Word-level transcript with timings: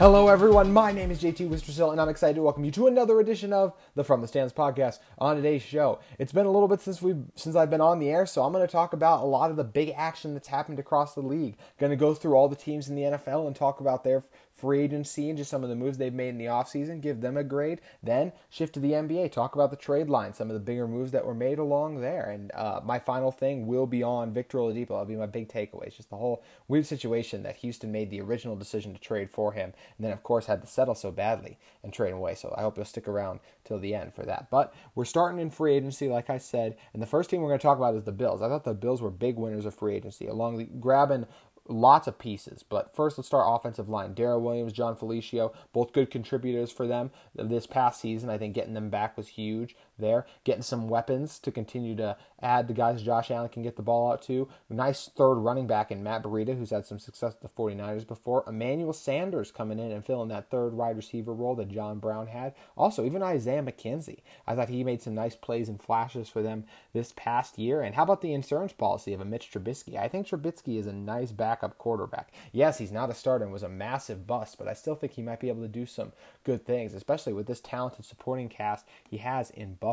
Hello, 0.00 0.28
everyone. 0.28 0.72
My 0.72 0.92
name 0.92 1.10
is 1.10 1.20
JT 1.20 1.50
Wistrcill, 1.50 1.92
and 1.92 2.00
I'm 2.00 2.08
excited 2.08 2.36
to 2.36 2.40
welcome 2.40 2.64
you 2.64 2.70
to 2.70 2.86
another 2.86 3.20
edition 3.20 3.52
of 3.52 3.74
the 3.94 4.02
From 4.02 4.22
the 4.22 4.26
Stands 4.26 4.50
podcast. 4.50 4.98
On 5.18 5.36
today's 5.36 5.60
show, 5.60 5.98
it's 6.18 6.32
been 6.32 6.46
a 6.46 6.50
little 6.50 6.68
bit 6.68 6.80
since 6.80 7.02
we 7.02 7.16
since 7.34 7.54
I've 7.54 7.68
been 7.68 7.82
on 7.82 7.98
the 7.98 8.08
air, 8.08 8.24
so 8.24 8.42
I'm 8.42 8.50
going 8.50 8.66
to 8.66 8.72
talk 8.72 8.94
about 8.94 9.22
a 9.22 9.26
lot 9.26 9.50
of 9.50 9.58
the 9.58 9.62
big 9.62 9.92
action 9.94 10.32
that's 10.32 10.48
happened 10.48 10.78
across 10.78 11.12
the 11.12 11.20
league. 11.20 11.58
Going 11.78 11.90
to 11.90 11.96
go 11.96 12.14
through 12.14 12.32
all 12.32 12.48
the 12.48 12.56
teams 12.56 12.88
in 12.88 12.96
the 12.96 13.02
NFL 13.02 13.46
and 13.46 13.54
talk 13.54 13.80
about 13.80 14.02
their 14.02 14.24
free 14.60 14.82
agency 14.82 15.28
and 15.28 15.38
just 15.38 15.50
some 15.50 15.62
of 15.62 15.70
the 15.70 15.76
moves 15.76 15.98
they've 15.98 16.12
made 16.12 16.28
in 16.30 16.38
the 16.38 16.46
offseason, 16.46 17.00
give 17.00 17.20
them 17.20 17.36
a 17.36 17.44
grade. 17.44 17.80
Then 18.02 18.32
shift 18.48 18.74
to 18.74 18.80
the 18.80 18.92
NBA, 18.92 19.32
talk 19.32 19.54
about 19.54 19.70
the 19.70 19.76
trade 19.76 20.08
line, 20.08 20.34
some 20.34 20.48
of 20.48 20.54
the 20.54 20.60
bigger 20.60 20.86
moves 20.86 21.12
that 21.12 21.24
were 21.24 21.34
made 21.34 21.58
along 21.58 22.00
there. 22.00 22.30
And 22.30 22.52
uh, 22.54 22.80
my 22.84 22.98
final 22.98 23.32
thing 23.32 23.66
will 23.66 23.86
be 23.86 24.02
on 24.02 24.32
Victor 24.32 24.58
Oladipo. 24.58 24.88
That'll 24.88 25.04
be 25.06 25.16
my 25.16 25.26
big 25.26 25.48
takeaway. 25.48 25.86
It's 25.86 25.96
just 25.96 26.10
the 26.10 26.16
whole 26.16 26.42
weird 26.68 26.86
situation 26.86 27.42
that 27.42 27.56
Houston 27.56 27.90
made 27.90 28.10
the 28.10 28.20
original 28.20 28.56
decision 28.56 28.94
to 28.94 29.00
trade 29.00 29.30
for 29.30 29.52
him, 29.52 29.72
and 29.96 30.04
then 30.04 30.12
of 30.12 30.22
course 30.22 30.46
had 30.46 30.60
to 30.60 30.66
settle 30.66 30.94
so 30.94 31.10
badly 31.10 31.58
and 31.82 31.92
trade 31.92 32.12
away. 32.12 32.34
So 32.34 32.54
I 32.56 32.62
hope 32.62 32.76
you'll 32.76 32.86
stick 32.86 33.08
around 33.08 33.40
till 33.64 33.78
the 33.78 33.94
end 33.94 34.14
for 34.14 34.24
that. 34.24 34.50
But 34.50 34.74
we're 34.94 35.04
starting 35.04 35.40
in 35.40 35.50
free 35.50 35.74
agency, 35.74 36.08
like 36.08 36.28
I 36.28 36.38
said, 36.38 36.76
and 36.92 37.02
the 37.02 37.06
first 37.06 37.30
team 37.30 37.40
we're 37.40 37.48
going 37.48 37.58
to 37.58 37.62
talk 37.62 37.78
about 37.78 37.94
is 37.94 38.04
the 38.04 38.12
Bills. 38.12 38.42
I 38.42 38.48
thought 38.48 38.64
the 38.64 38.74
Bills 38.74 39.00
were 39.00 39.10
big 39.10 39.36
winners 39.36 39.66
of 39.66 39.74
free 39.74 39.94
agency, 39.96 40.26
along 40.26 40.58
the, 40.58 40.64
grabbing 40.64 41.26
lots 41.68 42.06
of 42.06 42.18
pieces. 42.18 42.62
But 42.62 42.94
first, 42.94 43.18
let's 43.18 43.28
start 43.28 43.46
offensive 43.48 43.88
line. 43.88 44.14
Daryl 44.14 44.40
Williams, 44.40 44.72
John 44.72 44.96
Felicio, 44.96 45.52
both 45.72 45.92
good 45.92 46.10
contributors 46.10 46.70
for 46.72 46.86
them 46.86 47.10
this 47.34 47.66
past 47.66 48.00
season. 48.00 48.30
I 48.30 48.38
think 48.38 48.54
getting 48.54 48.74
them 48.74 48.90
back 48.90 49.16
was 49.16 49.28
huge 49.28 49.76
there. 50.00 50.26
Getting 50.44 50.62
some 50.62 50.88
weapons 50.88 51.38
to 51.40 51.50
continue 51.50 51.94
to 51.96 52.16
add 52.42 52.68
the 52.68 52.74
guys 52.74 53.02
Josh 53.02 53.30
Allen 53.30 53.48
can 53.48 53.62
get 53.62 53.76
the 53.76 53.82
ball 53.82 54.12
out 54.12 54.22
to. 54.22 54.48
Nice 54.68 55.08
third 55.08 55.34
running 55.34 55.66
back 55.66 55.90
in 55.90 56.02
Matt 56.02 56.22
Breida, 56.22 56.56
who's 56.56 56.70
had 56.70 56.86
some 56.86 56.98
success 56.98 57.34
with 57.40 57.50
the 57.50 57.62
49ers 57.62 58.06
before. 58.06 58.44
Emmanuel 58.46 58.92
Sanders 58.92 59.50
coming 59.50 59.78
in 59.78 59.92
and 59.92 60.04
filling 60.04 60.28
that 60.28 60.50
third 60.50 60.74
wide 60.74 60.96
receiver 60.96 61.34
role 61.34 61.54
that 61.56 61.68
John 61.68 61.98
Brown 61.98 62.28
had. 62.28 62.54
Also, 62.76 63.04
even 63.04 63.22
Isaiah 63.22 63.62
McKenzie. 63.62 64.22
I 64.46 64.54
thought 64.54 64.68
he 64.68 64.84
made 64.84 65.02
some 65.02 65.14
nice 65.14 65.36
plays 65.36 65.68
and 65.68 65.80
flashes 65.80 66.28
for 66.28 66.42
them 66.42 66.64
this 66.92 67.12
past 67.14 67.58
year. 67.58 67.82
And 67.82 67.94
how 67.94 68.04
about 68.04 68.22
the 68.22 68.32
insurance 68.32 68.72
policy 68.72 69.12
of 69.12 69.20
a 69.20 69.24
Mitch 69.24 69.50
Trubisky? 69.50 69.96
I 69.96 70.08
think 70.08 70.26
Trubisky 70.26 70.78
is 70.78 70.86
a 70.86 70.92
nice 70.92 71.32
backup 71.32 71.78
quarterback. 71.78 72.32
Yes, 72.52 72.78
he's 72.78 72.92
not 72.92 73.10
a 73.10 73.14
starter 73.14 73.44
and 73.44 73.52
was 73.52 73.62
a 73.62 73.68
massive 73.68 74.26
bust, 74.26 74.56
but 74.58 74.68
I 74.68 74.74
still 74.74 74.94
think 74.94 75.12
he 75.12 75.22
might 75.22 75.40
be 75.40 75.48
able 75.48 75.62
to 75.62 75.68
do 75.68 75.86
some 75.86 76.12
good 76.44 76.64
things, 76.64 76.94
especially 76.94 77.32
with 77.32 77.46
this 77.46 77.60
talented 77.60 78.04
supporting 78.04 78.48
cast 78.48 78.86
he 79.08 79.18
has 79.18 79.50
in 79.50 79.74
Buffalo. 79.74 79.89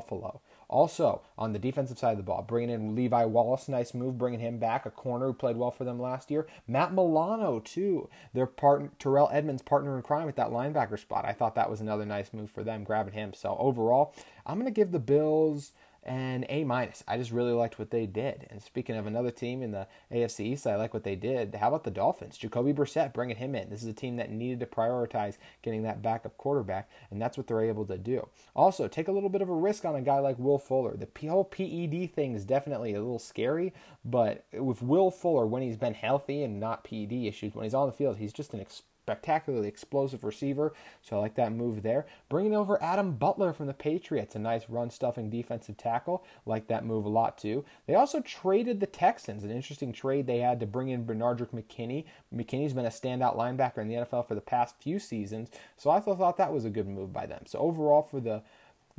Also, 0.70 1.22
on 1.38 1.54
the 1.54 1.60
defensive 1.60 1.98
side 1.98 2.12
of 2.12 2.18
the 2.18 2.24
ball, 2.24 2.42
bringing 2.42 2.70
in 2.70 2.94
Levi 2.94 3.24
Wallace, 3.24 3.70
nice 3.70 3.94
move, 3.94 4.18
bringing 4.18 4.42
him 4.42 4.58
back, 4.58 4.86
a 4.86 4.92
corner 4.92 5.28
who 5.28 5.34
played 5.34 5.56
well 5.56 5.72
for 5.72 5.86
them 5.86 6.00
last 6.00 6.30
year. 6.30 6.46
Matt 6.68 6.94
Milano, 6.94 7.60
too, 7.60 8.10
their 8.34 8.46
partner, 8.46 8.92
Terrell 9.00 9.30
Edmunds' 9.32 9.62
partner 9.62 9.96
in 9.96 10.02
crime 10.04 10.28
at 10.28 10.36
that 10.36 10.50
linebacker 10.50 11.00
spot. 11.00 11.24
I 11.24 11.32
thought 11.32 11.56
that 11.56 11.70
was 11.70 11.80
another 11.80 12.06
nice 12.06 12.34
move 12.34 12.52
for 12.52 12.64
them, 12.64 12.84
grabbing 12.84 13.14
him. 13.14 13.34
So 13.34 13.56
overall, 13.60 14.14
I'm 14.46 14.60
going 14.60 14.66
to 14.66 14.78
give 14.78 14.92
the 14.92 15.00
Bills 15.00 15.72
and 16.08 16.46
A 16.50 16.64
minus. 16.64 17.04
I 17.08 17.18
just 17.18 17.32
really 17.32 17.52
liked 17.52 17.78
what 17.78 17.92
they 17.92 18.06
did. 18.06 18.48
And 18.50 18.62
speaking 18.62 18.96
of 18.96 19.06
another 19.06 19.32
team 19.32 19.62
in 19.62 19.72
the 19.72 19.88
AFC 20.12 20.46
East, 20.46 20.66
I 20.66 20.76
like 20.76 20.94
what 20.94 21.04
they 21.04 21.16
did. 21.16 21.56
How 21.56 21.68
about 21.68 21.84
the 21.84 21.92
Dolphins? 21.92 22.38
Jacoby 22.38 22.74
Brissett, 22.74 23.14
bringing 23.14 23.36
him 23.36 23.56
in. 23.56 23.70
This 23.70 23.84
is 23.84 23.90
a 23.90 23.94
team 23.94 24.16
that 24.16 24.32
needed 24.32 24.60
to 24.62 24.66
prioritize 24.66 25.38
getting 25.62 25.84
that 25.84 26.02
backup 26.02 26.38
quarterback, 26.38 26.90
and 27.12 27.22
that's 27.22 27.38
what 27.38 27.48
they're 27.48 27.62
able 27.62 27.86
to 27.86 27.98
do. 27.98 28.28
Also, 28.56 28.88
take 28.88 29.08
a 29.08 29.12
little 29.12 29.30
bit 29.30 29.42
of 29.42 29.50
a 29.50 29.54
risk 29.54 29.86
on 29.86 29.96
a 29.96 30.02
guy 30.02 30.20
like 30.20 30.40
Will 30.40 30.60
Fuller. 30.60 30.96
The 30.96 31.28
whole 31.28 31.44
PED 31.44 32.14
thing 32.14 32.34
is 32.34 32.46
definitely 32.46 32.94
a 32.94 33.00
little 33.00 33.20
scary, 33.20 33.74
but 34.06 34.46
with 34.54 34.82
Will 34.82 35.12
Fuller, 35.12 35.46
when 35.46 35.62
he's 35.62 35.78
been 35.78 35.94
healthy 35.94 36.44
and 36.44 36.60
not 36.60 36.84
PED 36.84 37.12
issues, 37.12 37.54
when 37.54 37.64
he's 37.64 37.74
on 37.74 37.88
the 37.88 37.94
field, 37.94 38.18
he's 38.18 38.34
just 38.34 38.54
an 38.54 38.60
spectacularly 39.08 39.70
explosive 39.70 40.26
receiver. 40.26 40.74
So 41.02 41.16
I 41.16 41.20
like 41.20 41.36
that 41.36 41.54
move 41.54 41.82
there. 41.82 42.06
Bringing 42.28 42.54
over 42.54 42.82
Adam 42.84 43.14
Butler 43.14 43.54
from 43.54 43.68
the 43.68 43.74
Patriots, 43.74 44.36
a 44.36 44.40
nice 44.40 44.68
run 44.68 44.90
stuffing 44.90 45.30
defensive 45.30 45.78
tackle. 45.78 46.26
Like 46.46 46.68
that 46.68 46.86
move 46.86 47.06
a 47.06 47.10
lot 47.10 47.38
too. 47.38 47.64
They 47.86 47.96
also 47.96 48.20
traded 48.20 48.82
the 48.82 48.86
Texans, 48.86 49.46
an 49.46 49.50
interesting 49.50 49.94
trade 49.94 50.28
they 50.28 50.40
had 50.40 50.60
to 50.60 50.66
bring 50.66 50.90
in 50.90 51.06
Benardrick 51.06 51.52
McKinney. 51.52 52.04
McKinney's 52.36 52.74
been 52.74 52.86
a 52.86 52.90
standout 52.90 53.38
linebacker 53.38 53.78
in 53.78 53.88
the 53.88 53.96
NFL 53.96 54.28
for 54.28 54.36
the 54.36 54.42
past 54.42 54.76
few 54.82 55.00
seasons. 55.00 55.50
So 55.78 55.90
I 55.90 56.02
thought 56.02 56.36
that 56.36 56.52
was 56.52 56.66
a 56.66 56.70
good 56.70 56.90
move 56.90 57.14
by 57.14 57.26
them. 57.26 57.44
So 57.46 57.60
overall 57.60 58.02
for 58.02 58.20
the 58.20 58.44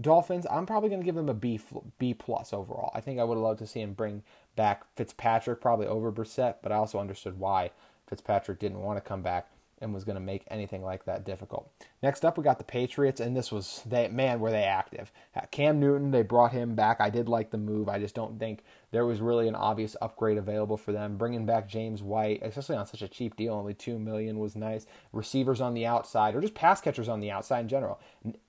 Dolphins, 0.01 0.47
I'm 0.51 0.65
probably 0.65 0.89
going 0.89 1.03
to 1.03 1.05
give 1.05 1.17
them 1.17 1.29
a 1.29 1.35
B 1.35 1.61
B 1.99 2.15
plus 2.15 2.55
overall. 2.55 2.93
I 2.95 3.03
think 3.03 3.21
I 3.21 3.25
would 3.25 3.35
have 3.35 3.43
loved 3.43 3.59
to 3.59 3.67
see 3.67 3.83
him 3.83 3.93
bring 3.93 4.23
back 4.57 4.85
Fitzpatrick 4.97 5.61
probably 5.61 5.87
over 5.87 6.11
Brissett, 6.11 6.57
but 6.63 6.73
I 6.73 6.77
also 6.77 6.99
understood 6.99 7.39
why 7.39 7.73
Fitzpatrick 8.09 8.59
didn't 8.59 8.81
want 8.81 8.97
to 8.97 9.07
come 9.07 9.21
back 9.21 9.49
and 9.81 9.95
was 9.95 10.05
going 10.05 10.17
to 10.17 10.21
make 10.21 10.45
anything 10.49 10.83
like 10.83 11.05
that 11.05 11.25
difficult. 11.25 11.71
Next 12.03 12.25
up, 12.25 12.37
we 12.39 12.45
got 12.45 12.59
the 12.59 12.65
Patriots, 12.65 13.21
and 13.21 13.37
this 13.37 13.51
was 13.53 13.83
they 13.87 14.09
man 14.09 14.41
were 14.41 14.51
they 14.51 14.65
active. 14.65 15.13
Uh, 15.35 15.43
Cam 15.51 15.81
Newton, 15.81 16.11
they 16.11 16.23
brought 16.23 16.53
him 16.53 16.75
back. 16.75 17.01
I 17.01 17.11
did 17.11 17.29
like 17.29 17.51
the 17.51 17.59
move. 17.59 17.89
I 17.89 17.99
just 17.99 18.15
don't 18.15 18.39
think 18.39 18.63
there 18.91 19.07
was 19.07 19.21
really 19.21 19.49
an 19.49 19.55
obvious 19.55 19.97
upgrade 20.01 20.39
available 20.39 20.77
for 20.77 20.93
them. 20.93 21.17
Bringing 21.17 21.47
back 21.47 21.69
James 21.69 22.03
White, 22.03 22.41
especially 22.43 22.77
on 22.77 22.87
such 22.87 23.03
a 23.03 23.09
cheap 23.09 23.37
deal, 23.37 23.55
only 23.55 23.75
two 23.75 23.99
million 23.99 24.39
was 24.39 24.57
nice. 24.57 24.87
Receivers 25.13 25.61
on 25.61 25.75
the 25.75 25.87
outside, 25.87 26.35
or 26.35 26.41
just 26.41 26.55
pass 26.55 26.81
catchers 26.81 27.09
on 27.09 27.21
the 27.21 27.31
outside 27.31 27.61
in 27.61 27.69
general. 27.69 28.01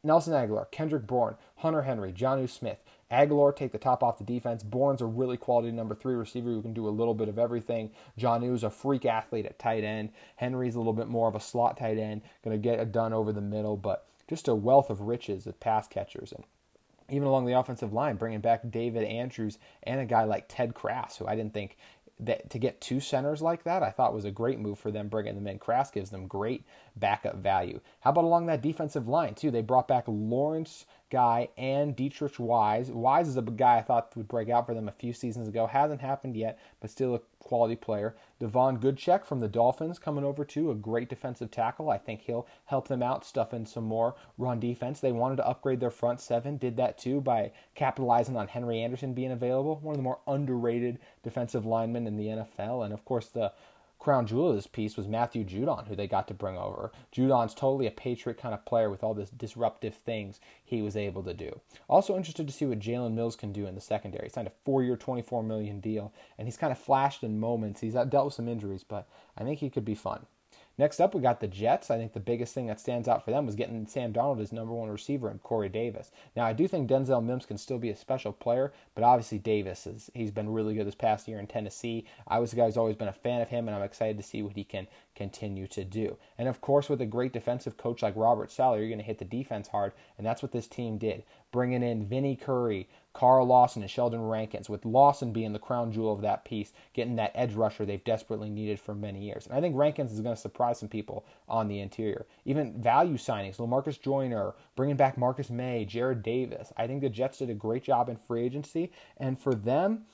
Nelson 0.04 0.34
Agholor, 0.34 0.70
Kendrick 0.72 1.06
Bourne, 1.08 1.36
Hunter 1.58 1.84
Henry, 1.84 2.14
Jonnu 2.14 2.50
Smith. 2.50 2.80
Agholor 3.12 3.56
take 3.56 3.72
the 3.72 3.78
top 3.78 4.04
off 4.04 4.20
the 4.20 4.24
defense. 4.24 4.64
Bourne's 4.64 5.02
a 5.02 5.06
really 5.06 5.38
quality 5.38 5.72
number 5.72 5.96
three 5.96 6.14
receiver 6.14 6.50
who 6.50 6.62
can 6.62 6.74
do 6.74 6.88
a 6.88 6.90
little 6.90 7.16
bit 7.16 7.28
of 7.28 7.40
everything. 7.40 7.92
Jonnu's 8.18 8.64
a 8.64 8.70
freak 8.70 9.06
athlete 9.06 9.46
at 9.46 9.58
tight 9.58 9.84
end. 9.84 10.12
Henry's 10.36 10.76
a 10.76 10.80
little 10.80 10.94
bit 10.94 11.08
more 11.08 11.28
of 11.28 11.36
a 11.36 11.40
slot 11.40 11.78
tight 11.78 11.98
end, 11.98 12.22
going 12.44 12.56
to 12.56 12.62
get 12.62 12.80
it 12.80 12.92
done 12.92 13.14
over 13.14 13.32
the 13.32 13.42
middle, 13.42 13.78
but 13.78 14.08
just 14.28 14.48
a 14.48 14.54
wealth 14.54 14.90
of 14.90 15.02
riches 15.02 15.48
of 15.48 15.60
pass 15.60 15.88
catchers. 15.88 16.32
And 16.32 16.44
even 17.10 17.28
along 17.28 17.46
the 17.46 17.58
offensive 17.58 17.94
line, 17.94 18.16
bringing 18.16 18.42
back 18.42 18.70
David 18.70 19.04
Andrews 19.04 19.58
and 19.84 20.00
a 20.00 20.06
guy 20.06 20.26
like 20.26 20.46
Ted 20.48 20.76
Karras, 20.76 21.18
who 21.18 21.26
I 21.26 21.36
didn't 21.36 21.54
think 21.56 21.78
that 22.20 22.50
to 22.50 22.60
get 22.60 22.82
two 22.82 23.00
centers 23.00 23.42
like 23.42 23.64
that, 23.64 23.82
I 23.82 23.92
thought 23.92 24.14
was 24.14 24.26
a 24.26 24.32
great 24.32 24.60
move 24.60 24.78
for 24.78 24.92
them 24.92 25.08
bringing 25.08 25.36
them 25.36 25.48
in. 25.48 25.58
Karras 25.58 25.92
gives 25.92 26.10
them 26.10 26.28
great 26.28 26.66
backup 26.96 27.38
value. 27.38 27.80
How 28.02 28.12
about 28.12 28.26
along 28.26 28.48
that 28.48 28.62
defensive 28.62 29.08
line 29.08 29.36
too? 29.36 29.52
They 29.52 29.62
brought 29.62 29.88
back 29.88 30.04
Lawrence 30.08 30.86
Guy 31.10 31.50
and 31.58 31.96
Deatrich 31.96 32.40
Wise. 32.40 32.92
Wise 32.92 33.28
is 33.28 33.38
a 33.38 33.42
guy 33.42 33.78
I 33.78 33.82
thought 33.82 34.16
would 34.16 34.28
break 34.28 34.50
out 34.50 34.66
for 34.66 34.74
them 34.74 34.88
a 34.88 34.92
few 34.92 35.14
seasons 35.14 35.48
ago. 35.48 35.68
Hasn't 35.68 36.02
happened 36.02 36.36
yet, 36.36 36.60
but 36.80 36.90
still 36.90 37.16
a 37.16 37.22
quality 37.40 37.76
player. 37.76 38.16
Davon 38.40 38.78
Godchaux 38.78 39.26
from 39.26 39.40
the 39.40 39.48
Dolphins 39.48 39.98
coming 39.98 40.24
over 40.24 40.46
too, 40.46 40.70
a 40.70 40.76
great 40.76 41.10
defensive 41.10 41.50
tackle. 41.50 41.90
I 41.90 41.98
think 41.98 42.22
he'll 42.22 42.48
help 42.66 42.88
them 42.88 43.02
out, 43.02 43.26
stuff 43.26 43.54
in 43.54 43.66
some 43.66 43.86
more 43.86 44.16
run 44.38 44.60
defense. 44.60 45.00
They 45.00 45.12
wanted 45.12 45.38
to 45.38 45.48
upgrade 45.48 45.80
their 45.80 45.90
front 45.90 46.22
seven, 46.22 46.58
did 46.58 46.78
that 46.78 46.98
too 46.98 47.22
by 47.22 47.52
capitalizing 47.76 48.38
on 48.38 48.48
Henry 48.48 48.82
Anderson 48.82 49.14
being 49.14 49.32
available, 49.32 49.80
one 49.82 49.94
of 49.94 49.98
the 49.98 50.04
more 50.04 50.20
underrated 50.28 51.00
defensive 51.24 51.66
linemen 51.66 52.08
in 52.08 52.18
the 52.18 52.28
NFL. 52.28 52.86
And 52.86 52.94
of 52.94 53.04
course, 53.04 53.28
the 53.28 53.52
crown 54.00 54.26
jewel 54.26 54.50
of 54.50 54.56
this 54.56 54.66
piece 54.66 54.96
was 54.96 55.08
Matthew 55.08 55.44
Judon, 55.44 55.88
who 55.88 55.96
they 55.96 56.08
got 56.08 56.28
to 56.30 56.34
bring 56.34 56.58
over. 56.58 56.92
Judon's 57.14 57.54
totally 57.54 57.86
a 57.86 57.92
Patriot 57.92 58.38
kind 58.38 58.54
of 58.54 58.66
player 58.66 58.90
with 58.90 59.04
all 59.04 59.14
this 59.14 59.30
disruptive 59.30 59.94
things 59.94 60.40
he 60.64 60.82
was 60.82 60.96
able 60.96 61.22
to 61.24 61.34
do. 61.34 61.60
Also 61.90 62.16
interested 62.16 62.48
to 62.48 62.54
see 62.54 62.66
what 62.66 62.80
Jalen 62.80 63.14
Mills 63.14 63.36
can 63.36 63.52
do 63.52 63.68
in 63.68 63.76
the 63.76 63.82
secondary. 63.82 64.28
He 64.28 64.32
signed 64.32 64.48
a 64.48 64.54
four-year, 64.64 64.96
24 64.96 65.44
million 65.44 65.80
deal, 65.80 66.14
and 66.38 66.48
he's 66.48 66.58
kind 66.58 66.72
of 66.72 66.80
flashed 66.80 67.24
in 67.24 67.40
moments. 67.40 67.82
He's 67.82 67.94
dealt 67.94 68.26
with 68.26 68.34
some 68.34 68.48
injuries, 68.48 68.86
but 68.88 69.08
I 69.38 69.44
think 69.44 69.60
he 69.60 69.70
could 69.70 69.86
be 69.86 69.96
fun. 69.96 70.26
Next 70.80 71.02
up, 71.02 71.14
we 71.14 71.20
got 71.20 71.42
the 71.42 71.48
Jets. 71.50 71.92
I 71.92 71.98
think 71.98 72.14
the 72.14 72.22
biggest 72.22 72.54
thing 72.54 72.68
that 72.68 72.80
stands 72.80 73.10
out 73.10 73.26
for 73.26 73.32
them 73.32 73.46
was 73.46 73.56
getting 73.56 73.86
Sam 73.86 74.14
Donald 74.14 74.40
as 74.40 74.54
number 74.54 74.72
one 74.72 74.90
receiver 74.90 75.28
and 75.28 75.44
Corey 75.44 75.68
Davis. 75.68 76.10
Now, 76.38 76.46
I 76.46 76.54
do 76.54 76.70
think 76.70 76.90
Denzel 76.90 77.22
Mims 77.22 77.46
can 77.46 77.58
still 77.58 77.80
be 77.80 77.90
a 77.90 77.96
special 77.98 78.32
player, 78.32 78.72
but 78.96 79.04
obviously 79.04 79.40
Davis 79.40 79.86
is 79.86 80.10
he's 80.14 80.32
been 80.32 80.54
really 80.54 80.76
good 80.76 80.88
this 80.88 80.96
past 80.96 81.28
year 81.28 81.38
in 81.38 81.48
Tennessee. 81.48 82.06
I 82.26 82.40
was 82.40 82.54
a 82.54 82.56
guy 82.56 82.64
who's 82.64 82.78
always 82.78 82.96
been 82.96 83.10
a 83.10 83.14
fan 83.14 83.42
of 83.42 83.50
him, 83.50 83.68
and 83.68 83.76
I'm 83.76 83.84
excited 83.84 84.16
to 84.20 84.24
see 84.24 84.42
what 84.42 84.56
he 84.56 84.64
can 84.64 84.88
continue 85.16 85.68
to 85.68 85.84
do. 85.84 86.16
And 86.38 86.48
of 86.48 86.62
course, 86.62 86.88
with 86.88 87.02
a 87.02 87.06
great 87.06 87.34
defensive 87.34 87.76
coach 87.76 88.02
like 88.02 88.16
Robert 88.16 88.50
Saleh, 88.50 88.80
you're 88.80 88.88
going 88.88 89.00
to 89.00 89.04
hit 89.04 89.20
the 89.20 89.26
defense 89.26 89.68
hard, 89.68 89.92
and 90.18 90.26
that's 90.26 90.42
what 90.42 90.54
this 90.54 90.70
team 90.70 90.98
did. 90.98 91.24
Bringing 91.52 91.84
in 91.84 92.06
Vinny 92.06 92.38
Curry, 92.38 92.88
Carl 93.20 93.48
Lawson, 93.48 93.82
and 93.82 93.92
Sheldon 93.92 94.22
Rankins, 94.22 94.70
with 94.70 94.86
Lawson 94.86 95.34
being 95.34 95.52
the 95.52 95.60
crown 95.60 95.92
jewel 95.92 96.14
of 96.14 96.22
that 96.22 96.46
piece, 96.46 96.72
getting 96.94 97.18
that 97.18 97.34
edge 97.36 97.54
rusher 97.54 97.86
they've 97.86 98.02
desperately 98.06 98.50
needed 98.50 98.80
for 98.80 98.96
many 98.96 99.20
years. 99.26 99.46
And 99.46 99.54
I 99.54 99.60
think 99.60 99.76
Rankins 99.76 100.14
is 100.14 100.22
going 100.22 100.38
to 100.38 100.42
surprise 100.42 100.80
some 100.80 100.88
people 100.88 101.26
on 101.50 101.68
the 101.68 101.82
interior. 101.82 102.28
Even 102.46 102.82
value 102.82 103.18
signings, 103.18 103.58
Lamarcus 103.58 104.02
Joyner, 104.02 104.54
bringing 104.78 104.96
back 104.96 105.18
Marcus 105.18 105.50
Maye, 105.50 105.86
Jarrad 105.86 106.24
Davis. 106.24 106.72
I 106.78 106.88
think 106.88 107.02
the 107.02 107.10
Jets 107.10 107.40
did 107.40 107.50
a 107.50 107.54
great 107.54 107.84
job 107.84 108.08
in 108.08 108.16
free 108.16 108.46
agency, 108.46 108.90
and 109.18 109.38
for 109.38 109.54
them, 109.54 110.06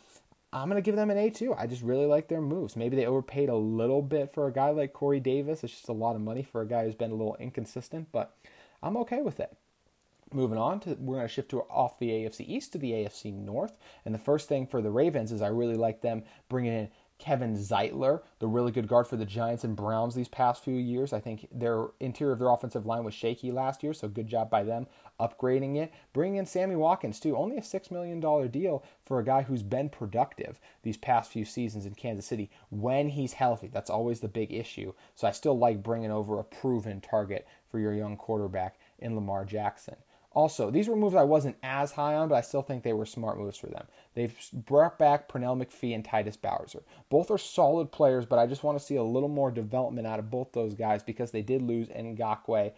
I'm 0.52 0.68
going 0.68 0.82
to 0.82 0.86
give 0.86 0.96
them 0.96 1.12
an 1.12 1.18
A 1.20 1.30
too. 1.30 1.54
I 1.56 1.68
just 1.68 1.84
really 1.84 2.08
like 2.08 2.28
their 2.28 2.42
moves. 2.42 2.76
Maybe 2.76 2.96
they 2.96 3.06
overpaid 3.06 3.50
a 3.50 3.56
little 3.56 4.02
bit 4.02 4.34
for 4.34 4.48
a 4.48 4.52
guy 4.52 4.72
like 4.72 4.94
Corey 4.94 5.20
Davis. 5.20 5.64
It's 5.64 5.74
just 5.74 5.90
a 5.90 5.94
lot 5.94 6.16
of 6.16 6.22
money 6.22 6.42
for 6.42 6.62
a 6.62 6.68
guy 6.68 6.86
who's 6.86 6.96
been 6.96 7.12
a 7.12 7.16
little 7.16 7.38
inconsistent, 7.40 8.08
but 8.12 8.36
I'm 8.82 8.98
okay 8.98 9.22
with 9.22 9.40
it. 9.40 9.56
Moving 10.36 10.58
on 10.58 10.82
to, 10.82 10.96
we're 11.00 11.16
going 11.16 11.28
to 11.28 11.34
shift 11.34 11.50
to 11.52 11.62
off 11.62 11.98
the 11.98 12.10
AFC 12.10 12.42
East 12.42 12.74
to 12.74 12.78
the 12.78 12.92
AFC 12.92 13.34
North. 13.34 13.78
And 14.04 14.14
the 14.14 14.20
first 14.20 14.50
thing 14.50 14.68
for 14.68 14.82
the 14.82 14.92
Ravens 14.92 15.32
is 15.32 15.42
I 15.42 15.48
really 15.48 15.78
like 15.78 16.02
them 16.02 16.24
bringing 16.50 16.74
in 16.74 16.90
Kevin 17.18 17.56
Zeitler, 17.56 18.22
the 18.40 18.48
really 18.48 18.74
good 18.74 18.90
guard 18.90 19.08
for 19.08 19.16
the 19.16 19.26
Giants 19.26 19.64
and 19.64 19.78
Browns 19.78 20.14
these 20.14 20.28
past 20.28 20.62
few 20.62 20.76
years. 20.76 21.14
I 21.14 21.22
think 21.22 21.48
their 21.54 21.88
interior 22.02 22.34
of 22.34 22.40
their 22.40 22.50
offensive 22.50 22.86
line 22.86 23.06
was 23.06 23.14
shaky 23.14 23.54
last 23.54 23.82
year, 23.82 23.94
so 23.94 24.10
good 24.10 24.28
job 24.28 24.50
by 24.50 24.64
them 24.64 24.88
upgrading 25.18 25.78
it. 25.78 25.94
Bringing 26.12 26.36
in 26.36 26.46
Sammy 26.46 26.76
Watkins, 26.76 27.22
too. 27.22 27.38
Only 27.38 27.56
a 27.56 27.62
$6 27.62 27.90
million 27.90 28.20
deal 28.50 28.84
for 29.02 29.20
a 29.20 29.24
guy 29.24 29.44
who's 29.44 29.64
been 29.64 29.88
productive 29.88 30.60
these 30.84 30.98
past 30.98 31.32
few 31.32 31.46
seasons 31.46 31.86
in 31.86 31.96
Kansas 31.96 32.26
City 32.26 32.50
when 32.70 33.08
he's 33.08 33.34
healthy. 33.34 33.70
That's 33.72 33.90
always 33.90 34.20
the 34.20 34.28
big 34.28 34.52
issue. 34.52 34.92
So 35.16 35.28
I 35.28 35.32
still 35.32 35.58
like 35.58 35.82
bringing 35.82 36.12
over 36.12 36.38
a 36.38 36.44
proven 36.44 37.00
target 37.00 37.48
for 37.72 37.80
your 37.80 37.94
young 37.94 38.18
quarterback 38.18 38.78
in 39.00 39.16
Lamar 39.16 39.46
Jackson. 39.46 39.96
Also, 40.36 40.70
these 40.70 40.90
were 40.90 40.98
moves 40.98 41.16
I 41.16 41.24
wasn't 41.24 41.56
as 41.64 41.94
high 41.94 42.16
on, 42.16 42.28
but 42.28 42.36
I 42.36 42.42
still 42.42 42.62
think 42.62 42.84
they 42.84 42.92
were 42.92 43.06
smart 43.06 43.40
moves 43.40 43.58
for 43.58 43.68
them. 43.68 43.88
They've 44.16 44.36
brought 44.54 45.00
back 45.00 45.30
Pernell 45.30 45.58
McPhee 45.58 45.96
and 45.96 46.04
Titus 46.04 46.36
Bowser. 46.36 46.84
Both 47.10 47.32
are 47.32 47.38
solid 47.38 47.94
players, 47.94 48.26
but 48.26 48.38
I 48.38 48.46
just 48.46 48.62
want 48.62 48.78
to 48.78 48.84
see 48.84 48.98
a 48.98 49.04
little 49.04 49.30
more 49.30 49.50
development 49.50 50.06
out 50.06 50.20
of 50.20 50.30
both 50.30 50.52
those 50.52 50.76
guys 50.76 51.02
because 51.02 51.32
they 51.32 51.42
did 51.42 51.62
lose 51.62 51.88
Ngakoue 51.88 52.74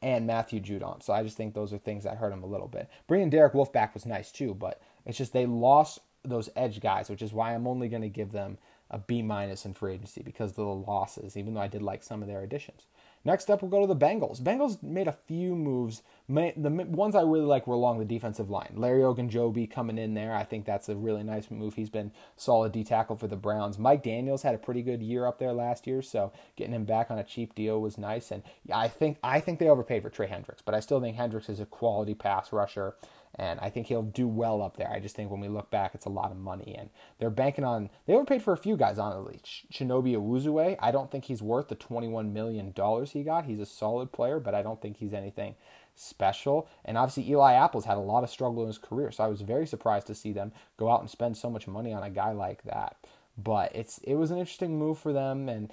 and 0.00 0.26
Matthew 0.26 0.60
Judon. 0.60 1.02
So 1.02 1.12
I 1.12 1.22
just 1.22 1.36
think 1.36 1.52
those 1.52 1.74
are 1.74 1.78
things 1.78 2.04
that 2.04 2.16
hurt 2.16 2.30
them 2.30 2.42
a 2.42 2.46
little 2.46 2.68
bit. 2.68 2.88
Bringing 3.06 3.28
Derek 3.28 3.52
Wolfe 3.52 3.72
back 3.72 3.92
was 3.92 4.06
nice 4.06 4.32
too, 4.32 4.54
but 4.54 4.80
it's 5.04 5.18
just 5.18 5.34
they 5.34 5.44
lost 5.44 5.98
those 6.24 6.48
edge 6.56 6.80
guys, 6.80 7.10
which 7.10 7.22
is 7.22 7.34
why 7.34 7.54
I'm 7.54 7.66
only 7.66 7.88
going 7.88 8.02
to 8.02 8.08
give 8.08 8.32
them 8.32 8.56
a 8.90 8.98
B 8.98 9.20
minus 9.20 9.66
in 9.66 9.74
free 9.74 9.94
agency 9.94 10.22
because 10.22 10.50
of 10.50 10.56
the 10.56 10.64
losses, 10.64 11.36
even 11.36 11.52
though 11.52 11.60
I 11.60 11.68
did 11.68 11.82
like 11.82 12.02
some 12.02 12.22
of 12.22 12.28
their 12.28 12.42
additions. 12.42 12.86
Next 13.26 13.48
up, 13.48 13.62
we'll 13.62 13.70
go 13.70 13.80
to 13.80 13.86
the 13.86 13.96
Bengals. 13.96 14.42
Bengals 14.42 14.82
made 14.82 15.08
a 15.08 15.12
few 15.12 15.56
moves. 15.56 16.02
The 16.28 16.86
ones 16.88 17.14
I 17.14 17.22
really 17.22 17.46
like 17.46 17.66
were 17.66 17.74
along 17.74 17.98
the 17.98 18.04
defensive 18.04 18.50
line. 18.50 18.74
Larry 18.76 19.00
Ogunjobi 19.00 19.70
coming 19.70 19.96
in 19.96 20.12
there. 20.12 20.34
I 20.34 20.44
think 20.44 20.66
that's 20.66 20.90
a 20.90 20.94
really 20.94 21.22
nice 21.22 21.50
move. 21.50 21.74
He's 21.74 21.88
been 21.88 22.12
solid 22.36 22.72
D 22.72 22.84
tackle 22.84 23.16
for 23.16 23.26
the 23.26 23.36
Browns. 23.36 23.78
Mike 23.78 24.02
Daniels 24.02 24.42
had 24.42 24.54
a 24.54 24.58
pretty 24.58 24.82
good 24.82 25.02
year 25.02 25.26
up 25.26 25.38
there 25.38 25.54
last 25.54 25.86
year, 25.86 26.02
so 26.02 26.32
getting 26.56 26.74
him 26.74 26.84
back 26.84 27.10
on 27.10 27.18
a 27.18 27.24
cheap 27.24 27.54
deal 27.54 27.80
was 27.80 27.96
nice. 27.96 28.30
And 28.30 28.42
I 28.72 28.88
think 28.88 29.16
I 29.22 29.40
think 29.40 29.58
they 29.58 29.68
overpaid 29.68 30.02
for 30.02 30.10
Trey 30.10 30.26
Hendricks, 30.26 30.62
but 30.62 30.74
I 30.74 30.80
still 30.80 31.00
think 31.00 31.16
Hendricks 31.16 31.48
is 31.48 31.60
a 31.60 31.66
quality 31.66 32.14
pass 32.14 32.52
rusher 32.52 32.94
and 33.36 33.58
I 33.60 33.70
think 33.70 33.86
he'll 33.86 34.02
do 34.02 34.28
well 34.28 34.62
up 34.62 34.76
there. 34.76 34.90
I 34.90 35.00
just 35.00 35.16
think 35.16 35.30
when 35.30 35.40
we 35.40 35.48
look 35.48 35.70
back, 35.70 35.94
it's 35.94 36.06
a 36.06 36.10
lot 36.10 36.30
of 36.30 36.36
money, 36.36 36.74
and 36.78 36.90
they're 37.18 37.30
banking 37.30 37.64
on. 37.64 37.90
They 38.06 38.14
overpaid 38.14 38.42
for 38.42 38.52
a 38.52 38.58
few 38.58 38.76
guys, 38.76 38.98
honestly. 38.98 39.40
Chidobe 39.72 40.16
Awuzie, 40.16 40.76
I 40.80 40.90
don't 40.90 41.10
think 41.10 41.24
he's 41.24 41.42
worth 41.42 41.68
the 41.68 41.74
twenty-one 41.74 42.32
million 42.32 42.72
dollars 42.72 43.12
he 43.12 43.22
got. 43.22 43.44
He's 43.44 43.60
a 43.60 43.66
solid 43.66 44.12
player, 44.12 44.40
but 44.40 44.54
I 44.54 44.62
don't 44.62 44.80
think 44.80 44.98
he's 44.98 45.14
anything 45.14 45.56
special. 45.94 46.68
And 46.84 46.98
obviously, 46.98 47.30
Eli 47.30 47.54
Apple's 47.54 47.84
had 47.84 47.96
a 47.96 48.00
lot 48.00 48.24
of 48.24 48.30
struggle 48.30 48.62
in 48.62 48.68
his 48.68 48.78
career, 48.78 49.10
so 49.10 49.24
I 49.24 49.28
was 49.28 49.40
very 49.40 49.66
surprised 49.66 50.06
to 50.08 50.14
see 50.14 50.32
them 50.32 50.52
go 50.76 50.90
out 50.90 51.00
and 51.00 51.10
spend 51.10 51.36
so 51.36 51.50
much 51.50 51.66
money 51.66 51.92
on 51.92 52.02
a 52.02 52.10
guy 52.10 52.32
like 52.32 52.62
that. 52.64 52.96
But 53.36 53.74
it's 53.74 53.98
it 53.98 54.14
was 54.14 54.30
an 54.30 54.38
interesting 54.38 54.78
move 54.78 54.98
for 54.98 55.12
them, 55.12 55.48
and 55.48 55.72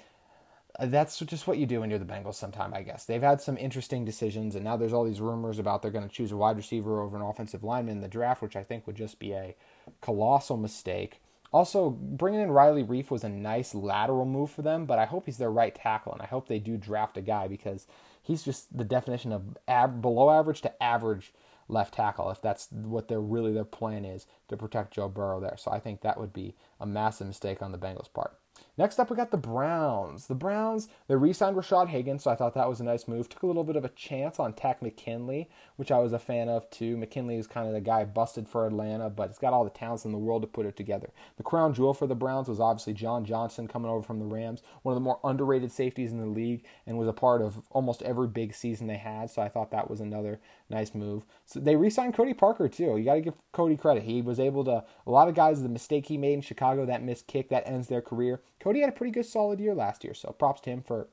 Uh, 0.78 0.86
that's 0.86 1.18
just 1.20 1.46
what 1.46 1.58
you 1.58 1.66
do 1.66 1.80
when 1.80 1.90
you're 1.90 1.98
the 1.98 2.04
Bengals 2.04 2.36
sometime, 2.36 2.72
I 2.72 2.82
guess. 2.82 3.04
They've 3.04 3.22
had 3.22 3.40
some 3.40 3.58
interesting 3.58 4.04
decisions, 4.04 4.54
and 4.54 4.64
now 4.64 4.76
there's 4.76 4.92
all 4.92 5.04
these 5.04 5.20
rumors 5.20 5.58
about 5.58 5.82
they're 5.82 5.90
going 5.90 6.08
to 6.08 6.14
choose 6.14 6.32
a 6.32 6.36
wide 6.36 6.56
receiver 6.56 7.02
over 7.02 7.16
an 7.16 7.22
offensive 7.22 7.62
lineman 7.62 7.96
in 7.96 8.00
the 8.00 8.08
draft, 8.08 8.42
which 8.42 8.56
I 8.56 8.62
think 8.62 8.86
would 8.86 8.96
just 8.96 9.18
be 9.18 9.32
a 9.32 9.54
colossal 10.00 10.56
mistake. 10.56 11.20
Also, 11.52 11.90
bringing 11.90 12.40
in 12.40 12.50
Riley 12.50 12.82
Reiff 12.82 13.10
was 13.10 13.24
a 13.24 13.28
nice 13.28 13.74
lateral 13.74 14.24
move 14.24 14.50
for 14.50 14.62
them, 14.62 14.86
but 14.86 14.98
I 14.98 15.04
hope 15.04 15.26
he's 15.26 15.36
their 15.36 15.50
right 15.50 15.74
tackle, 15.74 16.14
and 16.14 16.22
I 16.22 16.26
hope 16.26 16.48
they 16.48 16.58
do 16.58 16.78
draft 16.78 17.18
a 17.18 17.20
guy 17.20 17.46
because 17.46 17.86
he's 18.22 18.42
just 18.42 18.74
the 18.76 18.84
definition 18.84 19.32
of 19.32 19.58
ab- 19.68 20.00
below 20.00 20.30
average 20.30 20.62
to 20.62 20.82
average 20.82 21.34
left 21.68 21.94
tackle 21.94 22.30
if 22.30 22.40
that's 22.40 22.68
what 22.70 23.08
their 23.08 23.20
really 23.20 23.52
their 23.52 23.64
plan 23.64 24.04
is 24.04 24.26
to 24.48 24.56
protect 24.56 24.94
Joe 24.94 25.08
Burrow 25.08 25.40
there. 25.40 25.56
So 25.58 25.70
I 25.70 25.78
think 25.78 26.00
that 26.00 26.18
would 26.18 26.32
be 26.32 26.54
a 26.80 26.86
massive 26.86 27.26
mistake 27.26 27.62
on 27.62 27.72
the 27.72 27.78
Bengals' 27.78 28.12
part. 28.12 28.36
Next 28.78 28.98
up, 28.98 29.10
we 29.10 29.16
got 29.16 29.30
the 29.30 29.36
Browns. 29.36 30.26
The 30.26 30.34
Browns, 30.34 30.88
they 31.06 31.14
re 31.14 31.34
signed 31.34 31.56
Rashard 31.56 31.88
Higgins, 31.88 32.22
so 32.22 32.30
I 32.30 32.36
thought 32.36 32.54
that 32.54 32.68
was 32.68 32.80
a 32.80 32.84
nice 32.84 33.06
move. 33.06 33.28
Took 33.28 33.42
a 33.42 33.46
little 33.46 33.64
bit 33.64 33.76
of 33.76 33.84
a 33.84 33.90
chance 33.90 34.40
on 34.40 34.54
Takk 34.54 34.80
McKinley, 34.80 35.50
which 35.82 35.90
I 35.90 35.98
was 35.98 36.12
a 36.12 36.18
fan 36.20 36.48
of 36.48 36.70
too. 36.70 36.96
McKinley 36.96 37.38
is 37.38 37.48
kind 37.48 37.66
of 37.66 37.74
the 37.74 37.80
guy 37.80 38.04
busted 38.04 38.48
for 38.48 38.68
Atlanta, 38.68 39.10
but 39.10 39.30
it's 39.30 39.38
got 39.40 39.52
all 39.52 39.64
the 39.64 39.70
talents 39.70 40.04
in 40.04 40.12
the 40.12 40.16
world 40.18 40.42
to 40.42 40.46
put 40.46 40.64
it 40.64 40.76
together. 40.76 41.10
The 41.38 41.42
crown 41.42 41.74
jewel 41.74 41.92
for 41.92 42.06
the 42.06 42.14
Browns 42.14 42.46
was 42.46 42.60
obviously 42.60 42.92
John 42.92 43.24
Johnson 43.24 43.66
coming 43.66 43.90
over 43.90 44.00
from 44.00 44.20
the 44.20 44.24
Rams, 44.24 44.62
one 44.82 44.92
of 44.92 44.96
the 44.96 45.04
more 45.04 45.18
underrated 45.24 45.72
safeties 45.72 46.12
in 46.12 46.20
the 46.20 46.26
league, 46.26 46.62
and 46.86 46.98
was 46.98 47.08
a 47.08 47.12
part 47.12 47.42
of 47.42 47.62
almost 47.72 48.00
every 48.02 48.28
big 48.28 48.54
season 48.54 48.86
they 48.86 48.96
had, 48.96 49.28
so 49.28 49.42
I 49.42 49.48
thought 49.48 49.72
that 49.72 49.90
was 49.90 50.00
another 50.00 50.38
nice 50.70 50.94
move. 50.94 51.24
So 51.46 51.58
they 51.58 51.74
re 51.74 51.90
signed 51.90 52.14
Cody 52.14 52.32
Parkey 52.32 52.70
too. 52.70 52.96
You 52.96 53.04
got 53.04 53.14
to 53.14 53.20
give 53.20 53.42
Cody 53.50 53.76
credit. 53.76 54.04
He 54.04 54.22
was 54.22 54.38
able 54.38 54.62
to, 54.66 54.84
a 55.04 55.10
lot 55.10 55.26
of 55.26 55.34
guys, 55.34 55.64
the 55.64 55.68
mistake 55.68 56.06
he 56.06 56.16
made 56.16 56.34
in 56.34 56.42
Chicago, 56.42 56.86
that 56.86 57.02
missed 57.02 57.26
kick, 57.26 57.48
that 57.48 57.66
ends 57.66 57.88
their 57.88 58.00
career 58.00 58.40
Cody 58.62 58.80
had 58.80 58.88
a 58.88 58.92
pretty 58.92 59.10
good 59.10 59.26
solid 59.26 59.58
year 59.58 59.74
last 59.74 60.04
year, 60.04 60.14
so 60.14 60.30
props 60.30 60.60
to 60.62 60.70
him 60.70 60.82
for 60.82 61.08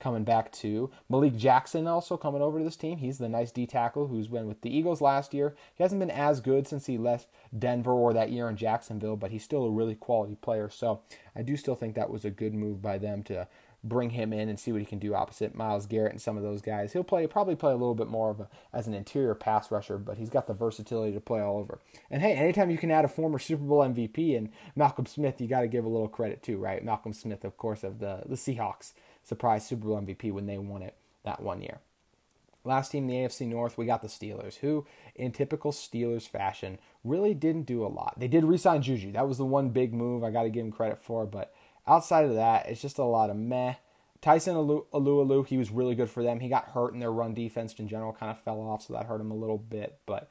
coming 0.00 0.24
back 0.24 0.52
too. 0.52 0.90
Malik 1.08 1.36
Jackson 1.36 1.86
also 1.86 2.16
coming 2.16 2.42
over 2.42 2.58
to 2.58 2.64
this 2.64 2.76
team. 2.76 2.98
He's 2.98 3.18
the 3.18 3.28
nice 3.28 3.50
D 3.50 3.66
tackle 3.66 4.08
who's 4.08 4.28
been 4.28 4.46
with 4.46 4.60
the 4.62 4.76
Eagles 4.76 5.00
last 5.00 5.34
year. 5.34 5.54
He 5.74 5.82
hasn't 5.82 6.00
been 6.00 6.10
as 6.10 6.40
good 6.40 6.66
since 6.66 6.86
he 6.86 6.98
left 6.98 7.28
Denver 7.56 7.92
or 7.92 8.12
that 8.12 8.30
year 8.30 8.48
in 8.48 8.56
Jacksonville, 8.56 9.16
but 9.16 9.30
he's 9.30 9.44
still 9.44 9.64
a 9.64 9.70
really 9.70 9.94
quality 9.94 10.36
player. 10.36 10.68
So 10.68 11.00
I 11.34 11.42
do 11.42 11.56
still 11.56 11.74
think 11.74 11.94
that 11.94 12.10
was 12.10 12.24
a 12.24 12.30
good 12.30 12.54
move 12.54 12.80
by 12.80 12.98
them 12.98 13.22
to 13.24 13.48
bring 13.84 14.10
him 14.10 14.32
in 14.32 14.48
and 14.48 14.58
see 14.58 14.72
what 14.72 14.80
he 14.80 14.86
can 14.86 14.98
do 14.98 15.14
opposite 15.14 15.54
Myles 15.54 15.86
Garrett 15.86 16.12
and 16.12 16.20
some 16.20 16.36
of 16.36 16.42
those 16.42 16.60
guys. 16.60 16.92
He'll 16.92 17.04
play 17.04 17.26
probably 17.26 17.54
play 17.54 17.72
a 17.72 17.76
little 17.76 17.94
bit 17.94 18.08
more 18.08 18.30
of 18.30 18.40
a, 18.40 18.48
as 18.72 18.86
an 18.86 18.94
interior 18.94 19.34
pass 19.34 19.70
rusher, 19.70 19.98
but 19.98 20.18
he's 20.18 20.30
got 20.30 20.46
the 20.46 20.54
versatility 20.54 21.12
to 21.12 21.20
play 21.20 21.40
all 21.40 21.58
over. 21.58 21.78
And 22.10 22.20
hey, 22.20 22.34
anytime 22.34 22.70
you 22.70 22.78
can 22.78 22.90
add 22.90 23.04
a 23.04 23.08
former 23.08 23.38
Super 23.38 23.62
Bowl 23.62 23.80
MVP 23.80 24.36
and 24.36 24.50
Malcolm 24.74 25.06
Smith, 25.06 25.40
you 25.40 25.46
got 25.46 25.60
to 25.60 25.68
give 25.68 25.84
a 25.84 25.88
little 25.88 26.08
credit 26.08 26.42
too, 26.42 26.58
right? 26.58 26.84
Malcolm 26.84 27.12
Smith, 27.12 27.44
of 27.44 27.56
course, 27.56 27.84
of 27.84 28.00
the 28.00 28.22
the 28.26 28.36
Seahawks, 28.36 28.92
surprise 29.28 29.66
Super 29.66 29.86
Bowl 29.86 30.00
MVP 30.00 30.32
when 30.32 30.46
they 30.46 30.58
won 30.58 30.82
it 30.82 30.94
that 31.24 31.42
one 31.42 31.60
year. 31.60 31.78
Last 32.64 32.90
team 32.90 33.06
the 33.06 33.14
AFC 33.14 33.46
North, 33.46 33.78
we 33.78 33.86
got 33.86 34.02
the 34.02 34.08
Steelers, 34.08 34.56
who, 34.56 34.84
in 35.14 35.32
typical 35.32 35.72
Steelers 35.72 36.28
fashion, 36.28 36.78
really 37.04 37.32
didn't 37.32 37.62
do 37.62 37.84
a 37.84 37.88
lot. 37.88 38.14
They 38.18 38.28
did 38.28 38.44
re-sign 38.44 38.82
Juju. 38.82 39.12
That 39.12 39.28
was 39.28 39.38
the 39.38 39.44
one 39.46 39.70
big 39.70 39.94
move 39.94 40.22
I 40.22 40.30
got 40.30 40.42
to 40.42 40.50
give 40.50 40.66
him 40.66 40.72
credit 40.72 40.98
for, 40.98 41.24
but 41.24 41.54
Outside 41.88 42.26
of 42.26 42.34
that, 42.34 42.68
it's 42.68 42.82
just 42.82 42.98
a 42.98 43.04
lot 43.04 43.30
of 43.30 43.36
meh. 43.36 43.74
Tyson 44.20 44.54
Alualu, 44.54 45.46
he 45.46 45.56
was 45.56 45.70
really 45.70 45.94
good 45.94 46.10
for 46.10 46.22
them. 46.22 46.40
He 46.40 46.48
got 46.48 46.66
hurt 46.66 46.92
in 46.92 47.00
their 47.00 47.10
run 47.10 47.32
defense 47.32 47.74
in 47.78 47.88
general, 47.88 48.12
kind 48.12 48.30
of 48.30 48.38
fell 48.38 48.60
off, 48.60 48.82
so 48.82 48.92
that 48.92 49.06
hurt 49.06 49.22
him 49.22 49.30
a 49.30 49.36
little 49.36 49.56
bit. 49.56 49.98
But 50.04 50.30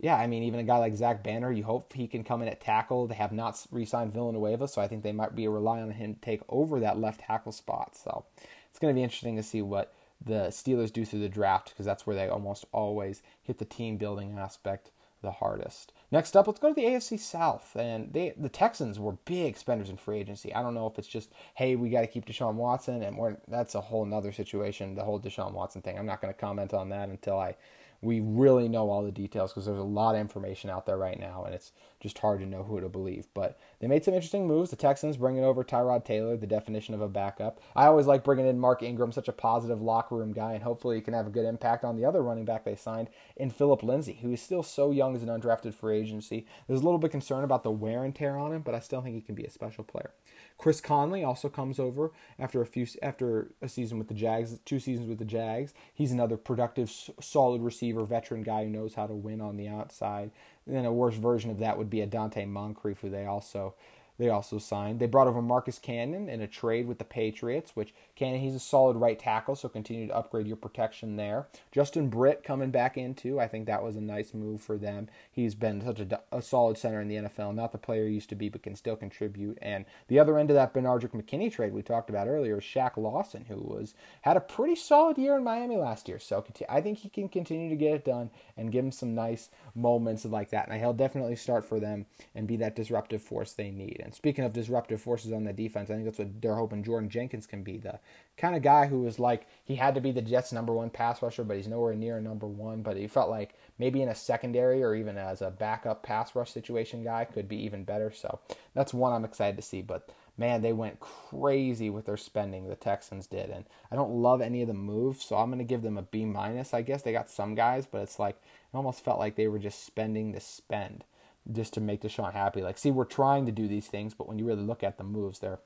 yeah, 0.00 0.16
I 0.16 0.26
mean, 0.26 0.44
even 0.44 0.60
a 0.60 0.64
guy 0.64 0.78
like 0.78 0.94
Zach 0.94 1.24
Banner, 1.24 1.50
you 1.50 1.64
hope 1.64 1.92
he 1.92 2.06
can 2.06 2.22
come 2.22 2.40
in 2.42 2.48
at 2.48 2.60
tackle. 2.60 3.06
They 3.06 3.16
have 3.16 3.32
not 3.32 3.66
re-signed 3.70 4.12
Villanueva, 4.12 4.68
so 4.68 4.80
I 4.80 4.86
think 4.86 5.02
they 5.02 5.12
might 5.12 5.34
be 5.34 5.48
relying 5.48 5.82
on 5.82 5.90
him 5.90 6.14
to 6.14 6.20
take 6.20 6.42
over 6.48 6.78
that 6.80 6.98
left 6.98 7.22
tackle 7.22 7.52
spot. 7.52 7.96
So 7.96 8.24
it's 8.70 8.78
going 8.78 8.94
to 8.94 8.98
be 8.98 9.02
interesting 9.02 9.36
to 9.36 9.42
see 9.42 9.60
what 9.60 9.92
the 10.24 10.48
Steelers 10.48 10.92
do 10.92 11.04
through 11.04 11.20
the 11.20 11.28
draft 11.28 11.70
because 11.70 11.86
that's 11.86 12.06
where 12.06 12.14
they 12.14 12.28
almost 12.28 12.64
always 12.72 13.22
hit 13.42 13.58
the 13.58 13.64
team 13.64 13.96
building 13.96 14.38
aspect 14.38 14.90
the 15.20 15.30
hardest. 15.32 15.92
Next 16.10 16.36
up, 16.36 16.46
let's 16.46 16.60
go 16.60 16.68
to 16.68 16.74
the 16.74 16.86
AFC 16.86 17.18
South. 17.18 17.74
And 17.74 18.12
they, 18.12 18.34
the 18.36 18.48
Texans 18.48 18.98
were 18.98 19.12
big 19.24 19.56
spenders 19.56 19.90
in 19.90 19.96
free 19.96 20.18
agency. 20.18 20.54
I 20.54 20.62
don't 20.62 20.74
know 20.74 20.86
if 20.86 20.98
it's 20.98 21.08
just, 21.08 21.32
hey, 21.54 21.76
we 21.76 21.90
got 21.90 22.02
to 22.02 22.06
keep 22.06 22.24
Deshaun 22.24 22.54
Watson, 22.54 23.02
and 23.02 23.36
that's 23.48 23.74
a 23.74 23.80
whole 23.80 24.12
other 24.14 24.32
situation, 24.32 24.94
the 24.94 25.04
whole 25.04 25.20
Deshaun 25.20 25.52
Watson 25.52 25.82
thing. 25.82 25.98
I'm 25.98 26.06
not 26.06 26.20
going 26.20 26.32
to 26.32 26.38
comment 26.38 26.72
on 26.72 26.88
that 26.90 27.08
until 27.08 27.38
I 27.38 27.56
we 28.00 28.20
really 28.20 28.68
know 28.68 28.90
all 28.90 29.02
the 29.02 29.10
details 29.10 29.52
because 29.52 29.66
there's 29.66 29.78
a 29.78 29.82
lot 29.82 30.14
of 30.14 30.20
information 30.20 30.70
out 30.70 30.86
there 30.86 30.96
right 30.96 31.18
now, 31.18 31.44
and 31.44 31.54
it's 31.54 31.72
just 31.98 32.18
hard 32.18 32.38
to 32.40 32.46
know 32.46 32.62
who 32.62 32.80
to 32.80 32.88
believe. 32.88 33.26
But 33.34 33.58
they 33.80 33.88
made 33.88 34.04
some 34.04 34.14
interesting 34.14 34.46
moves. 34.46 34.70
The 34.70 34.76
Texans 34.76 35.16
bringing 35.16 35.44
over 35.44 35.64
Tyrod 35.64 36.04
Taylor, 36.04 36.36
the 36.36 36.46
definition 36.46 36.94
of 36.94 37.00
a 37.00 37.08
backup. 37.08 37.60
I 37.74 37.86
always 37.86 38.06
like 38.06 38.22
bringing 38.22 38.46
in 38.46 38.60
Mark 38.60 38.84
Ingram, 38.84 39.10
such 39.10 39.26
a 39.26 39.32
positive 39.32 39.82
locker 39.82 40.14
room 40.14 40.32
guy, 40.32 40.52
and 40.52 40.62
hopefully 40.62 40.96
he 40.96 41.02
can 41.02 41.14
have 41.14 41.26
a 41.26 41.30
good 41.30 41.44
impact 41.44 41.84
on 41.84 41.96
the 41.96 42.04
other 42.04 42.22
running 42.22 42.44
back 42.44 42.64
they 42.64 42.76
signed 42.76 43.08
in 43.36 43.50
Phillip 43.50 43.82
Lindsay, 43.82 44.20
who 44.22 44.32
is 44.32 44.40
still 44.40 44.62
so 44.62 44.92
young 44.92 45.16
as 45.16 45.22
an 45.24 45.28
undrafted 45.28 45.74
free 45.74 45.98
agency. 45.98 46.46
There's 46.66 46.80
a 46.80 46.84
little 46.84 46.98
bit 46.98 47.10
concern 47.10 47.42
about 47.42 47.64
the 47.64 47.70
wear 47.72 48.04
and 48.04 48.14
tear 48.14 48.36
on 48.36 48.52
him, 48.52 48.62
but 48.62 48.76
I 48.76 48.80
still 48.80 49.02
think 49.02 49.16
he 49.16 49.20
can 49.20 49.34
be 49.34 49.44
a 49.44 49.50
special 49.50 49.82
player. 49.82 50.12
Chris 50.58 50.80
Conley 50.80 51.22
also 51.22 51.48
comes 51.48 51.78
over 51.78 52.10
after 52.36 52.60
a 52.60 52.66
few 52.66 52.84
after 53.00 53.52
a 53.62 53.68
season 53.68 53.96
with 53.96 54.08
the 54.08 54.14
Jags, 54.14 54.58
two 54.64 54.80
seasons 54.80 55.08
with 55.08 55.18
the 55.18 55.24
Jags. 55.24 55.72
He's 55.94 56.10
another 56.10 56.36
productive, 56.36 56.90
solid 57.20 57.62
receiver, 57.62 58.04
veteran 58.04 58.42
guy 58.42 58.64
who 58.64 58.70
knows 58.70 58.94
how 58.94 59.06
to 59.06 59.14
win 59.14 59.40
on 59.40 59.56
the 59.56 59.68
outside. 59.68 60.32
And 60.66 60.74
then 60.74 60.84
a 60.84 60.92
worse 60.92 61.14
version 61.14 61.50
of 61.50 61.60
that 61.60 61.78
would 61.78 61.88
be 61.88 62.00
a 62.00 62.06
Donte 62.06 62.46
Moncrief, 62.46 63.00
who 63.00 63.08
they 63.08 63.24
also 63.24 63.74
they 64.18 64.28
also 64.28 64.58
signed. 64.58 64.98
They 64.98 65.06
brought 65.06 65.28
over 65.28 65.40
Marcus 65.40 65.78
Cannon 65.78 66.28
in 66.28 66.40
a 66.40 66.48
trade 66.48 66.88
with 66.88 66.98
the 66.98 67.04
Patriots, 67.04 67.76
which 67.76 67.94
Cannon, 68.16 68.40
he's 68.40 68.56
a 68.56 68.60
solid 68.60 68.96
right 68.96 69.18
tackle, 69.18 69.54
so 69.54 69.68
continue 69.68 70.08
to 70.08 70.16
upgrade 70.16 70.48
your 70.48 70.56
protection 70.56 71.14
there. 71.16 71.46
Justin 71.70 72.08
Britt 72.08 72.42
coming 72.42 72.72
back 72.72 72.96
in 72.96 73.14
too. 73.14 73.38
I 73.38 73.46
think 73.46 73.66
that 73.66 73.82
was 73.82 73.94
a 73.94 74.00
nice 74.00 74.34
move 74.34 74.60
for 74.60 74.76
them. 74.76 75.08
He's 75.30 75.54
been 75.54 75.80
such 75.80 76.00
a, 76.00 76.20
a 76.32 76.42
solid 76.42 76.76
center 76.78 77.00
in 77.00 77.06
the 77.06 77.14
NFL, 77.16 77.54
not 77.54 77.70
the 77.70 77.78
player 77.78 78.08
he 78.08 78.14
used 78.14 78.28
to 78.30 78.34
be, 78.34 78.48
but 78.48 78.64
can 78.64 78.74
still 78.74 78.96
contribute. 78.96 79.56
And 79.62 79.84
the 80.08 80.18
other 80.18 80.36
end 80.36 80.50
of 80.50 80.56
that 80.56 80.74
Benardrick 80.74 81.12
McKinney 81.12 81.52
trade 81.52 81.72
we 81.72 81.82
talked 81.82 82.10
about 82.10 82.26
earlier 82.26 82.58
is 82.58 82.64
Shaq 82.64 82.96
Lawson, 82.96 83.44
who 83.48 83.56
was 83.56 83.94
had 84.22 84.36
a 84.36 84.40
pretty 84.40 84.74
solid 84.74 85.16
year 85.16 85.36
in 85.36 85.44
Miami 85.44 85.76
last 85.76 86.08
year. 86.08 86.18
So 86.18 86.44
I 86.68 86.80
think 86.80 86.98
he 86.98 87.08
can 87.08 87.28
continue 87.28 87.70
to 87.70 87.76
get 87.76 87.94
it 87.94 88.04
done 88.04 88.30
and 88.56 88.72
give 88.72 88.84
him 88.84 88.92
some 88.92 89.14
nice 89.14 89.48
moments 89.76 90.24
like 90.24 90.50
that. 90.50 90.68
And 90.68 90.80
he'll 90.80 90.92
definitely 90.92 91.36
start 91.36 91.64
for 91.64 91.78
them 91.78 92.06
and 92.34 92.48
be 92.48 92.56
that 92.56 92.74
disruptive 92.74 93.22
force 93.22 93.52
they 93.52 93.70
need. 93.70 94.07
And 94.08 94.14
speaking 94.14 94.42
of 94.42 94.54
disruptive 94.54 95.02
forces 95.02 95.34
on 95.34 95.44
the 95.44 95.52
defense, 95.52 95.90
I 95.90 95.92
think 95.92 96.06
that's 96.06 96.18
what 96.18 96.40
they're 96.40 96.54
hoping 96.54 96.82
Jordan 96.82 97.10
Jenkins 97.10 97.46
can 97.46 97.62
be 97.62 97.76
the 97.76 98.00
kind 98.38 98.56
of 98.56 98.62
guy 98.62 98.86
who 98.86 99.02
was 99.02 99.18
like 99.18 99.46
he 99.66 99.74
had 99.74 99.94
to 99.96 100.00
be 100.00 100.12
the 100.12 100.22
Jets' 100.22 100.50
number 100.50 100.72
one 100.72 100.88
pass 100.88 101.20
rusher, 101.20 101.44
but 101.44 101.58
he's 101.58 101.68
nowhere 101.68 101.92
near 101.92 102.18
number 102.18 102.46
one. 102.46 102.80
But 102.80 102.96
he 102.96 103.06
felt 103.06 103.28
like 103.28 103.54
maybe 103.78 104.00
in 104.00 104.08
a 104.08 104.14
secondary 104.14 104.82
or 104.82 104.94
even 104.94 105.18
as 105.18 105.42
a 105.42 105.50
backup 105.50 106.02
pass 106.02 106.34
rush 106.34 106.50
situation 106.50 107.04
guy 107.04 107.26
could 107.26 107.50
be 107.50 107.62
even 107.62 107.84
better. 107.84 108.10
So 108.10 108.40
that's 108.72 108.94
one 108.94 109.12
I'm 109.12 109.26
excited 109.26 109.56
to 109.56 109.62
see. 109.62 109.82
But 109.82 110.08
man, 110.38 110.62
they 110.62 110.72
went 110.72 111.00
crazy 111.00 111.90
with 111.90 112.06
their 112.06 112.16
spending. 112.16 112.66
The 112.66 112.76
Texans 112.76 113.26
did, 113.26 113.50
and 113.50 113.66
I 113.92 113.96
don't 113.96 114.22
love 114.22 114.40
any 114.40 114.62
of 114.62 114.68
the 114.68 114.72
moves, 114.72 115.22
so 115.22 115.36
I'm 115.36 115.50
going 115.50 115.58
to 115.58 115.64
give 115.64 115.82
them 115.82 115.98
a 115.98 116.02
B 116.02 116.24
minus. 116.24 116.72
I 116.72 116.80
guess 116.80 117.02
they 117.02 117.12
got 117.12 117.28
some 117.28 117.54
guys, 117.54 117.86
but 117.86 118.00
it's 118.00 118.18
like 118.18 118.36
it 118.36 118.76
almost 118.76 119.04
felt 119.04 119.18
like 119.18 119.36
they 119.36 119.48
were 119.48 119.58
just 119.58 119.84
spending 119.84 120.32
to 120.32 120.40
spend, 120.40 121.04
just 121.50 121.74
to 121.74 121.80
make 121.80 122.02
Deshaun 122.02 122.32
happy. 122.32 122.62
Like, 122.62 122.78
see, 122.78 122.90
we're 122.90 123.04
trying 123.04 123.46
to 123.46 123.52
do 123.52 123.68
these 123.68 123.86
things, 123.86 124.14
but 124.14 124.28
when 124.28 124.38
you 124.38 124.44
really 124.44 124.62
look 124.62 124.82
at 124.82 124.98
the 124.98 125.04
moves, 125.04 125.38
they're 125.38 125.60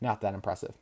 not 0.00 0.20
that 0.20 0.34
impressive. 0.34 0.74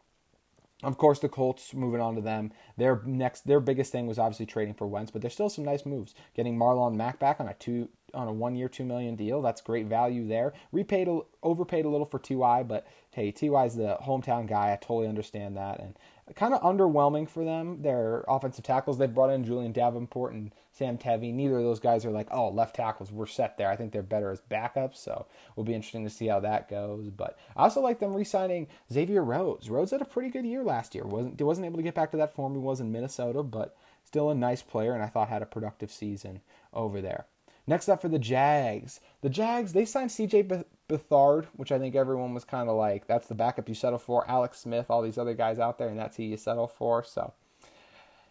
Of 0.82 0.98
course, 0.98 1.18
the 1.18 1.28
Colts 1.28 1.72
moving 1.72 2.00
on 2.00 2.14
to 2.14 2.20
them. 2.20 2.52
Their 2.76 3.00
next, 3.06 3.46
their 3.46 3.60
biggest 3.60 3.90
thing 3.90 4.06
was 4.06 4.18
obviously 4.18 4.46
trading 4.46 4.74
for 4.74 4.86
Wentz, 4.86 5.10
but 5.10 5.22
there's 5.22 5.32
still 5.32 5.48
some 5.48 5.64
nice 5.64 5.86
moves. 5.86 6.14
Getting 6.34 6.58
Marlon 6.58 6.94
Mack 6.94 7.18
back 7.18 7.40
on 7.40 7.48
a 7.48 7.54
two 7.54 7.88
on 8.12 8.28
a 8.28 8.32
one 8.32 8.54
year, 8.54 8.68
two 8.68 8.84
million 8.84 9.16
deal. 9.16 9.40
That's 9.40 9.60
great 9.60 9.86
value 9.86 10.26
there. 10.26 10.52
Repaid, 10.72 11.08
overpaid 11.42 11.84
a 11.84 11.88
little 11.88 12.06
for 12.06 12.18
Ty, 12.18 12.64
but 12.64 12.86
hey, 13.12 13.32
Ty's 13.32 13.76
the 13.76 13.98
hometown 14.04 14.46
guy. 14.46 14.72
I 14.72 14.76
totally 14.76 15.08
understand 15.08 15.56
that, 15.56 15.80
and 15.80 15.96
kind 16.34 16.54
of 16.54 16.62
underwhelming 16.62 17.28
for 17.28 17.44
them. 17.44 17.82
Their 17.82 18.24
offensive 18.26 18.64
tackles—they've 18.64 19.14
brought 19.14 19.30
in 19.30 19.44
Julian 19.44 19.72
Davenport 19.72 20.32
and 20.32 20.52
Sam 20.72 20.96
Tevi. 20.96 21.32
Neither 21.32 21.58
of 21.58 21.64
those 21.64 21.80
guys 21.80 22.04
are 22.04 22.10
like, 22.10 22.28
oh, 22.30 22.48
left 22.48 22.76
tackles, 22.76 23.12
we're 23.12 23.26
set 23.26 23.58
there. 23.58 23.70
I 23.70 23.76
think 23.76 23.92
they're 23.92 24.02
better 24.02 24.30
as 24.30 24.40
backups, 24.40 24.96
so 24.96 25.26
it'll 25.52 25.64
be 25.64 25.74
interesting 25.74 26.04
to 26.04 26.10
see 26.10 26.26
how 26.26 26.40
that 26.40 26.68
goes. 26.68 27.10
But 27.10 27.38
I 27.56 27.64
also 27.64 27.80
like 27.80 27.98
them 27.98 28.14
re-signing 28.14 28.68
Xavier 28.92 29.22
Rhodes. 29.22 29.68
Rhodes 29.68 29.90
had 29.90 30.02
a 30.02 30.06
pretty 30.06 30.30
good 30.30 30.46
year 30.46 30.62
last 30.62 30.94
year. 30.94 31.04
wasn't 31.04 31.40
wasn't 31.40 31.66
able 31.66 31.76
to 31.76 31.82
get 31.82 31.94
back 31.94 32.10
to 32.12 32.16
that 32.16 32.34
form 32.34 32.54
he 32.54 32.60
was 32.60 32.80
in 32.80 32.90
Minnesota, 32.90 33.42
but 33.42 33.76
still 34.04 34.30
a 34.30 34.34
nice 34.34 34.62
player, 34.62 34.94
and 34.94 35.02
I 35.02 35.08
thought 35.08 35.28
had 35.28 35.42
a 35.42 35.46
productive 35.46 35.92
season 35.92 36.40
over 36.72 37.00
there. 37.00 37.26
Next 37.66 37.88
up 37.88 38.02
for 38.02 38.08
the 38.08 38.18
Jags. 38.18 39.00
The 39.22 39.30
Jags, 39.30 39.72
they 39.72 39.84
signed 39.84 40.10
CJ 40.10 40.64
Beathard, 40.88 41.46
which 41.54 41.72
I 41.72 41.78
think 41.78 41.94
everyone 41.94 42.34
was 42.34 42.44
kind 42.44 42.68
of 42.68 42.76
like, 42.76 43.06
that's 43.06 43.26
the 43.26 43.34
backup 43.34 43.68
you 43.68 43.74
settle 43.74 43.98
for. 43.98 44.28
Alex 44.28 44.60
Smith, 44.60 44.86
all 44.90 45.02
these 45.02 45.18
other 45.18 45.34
guys 45.34 45.58
out 45.58 45.78
there, 45.78 45.88
and 45.88 45.98
that's 45.98 46.16
who 46.16 46.22
you 46.24 46.36
settle 46.36 46.68
for. 46.68 47.02
So 47.02 47.32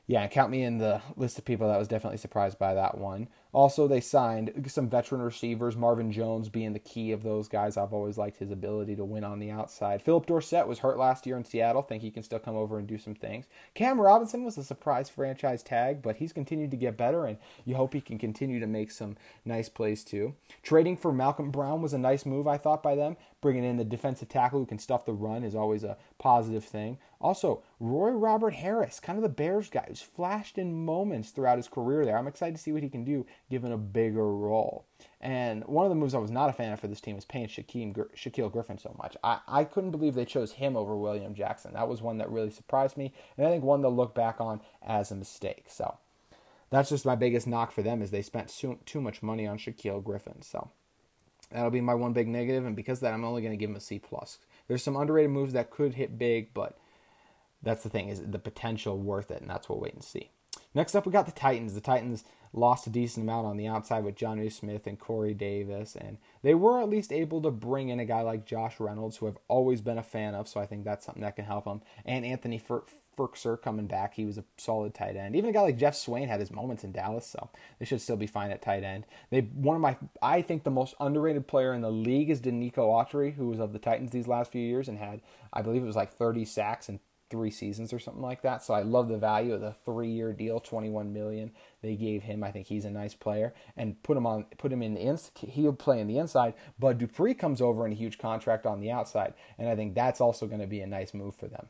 yeah, 0.07 0.27
count 0.27 0.51
me 0.51 0.63
in 0.63 0.77
the 0.77 1.01
list 1.15 1.37
of 1.37 1.45
people 1.45 1.67
that 1.67 1.79
was 1.79 1.87
definitely 1.87 2.17
surprised 2.17 2.59
by 2.59 2.73
that 2.73 2.97
one. 2.97 3.29
Also, 3.53 3.87
they 3.87 4.01
signed 4.01 4.65
some 4.67 4.89
veteran 4.89 5.21
receivers, 5.21 5.77
Marvin 5.77 6.11
Jones 6.11 6.49
being 6.49 6.73
the 6.73 6.79
key 6.79 7.11
of 7.11 7.21
those 7.21 7.47
guys. 7.47 7.77
I've 7.77 7.93
always 7.93 8.17
liked 8.17 8.37
his 8.37 8.49
ability 8.49 8.95
to 8.95 9.05
win 9.05 9.23
on 9.23 9.37
the 9.37 9.51
outside. 9.51 10.01
Phillip 10.01 10.25
Dorsett 10.25 10.67
was 10.67 10.79
hurt 10.79 10.97
last 10.97 11.27
year 11.27 11.37
in 11.37 11.45
Seattle. 11.45 11.83
Think 11.83 12.01
he 12.01 12.09
can 12.09 12.23
still 12.23 12.39
come 12.39 12.55
over 12.55 12.79
and 12.79 12.87
do 12.87 12.97
some 12.97 13.13
things. 13.13 13.45
Cam 13.75 14.01
Robinson 14.01 14.43
was 14.43 14.57
a 14.57 14.63
surprise 14.63 15.07
franchise 15.07 15.61
tag, 15.61 16.01
but 16.01 16.15
he's 16.15 16.33
continued 16.33 16.71
to 16.71 16.77
get 16.77 16.97
better, 16.97 17.25
and 17.25 17.37
you 17.63 17.75
hope 17.75 17.93
he 17.93 18.01
can 18.01 18.17
continue 18.17 18.59
to 18.59 18.67
make 18.67 18.89
some 18.89 19.15
nice 19.45 19.69
plays 19.69 20.03
too. 20.03 20.33
Trading 20.63 20.97
for 20.97 21.13
Malcolm 21.13 21.51
Brown 21.51 21.81
was 21.81 21.93
a 21.93 21.99
nice 21.99 22.25
move, 22.25 22.47
I 22.47 22.57
thought, 22.57 22.81
by 22.81 22.95
them. 22.95 23.17
Bringing 23.39 23.65
in 23.65 23.77
the 23.77 23.83
defensive 23.83 24.29
tackle 24.29 24.59
who 24.59 24.65
can 24.65 24.79
stuff 24.79 25.05
the 25.05 25.13
run 25.13 25.43
is 25.43 25.53
always 25.53 25.83
a 25.83 25.97
positive 26.17 26.63
thing. 26.63 26.97
Also, 27.19 27.63
Roy 27.79 28.09
Robert 28.11 28.53
Harris, 28.53 28.99
kind 28.99 29.17
of 29.17 29.23
the 29.23 29.29
Bears 29.29 29.69
guy 29.69 29.85
who's 29.87 30.01
flashed 30.01 30.57
in 30.57 30.85
moments 30.85 31.29
throughout 31.31 31.57
his 31.57 31.69
career 31.69 32.05
there. 32.05 32.17
I'm 32.17 32.27
excited 32.27 32.55
to 32.55 32.61
see 32.61 32.73
what 32.73 32.83
he 32.83 32.89
can 32.89 33.05
do 33.05 33.25
given 33.53 33.71
a 33.71 33.77
bigger 33.77 34.27
role. 34.27 34.83
And 35.21 35.63
one 35.65 35.85
of 35.85 35.89
the 35.89 35.95
moves 35.95 36.15
I 36.15 36.17
was 36.17 36.31
not 36.31 36.49
a 36.49 36.53
fan 36.53 36.73
of 36.73 36.79
for 36.79 36.87
this 36.87 36.99
team 36.99 37.15
was 37.15 37.23
paying 37.23 37.45
Shaquem, 37.45 37.93
Shaquill 38.15 38.51
Griffin 38.51 38.79
so 38.79 38.95
much. 38.97 39.15
I, 39.23 39.41
I 39.47 39.63
couldn't 39.63 39.91
believe 39.91 40.15
they 40.15 40.25
chose 40.25 40.53
him 40.53 40.75
over 40.75 40.97
William 40.97 41.35
Jackson. 41.35 41.73
That 41.73 41.87
was 41.87 42.01
one 42.01 42.17
that 42.17 42.31
really 42.31 42.49
surprised 42.49 42.97
me, 42.97 43.13
and 43.37 43.45
I 43.45 43.51
think 43.51 43.63
one 43.63 43.83
to 43.83 43.89
look 43.89 44.15
back 44.15 44.41
on 44.41 44.59
as 44.81 45.11
a 45.11 45.15
mistake. 45.15 45.65
So 45.67 45.99
that's 46.71 46.89
just 46.89 47.05
my 47.05 47.15
biggest 47.15 47.45
knock 47.45 47.71
for 47.71 47.83
them 47.83 48.01
is 48.01 48.09
they 48.09 48.23
spent 48.23 48.49
too, 48.49 48.79
too 48.85 48.99
much 48.99 49.21
money 49.21 49.45
on 49.45 49.59
Shaquill 49.59 50.03
Griffin. 50.03 50.41
So 50.41 50.71
that'll 51.51 51.69
be 51.69 51.79
my 51.79 51.93
one 51.93 52.13
big 52.13 52.27
negative, 52.27 52.65
and 52.65 52.75
because 52.75 52.99
that, 53.01 53.13
I'm 53.13 53.23
only 53.23 53.43
going 53.43 53.53
to 53.53 53.57
give 53.57 53.69
him 53.69 53.75
a 53.75 53.81
C 53.81 53.99
plus. 53.99 54.39
There's 54.67 54.81
some 54.81 54.95
underrated 54.95 55.29
moves 55.29 55.53
that 55.53 55.69
could 55.69 55.93
hit 55.93 56.17
big, 56.17 56.55
but 56.55 56.79
that's 57.61 57.83
the 57.83 57.89
thing 57.89 58.09
is 58.09 58.19
the 58.19 58.39
potential 58.39 58.97
worth 58.97 59.29
it, 59.29 59.41
and 59.41 59.49
that's 59.49 59.69
what 59.69 59.77
we'll 59.77 59.83
wait 59.83 59.93
and 59.93 60.03
see. 60.03 60.31
Next 60.73 60.95
up, 60.95 61.05
we 61.05 61.11
got 61.11 61.27
the 61.27 61.31
Titans. 61.31 61.75
The 61.75 61.81
Titans 61.81 62.23
lost 62.53 62.87
a 62.87 62.89
decent 62.89 63.23
amount 63.23 63.47
on 63.47 63.57
the 63.57 63.67
outside 63.67 64.03
with 64.03 64.15
Jonnu 64.15 64.51
Smith 64.51 64.87
and 64.87 64.99
Corey 64.99 65.33
Davis, 65.33 65.95
and 65.95 66.17
they 66.43 66.53
were 66.53 66.81
at 66.81 66.89
least 66.89 67.11
able 67.11 67.41
to 67.41 67.51
bring 67.51 67.89
in 67.89 67.99
a 67.99 68.05
guy 68.05 68.21
like 68.21 68.45
Josh 68.45 68.79
Reynolds, 68.79 69.17
who 69.17 69.27
I've 69.27 69.39
always 69.47 69.81
been 69.81 69.97
a 69.97 70.03
fan 70.03 70.35
of. 70.35 70.47
So 70.47 70.59
I 70.59 70.65
think 70.65 70.85
that's 70.85 71.05
something 71.05 71.23
that 71.23 71.35
can 71.35 71.45
help 71.45 71.65
them. 71.65 71.81
And 72.05 72.25
Anthony 72.25 72.59
Fur- 72.59 72.83
coming 73.61 73.85
back, 73.85 74.15
he 74.15 74.25
was 74.25 74.37
a 74.37 74.43
solid 74.57 74.93
tight 74.93 75.15
end. 75.15 75.35
Even 75.35 75.49
a 75.49 75.53
guy 75.53 75.61
like 75.61 75.77
Geoff 75.77 75.93
Swaim 75.93 76.27
had 76.27 76.39
his 76.39 76.51
moments 76.51 76.83
in 76.83 76.91
Dallas, 76.91 77.27
so 77.27 77.49
they 77.77 77.85
should 77.85 78.01
still 78.01 78.15
be 78.15 78.27
fine 78.27 78.51
at 78.51 78.61
tight 78.61 78.83
end. 78.83 79.05
They 79.29 79.41
one 79.41 79.75
of 79.75 79.81
my 79.81 79.97
I 80.21 80.41
think 80.41 80.63
the 80.63 80.71
most 80.71 80.95
underrated 80.99 81.47
player 81.47 81.73
in 81.73 81.81
the 81.81 81.91
league 81.91 82.29
is 82.29 82.41
Denico 82.41 82.77
Autry, 82.77 83.33
who 83.33 83.49
was 83.49 83.59
of 83.59 83.71
the 83.73 83.79
Titans 83.79 84.11
these 84.11 84.27
last 84.27 84.51
few 84.51 84.61
years 84.61 84.87
and 84.87 84.97
had 84.97 85.21
I 85.51 85.61
believe 85.61 85.83
it 85.83 85.87
was 85.87 85.95
like 85.95 86.11
30 86.11 86.45
sacks 86.45 86.89
and 86.89 86.99
three 87.29 87.51
seasons 87.51 87.91
or 87.93 87.99
something 87.99 88.21
like 88.21 88.41
that. 88.43 88.63
So 88.63 88.73
I 88.73 88.81
love 88.81 89.07
the 89.07 89.17
value 89.17 89.53
of 89.53 89.61
the 89.61 89.73
three-year 89.85 90.33
deal, 90.33 90.59
21 90.59 91.11
million 91.13 91.51
they 91.81 91.95
gave 91.95 92.23
him. 92.23 92.43
I 92.43 92.51
think 92.51 92.67
he's 92.67 92.85
a 92.85 92.91
nice 92.91 93.13
player 93.13 93.53
and 93.75 94.01
put 94.03 94.17
him 94.17 94.25
on, 94.25 94.45
put 94.57 94.71
him 94.71 94.81
in 94.81 94.93
the 94.93 95.01
ins. 95.01 95.31
He'll 95.35 95.73
play 95.73 95.99
in 95.99 96.07
the 96.07 96.17
inside. 96.17 96.53
but 96.79 96.97
Dupree 96.97 97.33
comes 97.33 97.61
over 97.61 97.85
in 97.85 97.91
a 97.91 97.95
huge 97.95 98.17
contract 98.17 98.65
on 98.65 98.79
the 98.79 98.91
outside, 98.91 99.33
and 99.57 99.67
I 99.67 99.75
think 99.75 99.95
that's 99.95 100.21
also 100.21 100.47
going 100.47 100.61
to 100.61 100.67
be 100.67 100.81
a 100.81 100.87
nice 100.87 101.13
move 101.13 101.35
for 101.35 101.47
them. 101.47 101.67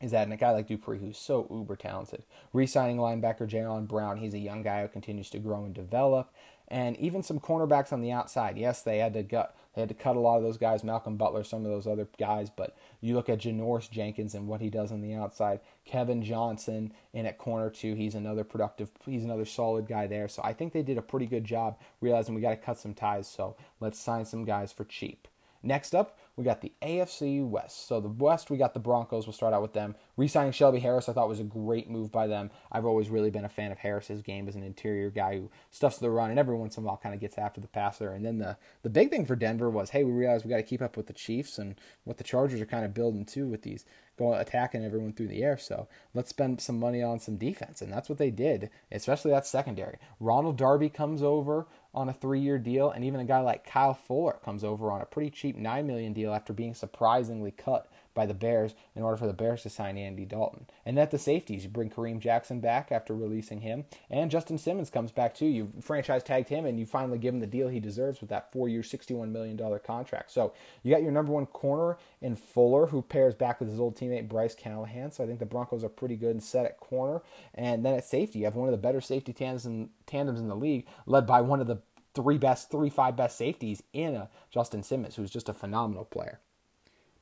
Is 0.00 0.10
that 0.10 0.30
a 0.30 0.36
guy 0.36 0.50
like 0.50 0.66
Dupree 0.66 0.98
who's 0.98 1.16
so 1.16 1.46
uber 1.50 1.76
talented? 1.76 2.24
Re-signing 2.52 2.98
linebacker 2.98 3.48
Jalen 3.48 3.88
Brown, 3.88 4.18
he's 4.18 4.34
a 4.34 4.38
young 4.38 4.62
guy 4.62 4.82
who 4.82 4.88
continues 4.88 5.30
to 5.30 5.38
grow 5.38 5.64
and 5.64 5.74
develop, 5.74 6.30
and 6.68 6.96
even 6.98 7.22
some 7.22 7.40
cornerbacks 7.40 7.92
on 7.92 8.00
the 8.00 8.12
outside. 8.12 8.58
Yes, 8.58 8.82
they 8.82 8.98
had 8.98 9.14
to 9.14 9.22
gut 9.22 9.56
they 9.74 9.82
had 9.82 9.88
to 9.88 9.94
cut 9.94 10.16
a 10.16 10.20
lot 10.20 10.36
of 10.36 10.42
those 10.42 10.58
guys, 10.58 10.84
Malcolm 10.84 11.16
Butler, 11.16 11.44
some 11.44 11.64
of 11.64 11.70
those 11.70 11.86
other 11.86 12.08
guys. 12.18 12.50
But 12.50 12.76
you 13.00 13.14
look 13.14 13.28
at 13.28 13.40
Janoris 13.40 13.90
Jenkins 13.90 14.34
and 14.34 14.46
what 14.46 14.60
he 14.60 14.70
does 14.70 14.92
on 14.92 15.00
the 15.00 15.14
outside. 15.14 15.60
Kevin 15.84 16.22
Johnson 16.22 16.92
in 17.12 17.26
at 17.26 17.38
corner 17.38 17.70
two. 17.70 17.94
He's 17.94 18.14
another 18.14 18.44
productive. 18.44 18.90
He's 19.04 19.24
another 19.24 19.44
solid 19.44 19.86
guy 19.88 20.06
there. 20.06 20.28
So 20.28 20.42
I 20.44 20.52
think 20.52 20.72
they 20.72 20.82
did 20.82 20.98
a 20.98 21.02
pretty 21.02 21.26
good 21.26 21.44
job 21.44 21.78
realizing 22.00 22.34
we 22.34 22.40
got 22.40 22.50
to 22.50 22.56
cut 22.56 22.78
some 22.78 22.94
ties. 22.94 23.28
So 23.28 23.56
let's 23.80 23.98
sign 23.98 24.24
some 24.24 24.44
guys 24.44 24.72
for 24.72 24.84
cheap. 24.84 25.28
Next 25.62 25.94
up, 25.94 26.18
we 26.36 26.44
got 26.44 26.60
the 26.60 26.72
AFC 26.82 27.46
West. 27.46 27.86
So 27.86 28.00
the 28.00 28.08
West, 28.08 28.50
we 28.50 28.56
got 28.56 28.74
the 28.74 28.80
Broncos. 28.80 29.26
We'll 29.26 29.34
start 29.34 29.54
out 29.54 29.62
with 29.62 29.72
them. 29.72 29.94
Resigning 30.16 30.52
Shelby 30.52 30.80
Harris, 30.80 31.08
I 31.08 31.12
thought 31.12 31.28
was 31.28 31.40
a 31.40 31.44
great 31.44 31.88
move 31.88 32.10
by 32.10 32.26
them. 32.26 32.50
I've 32.72 32.84
always 32.84 33.08
really 33.08 33.30
been 33.30 33.44
a 33.44 33.48
fan 33.48 33.70
of 33.70 33.78
Harris's 33.78 34.20
game 34.22 34.48
as 34.48 34.56
an 34.56 34.64
interior 34.64 35.10
guy 35.10 35.36
who 35.38 35.50
stuffs 35.70 35.98
the 35.98 36.10
run 36.10 36.30
and 36.30 36.38
every 36.38 36.56
once 36.56 36.76
in 36.76 36.82
a 36.82 36.86
while 36.86 36.96
kind 36.96 37.14
of 37.14 37.20
gets 37.20 37.38
after 37.38 37.60
the 37.60 37.68
passer. 37.68 38.10
And 38.10 38.24
then 38.24 38.38
the 38.38 38.56
the 38.82 38.90
big 38.90 39.10
thing 39.10 39.26
for 39.26 39.36
Denver 39.36 39.70
was, 39.70 39.90
hey, 39.90 40.02
we 40.02 40.12
realized 40.12 40.44
we 40.44 40.50
got 40.50 40.56
to 40.56 40.62
keep 40.62 40.82
up 40.82 40.96
with 40.96 41.06
the 41.06 41.12
Chiefs 41.12 41.58
and 41.58 41.76
what 42.02 42.16
the 42.16 42.24
Chargers 42.24 42.60
are 42.60 42.66
kind 42.66 42.84
of 42.84 42.94
building 42.94 43.24
too 43.24 43.46
with 43.46 43.62
these 43.62 43.84
going 44.16 44.40
attacking 44.40 44.84
everyone 44.84 45.12
through 45.12 45.28
the 45.28 45.42
air. 45.42 45.56
So 45.56 45.88
let's 46.14 46.30
spend 46.30 46.60
some 46.60 46.78
money 46.78 47.02
on 47.02 47.18
some 47.18 47.36
defense, 47.36 47.82
and 47.82 47.92
that's 47.92 48.08
what 48.08 48.18
they 48.18 48.30
did, 48.30 48.70
especially 48.92 49.32
that 49.32 49.46
secondary. 49.46 49.98
Ronald 50.20 50.56
Darby 50.56 50.88
comes 50.88 51.22
over 51.22 51.66
on 51.94 52.08
a 52.08 52.12
three-year 52.12 52.58
deal, 52.58 52.90
and 52.90 53.04
even 53.04 53.20
a 53.20 53.24
guy 53.24 53.40
like 53.40 53.64
Kyle 53.64 53.94
Fuller 53.94 54.38
comes 54.44 54.64
over 54.64 54.90
on 54.90 55.00
a 55.00 55.06
pretty 55.06 55.30
cheap 55.30 55.56
nine 55.56 55.86
million 55.86 56.12
deal 56.12 56.32
after 56.32 56.52
being 56.52 56.74
surprisingly 56.74 57.50
cut 57.50 57.86
by 58.14 58.26
the 58.26 58.34
Bears 58.34 58.74
in 58.94 59.02
order 59.02 59.16
for 59.16 59.26
the 59.26 59.32
Bears 59.32 59.62
to 59.62 59.70
sign 59.70 59.98
Andy 59.98 60.24
Dalton. 60.24 60.66
And 60.86 60.98
at 60.98 61.10
the 61.10 61.18
safeties, 61.18 61.64
you 61.64 61.70
bring 61.70 61.90
Kareem 61.90 62.20
Jackson 62.20 62.60
back 62.60 62.90
after 62.90 63.14
releasing 63.14 63.60
him, 63.60 63.84
and 64.08 64.30
Justin 64.30 64.58
Simmons 64.58 64.90
comes 64.90 65.12
back 65.12 65.34
too. 65.34 65.46
You 65.46 65.72
franchise 65.80 66.22
tagged 66.22 66.48
him, 66.48 66.64
and 66.64 66.78
you 66.78 66.86
finally 66.86 67.18
give 67.18 67.34
him 67.34 67.40
the 67.40 67.46
deal 67.46 67.68
he 67.68 67.80
deserves 67.80 68.20
with 68.20 68.30
that 68.30 68.52
four-year, 68.52 68.82
$61 68.82 69.30
million 69.30 69.58
contract. 69.84 70.30
So 70.30 70.54
you 70.82 70.92
got 70.92 71.02
your 71.02 71.12
number 71.12 71.32
one 71.32 71.46
corner 71.46 71.98
in 72.22 72.36
Fuller, 72.36 72.86
who 72.86 73.02
pairs 73.02 73.34
back 73.34 73.60
with 73.60 73.68
his 73.68 73.80
old 73.80 73.96
teammate 73.96 74.28
Bryce 74.28 74.54
Callahan. 74.54 75.10
So 75.10 75.24
I 75.24 75.26
think 75.26 75.40
the 75.40 75.46
Broncos 75.46 75.84
are 75.84 75.88
pretty 75.88 76.16
good 76.16 76.30
and 76.30 76.42
set 76.42 76.66
at 76.66 76.78
corner. 76.78 77.22
And 77.54 77.84
then 77.84 77.94
at 77.94 78.04
safety, 78.04 78.40
you 78.40 78.44
have 78.44 78.54
one 78.54 78.68
of 78.68 78.72
the 78.72 78.78
better 78.78 79.00
safety 79.00 79.32
tandems 79.32 79.66
in, 79.66 79.90
tandems 80.06 80.40
in 80.40 80.48
the 80.48 80.56
league, 80.56 80.86
led 81.06 81.26
by 81.26 81.40
one 81.40 81.60
of 81.60 81.66
the 81.66 81.82
three 82.14 82.38
best, 82.38 82.70
three, 82.70 82.90
five 82.90 83.16
best 83.16 83.36
safeties 83.36 83.82
in 83.92 84.14
a 84.14 84.28
Justin 84.50 84.82
Simmons, 84.82 85.16
who's 85.16 85.30
just 85.30 85.48
a 85.48 85.54
phenomenal 85.54 86.04
player. 86.04 86.40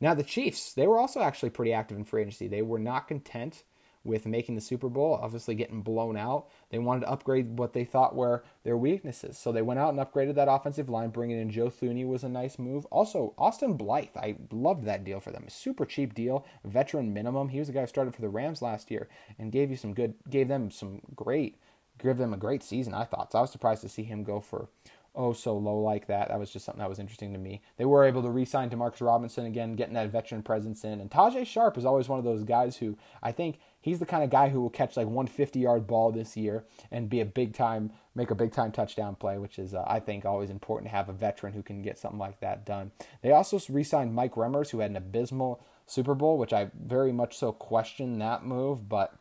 Now, 0.03 0.15
the 0.15 0.25
Chiefs, 0.25 0.73
they 0.73 0.89
were 0.89 0.99
also 0.99 1.21
actually 1.21 1.51
pretty 1.51 1.73
active 1.73 1.97
in 1.97 2.05
free 2.05 2.23
agency. 2.23 2.49
They 2.49 2.61
were 2.61 2.81
not 2.81 3.07
content 3.07 3.63
with 4.03 4.27
making 4.27 4.57
the 4.57 4.61
Super 4.61 4.89
Bowl, 4.89 5.17
obviously 5.23 5.55
getting 5.55 5.81
blown 5.81 6.17
out. 6.17 6.49
They 6.71 6.79
wanted 6.81 7.03
to 7.03 7.11
upgrade 7.11 7.57
what 7.57 7.73
they 7.73 7.85
thought 7.85 8.17
were 8.17 8.43
their 8.65 8.77
weaknesses. 8.77 9.39
So 9.39 9.53
they 9.53 9.63
went 9.63 9.79
out 9.79 9.95
and 9.95 10.01
upgraded 10.01 10.35
that 10.35 10.51
offensive 10.51 10.89
line. 10.89 11.11
Bringing 11.11 11.39
in 11.39 11.51
Joe 11.51 11.69
Thuney 11.69 12.05
was 12.05 12.25
a 12.25 12.29
nice 12.29 12.59
move. 12.59 12.85
Also, 12.87 13.33
Austin 13.39 13.75
Blythe, 13.75 14.17
I 14.17 14.39
loved 14.51 14.87
that 14.87 15.05
deal 15.05 15.21
for 15.21 15.31
them. 15.31 15.45
Super 15.49 15.87
cheap 15.87 16.15
deal, 16.15 16.45
veteran 16.65 17.15
minimum. 17.15 17.51
He 17.51 17.61
was 17.61 17.69
the 17.69 17.75
guy 17.75 17.83
who 17.83 17.87
started 17.87 18.13
for 18.13 18.23
the 18.23 18.29
Rams 18.29 18.61
last 18.61 18.91
year 18.91 19.09
and 19.39 19.53
gave 19.53 19.71
you 19.71 19.77
some 19.77 19.95
good, 19.95 20.15
gave 20.29 20.49
them 20.49 20.73
some 20.73 21.01
great, 21.15 21.61
gave 22.03 22.17
them 22.17 22.35
a 22.35 22.39
great 22.39 22.65
season, 22.65 22.93
I 22.93 23.05
thought. 23.05 23.31
So 23.31 23.39
I 23.39 23.43
was 23.43 23.53
surprised 23.53 23.83
to 23.83 23.89
see 23.89 24.03
him 24.03 24.25
go 24.25 24.41
for 24.41 24.69
oh 25.14 25.33
so 25.33 25.57
low 25.57 25.78
like 25.78 26.07
that. 26.07 26.28
That 26.28 26.38
was 26.38 26.50
just 26.50 26.64
something 26.64 26.81
that 26.81 26.88
was 26.88 26.99
interesting 26.99 27.33
to 27.33 27.38
me. 27.38 27.61
They 27.76 27.85
were 27.85 28.04
able 28.04 28.23
to 28.23 28.31
re-sign 28.31 28.71
Demarcus 28.71 29.04
Robinson 29.04 29.45
again, 29.45 29.75
getting 29.75 29.95
that 29.95 30.11
veteran 30.11 30.42
presence 30.42 30.85
in. 30.85 31.00
And 31.00 31.11
Tajae 31.11 31.47
Sharpe 31.47 31.76
is 31.76 31.85
always 31.85 32.09
one 32.09 32.19
of 32.19 32.25
those 32.25 32.45
guys 32.45 32.78
who 32.78 32.97
I 33.23 33.33
think 33.33 33.59
he's 33.81 33.99
the 33.99 34.07
kind 34.07 34.25
of 34.25 34.31
guy 34.31 34.49
who 34.49 34.61
will 34.61 34.71
catch 34.71 34.97
like 34.97 35.07
150 35.07 35.61
yard 35.61 35.87
ball 35.87 36.12
this 36.12 36.37
year 36.37 36.64
and 36.90 37.11
be 37.11 37.21
a 37.21 37.26
big 37.26 37.52
time, 37.54 37.92
make 38.14 38.31
a 38.31 38.35
big 38.35 38.52
time 38.52 38.73
touchdown 38.73 39.14
play, 39.14 39.38
which 39.38 39.59
is 39.59 39.75
uh, 39.75 39.85
I 39.87 40.00
think 40.00 40.25
always 40.25 40.50
important 40.50 40.90
to 40.90 40.97
have 40.97 41.09
a 41.09 41.14
veteran 41.14 41.52
who 41.52 41.62
can 41.62 41.83
get 41.83 41.99
something 41.99 42.19
like 42.19 42.40
that 42.40 42.64
done. 42.64 42.92
They 43.21 43.33
also 43.33 43.61
re-signed 43.69 44.14
Mike 44.14 44.35
Remmers, 44.35 44.71
who 44.71 44.81
had 44.81 44.90
an 44.90 44.97
abysmal 44.97 45.62
Super 45.87 46.14
Bowl, 46.14 46.38
which 46.38 46.52
I 46.52 46.71
very 46.81 47.12
much 47.12 47.37
so 47.37 47.52
question 47.52 48.19
that 48.21 48.45
move, 48.47 48.88
but 48.88 49.14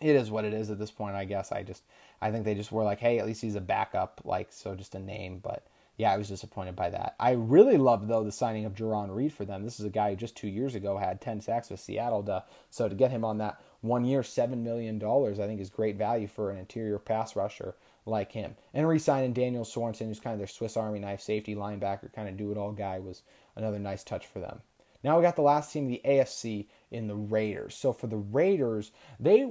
it 0.00 0.14
is 0.14 0.30
what 0.30 0.44
it 0.44 0.54
is 0.54 0.70
at 0.70 0.78
this 0.78 0.90
point. 0.90 1.16
I 1.16 1.24
guess 1.24 1.52
I 1.52 1.62
just 1.62 1.82
I 2.20 2.30
think 2.30 2.44
they 2.44 2.54
just 2.54 2.72
were 2.72 2.84
like, 2.84 3.00
hey, 3.00 3.18
at 3.18 3.26
least 3.26 3.42
he's 3.42 3.54
a 3.54 3.60
backup, 3.60 4.20
like 4.24 4.48
so 4.50 4.74
just 4.74 4.94
a 4.94 4.98
name. 4.98 5.38
But 5.38 5.66
yeah, 5.96 6.12
I 6.12 6.16
was 6.16 6.28
disappointed 6.28 6.76
by 6.76 6.90
that. 6.90 7.16
I 7.18 7.32
really 7.32 7.76
loved 7.76 8.08
though 8.08 8.24
the 8.24 8.32
signing 8.32 8.64
of 8.64 8.74
Jarran 8.74 9.14
Reed 9.14 9.32
for 9.32 9.44
them. 9.44 9.64
This 9.64 9.80
is 9.80 9.86
a 9.86 9.90
guy 9.90 10.10
who 10.10 10.16
just 10.16 10.36
two 10.36 10.48
years 10.48 10.74
ago 10.74 10.96
had 10.96 11.20
ten 11.20 11.40
sacks 11.40 11.70
with 11.70 11.80
Seattle. 11.80 12.22
To, 12.24 12.44
so 12.70 12.88
to 12.88 12.94
get 12.94 13.10
him 13.10 13.24
on 13.24 13.38
that 13.38 13.60
one 13.80 14.04
year, 14.04 14.22
seven 14.22 14.62
million 14.62 14.98
dollars, 14.98 15.38
I 15.38 15.46
think 15.46 15.60
is 15.60 15.70
great 15.70 15.96
value 15.96 16.28
for 16.28 16.50
an 16.50 16.58
interior 16.58 16.98
pass 16.98 17.36
rusher 17.36 17.74
like 18.06 18.32
him. 18.32 18.56
And 18.72 18.88
re-signing 18.88 19.32
Daniel 19.32 19.64
Sorensen, 19.64 20.06
who's 20.06 20.20
kind 20.20 20.32
of 20.32 20.38
their 20.38 20.46
Swiss 20.46 20.76
Army 20.76 20.98
knife 20.98 21.20
safety 21.20 21.54
linebacker, 21.54 22.12
kind 22.12 22.28
of 22.28 22.36
do 22.36 22.50
it 22.50 22.56
all 22.56 22.72
guy, 22.72 22.98
was 22.98 23.22
another 23.54 23.78
nice 23.78 24.02
touch 24.02 24.26
for 24.26 24.40
them. 24.40 24.60
Now 25.04 25.16
we 25.16 25.22
got 25.22 25.36
the 25.36 25.42
last 25.42 25.72
team, 25.72 25.86
the 25.86 26.00
AFC, 26.04 26.66
in 26.90 27.06
the 27.06 27.14
Raiders. 27.14 27.74
So 27.74 27.92
for 27.92 28.08
the 28.08 28.16
Raiders, 28.16 28.90
they 29.20 29.50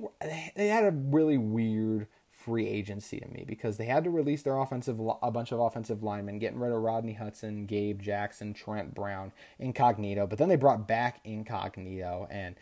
they 0.56 0.68
had 0.68 0.86
a 0.86 0.92
really 0.92 1.38
weird 1.38 2.08
free 2.48 2.66
agency 2.66 3.20
to 3.20 3.28
me 3.28 3.44
because 3.46 3.76
they 3.76 3.86
had 3.86 4.06
to 4.06 4.10
release 4.10 4.42
their 4.42 4.58
offensive 4.58 5.02
a 5.22 5.30
bunch 5.30 5.52
of 5.52 5.60
offensive 5.60 6.02
linemen, 6.02 6.40
getting 6.40 6.60
rid 6.60 6.72
of 6.72 6.82
Rodney 6.82 7.12
Hudson, 7.12 7.66
Gabe 7.66 8.02
Jackson, 8.02 8.54
Trent 8.54 8.96
Brown, 8.96 9.34
Incognito, 9.60 10.26
but 10.26 10.40
then 10.40 10.48
they 10.48 10.56
brought 10.56 10.88
back 10.88 11.20
Incognito, 11.26 12.26
and 12.32 12.56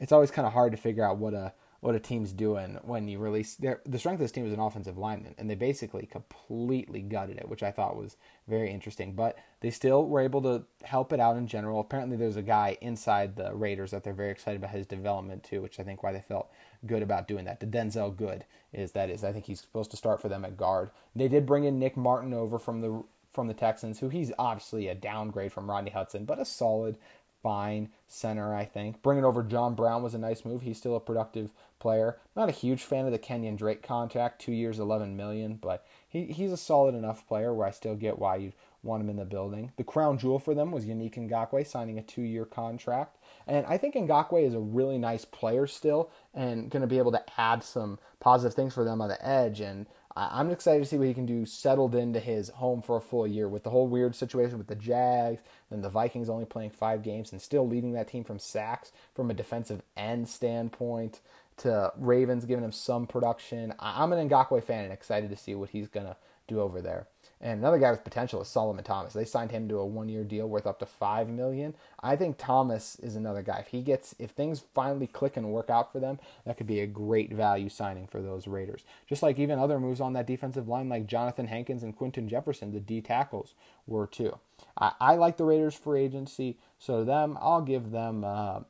it's 0.00 0.10
always 0.10 0.30
kind 0.30 0.46
of 0.46 0.54
hard 0.54 0.72
to 0.72 0.78
figure 0.78 1.04
out 1.04 1.18
what 1.18 1.34
a 1.34 1.52
what 1.80 1.94
a 1.94 2.00
team's 2.00 2.32
doing 2.32 2.78
when 2.82 3.06
you 3.06 3.18
release 3.18 3.54
their 3.56 3.82
the 3.84 3.98
strength 3.98 4.16
of 4.16 4.24
this 4.24 4.32
team 4.32 4.46
is 4.46 4.54
an 4.54 4.58
offensive 4.58 4.96
lineman, 4.96 5.34
and 5.36 5.50
they 5.50 5.54
basically 5.54 6.06
completely 6.06 7.02
gutted 7.02 7.36
it, 7.36 7.48
which 7.50 7.62
I 7.62 7.70
thought 7.70 7.94
was 7.94 8.16
very 8.48 8.70
interesting. 8.70 9.12
But 9.12 9.36
they 9.60 9.70
still 9.70 10.06
were 10.06 10.22
able 10.22 10.40
to 10.42 10.64
help 10.82 11.12
it 11.12 11.20
out 11.20 11.36
in 11.36 11.46
general. 11.46 11.80
Apparently, 11.80 12.16
there's 12.16 12.36
a 12.36 12.42
guy 12.42 12.78
inside 12.80 13.36
the 13.36 13.54
Raiders 13.54 13.90
that 13.90 14.02
they're 14.02 14.14
very 14.14 14.30
excited 14.30 14.56
about 14.56 14.70
his 14.70 14.86
development 14.86 15.44
too, 15.44 15.60
which 15.60 15.78
I 15.78 15.82
think 15.82 16.02
why 16.02 16.12
they 16.12 16.22
felt 16.22 16.50
good 16.84 17.02
about 17.02 17.28
doing 17.28 17.44
that. 17.44 17.60
The 17.60 17.66
Denzelle 17.66 18.16
Good 18.16 18.44
is 18.72 18.92
that 18.92 19.10
is 19.10 19.24
I 19.24 19.32
think 19.32 19.46
he's 19.46 19.60
supposed 19.60 19.90
to 19.92 19.96
start 19.96 20.20
for 20.20 20.28
them 20.28 20.44
at 20.44 20.56
guard. 20.56 20.90
They 21.14 21.28
did 21.28 21.46
bring 21.46 21.64
in 21.64 21.78
Nick 21.78 21.96
Martin 21.96 22.34
over 22.34 22.58
from 22.58 22.80
the 22.80 23.04
from 23.32 23.46
the 23.48 23.54
Texans, 23.54 24.00
who 24.00 24.08
he's 24.08 24.32
obviously 24.38 24.88
a 24.88 24.94
downgrade 24.94 25.52
from 25.52 25.70
Rodney 25.70 25.90
Hudson, 25.90 26.24
but 26.24 26.38
a 26.38 26.44
solid 26.44 26.96
fine 27.42 27.90
center, 28.08 28.54
I 28.54 28.64
think. 28.64 29.02
Bringing 29.02 29.24
over 29.24 29.42
John 29.42 29.74
Brown 29.74 30.02
was 30.02 30.14
a 30.14 30.18
nice 30.18 30.44
move. 30.44 30.62
He's 30.62 30.78
still 30.78 30.96
a 30.96 31.00
productive 31.00 31.50
player. 31.78 32.16
Not 32.34 32.48
a 32.48 32.52
huge 32.52 32.82
fan 32.82 33.06
of 33.06 33.12
the 33.12 33.18
Kenyon 33.18 33.56
Drake 33.56 33.82
contract, 33.82 34.40
two 34.40 34.52
years, 34.52 34.78
eleven 34.78 35.16
million, 35.16 35.58
but 35.60 35.86
he, 36.08 36.24
he's 36.24 36.50
a 36.50 36.56
solid 36.56 36.94
enough 36.94 37.26
player 37.28 37.52
where 37.52 37.66
I 37.66 37.70
still 37.70 37.94
get 37.94 38.18
why 38.18 38.36
you 38.36 38.52
want 38.86 39.02
him 39.02 39.10
in 39.10 39.16
the 39.16 39.24
building. 39.24 39.72
The 39.76 39.84
crown 39.84 40.18
jewel 40.18 40.38
for 40.38 40.54
them 40.54 40.70
was 40.70 40.86
Yannick 40.86 41.14
Ngakoue 41.14 41.66
signing 41.66 41.98
a 41.98 42.02
two-year 42.02 42.44
contract, 42.44 43.18
and 43.46 43.66
I 43.66 43.76
think 43.76 43.94
Ngakoue 43.94 44.46
is 44.46 44.54
a 44.54 44.60
really 44.60 44.98
nice 44.98 45.24
player 45.24 45.66
still, 45.66 46.10
and 46.34 46.70
going 46.70 46.82
to 46.82 46.86
be 46.86 46.98
able 46.98 47.12
to 47.12 47.24
add 47.38 47.62
some 47.62 47.98
positive 48.20 48.54
things 48.54 48.74
for 48.74 48.84
them 48.84 49.00
on 49.00 49.08
the 49.08 49.26
edge. 49.26 49.60
And 49.60 49.86
I'm 50.18 50.50
excited 50.50 50.82
to 50.82 50.88
see 50.88 50.96
what 50.96 51.08
he 51.08 51.14
can 51.14 51.26
do 51.26 51.44
settled 51.44 51.94
into 51.94 52.20
his 52.20 52.48
home 52.48 52.80
for 52.80 52.96
a 52.96 53.02
full 53.02 53.26
year 53.26 53.48
with 53.48 53.64
the 53.64 53.70
whole 53.70 53.86
weird 53.86 54.14
situation 54.14 54.56
with 54.56 54.66
the 54.66 54.74
Jags 54.74 55.42
and 55.70 55.84
the 55.84 55.90
Vikings 55.90 56.30
only 56.30 56.46
playing 56.46 56.70
five 56.70 57.02
games 57.02 57.32
and 57.32 57.42
still 57.42 57.68
leading 57.68 57.92
that 57.92 58.08
team 58.08 58.24
from 58.24 58.38
sacks 58.38 58.92
from 59.14 59.30
a 59.30 59.34
defensive 59.34 59.82
end 59.94 60.26
standpoint 60.26 61.20
to 61.58 61.92
Ravens 61.98 62.46
giving 62.46 62.64
him 62.64 62.72
some 62.72 63.06
production. 63.06 63.74
I'm 63.78 64.12
an 64.12 64.28
Ngakoue 64.28 64.64
fan 64.64 64.84
and 64.84 64.92
excited 64.92 65.28
to 65.30 65.36
see 65.36 65.54
what 65.54 65.70
he's 65.70 65.88
going 65.88 66.06
to 66.06 66.16
do 66.48 66.60
over 66.60 66.80
there. 66.80 67.08
And 67.38 67.60
another 67.60 67.78
guy 67.78 67.90
with 67.90 68.02
potential 68.02 68.40
is 68.40 68.48
Solomon 68.48 68.82
Thomas. 68.82 69.12
They 69.12 69.26
signed 69.26 69.50
him 69.50 69.68
to 69.68 69.76
a 69.76 69.84
one-year 69.84 70.24
deal 70.24 70.48
worth 70.48 70.66
up 70.66 70.78
to 70.78 70.86
five 70.86 71.28
million. 71.28 71.74
I 72.00 72.16
think 72.16 72.38
Thomas 72.38 72.98
is 73.00 73.14
another 73.14 73.42
guy. 73.42 73.58
If 73.58 73.68
he 73.68 73.82
gets, 73.82 74.14
if 74.18 74.30
things 74.30 74.62
finally 74.74 75.06
click 75.06 75.36
and 75.36 75.52
work 75.52 75.68
out 75.68 75.92
for 75.92 76.00
them, 76.00 76.18
that 76.46 76.56
could 76.56 76.66
be 76.66 76.80
a 76.80 76.86
great 76.86 77.32
value 77.32 77.68
signing 77.68 78.06
for 78.06 78.22
those 78.22 78.46
Raiders. 78.46 78.84
Just 79.06 79.22
like 79.22 79.38
even 79.38 79.58
other 79.58 79.78
moves 79.78 80.00
on 80.00 80.14
that 80.14 80.26
defensive 80.26 80.66
line, 80.66 80.88
like 80.88 81.06
Jonathan 81.06 81.48
Hankins 81.48 81.82
and 81.82 81.94
Quinton 81.94 82.26
Jefferson, 82.26 82.72
the 82.72 82.80
D 82.80 83.02
tackles 83.02 83.52
were 83.86 84.06
too. 84.06 84.38
I, 84.78 84.92
I 84.98 85.14
like 85.16 85.36
the 85.36 85.44
Raiders 85.44 85.74
free 85.74 86.04
agency, 86.04 86.56
so 86.78 87.04
them 87.04 87.36
I'll 87.40 87.62
give 87.62 87.90
them. 87.90 88.24
Uh, 88.24 88.60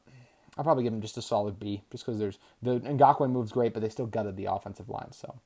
I'll 0.59 0.65
probably 0.65 0.85
give 0.85 0.93
them 0.93 1.03
just 1.03 1.19
a 1.19 1.23
solid 1.23 1.61
B, 1.61 1.83
just 1.93 2.05
because 2.05 2.19
there's 2.19 2.39
the 2.63 2.81
Ngakoue 2.81 3.31
moves 3.31 3.53
great, 3.53 3.75
but 3.75 3.83
they 3.83 3.91
still 3.91 4.07
gutted 4.07 4.37
the 4.37 4.47
offensive 4.47 4.89
line, 4.89 5.13
so 5.13 5.39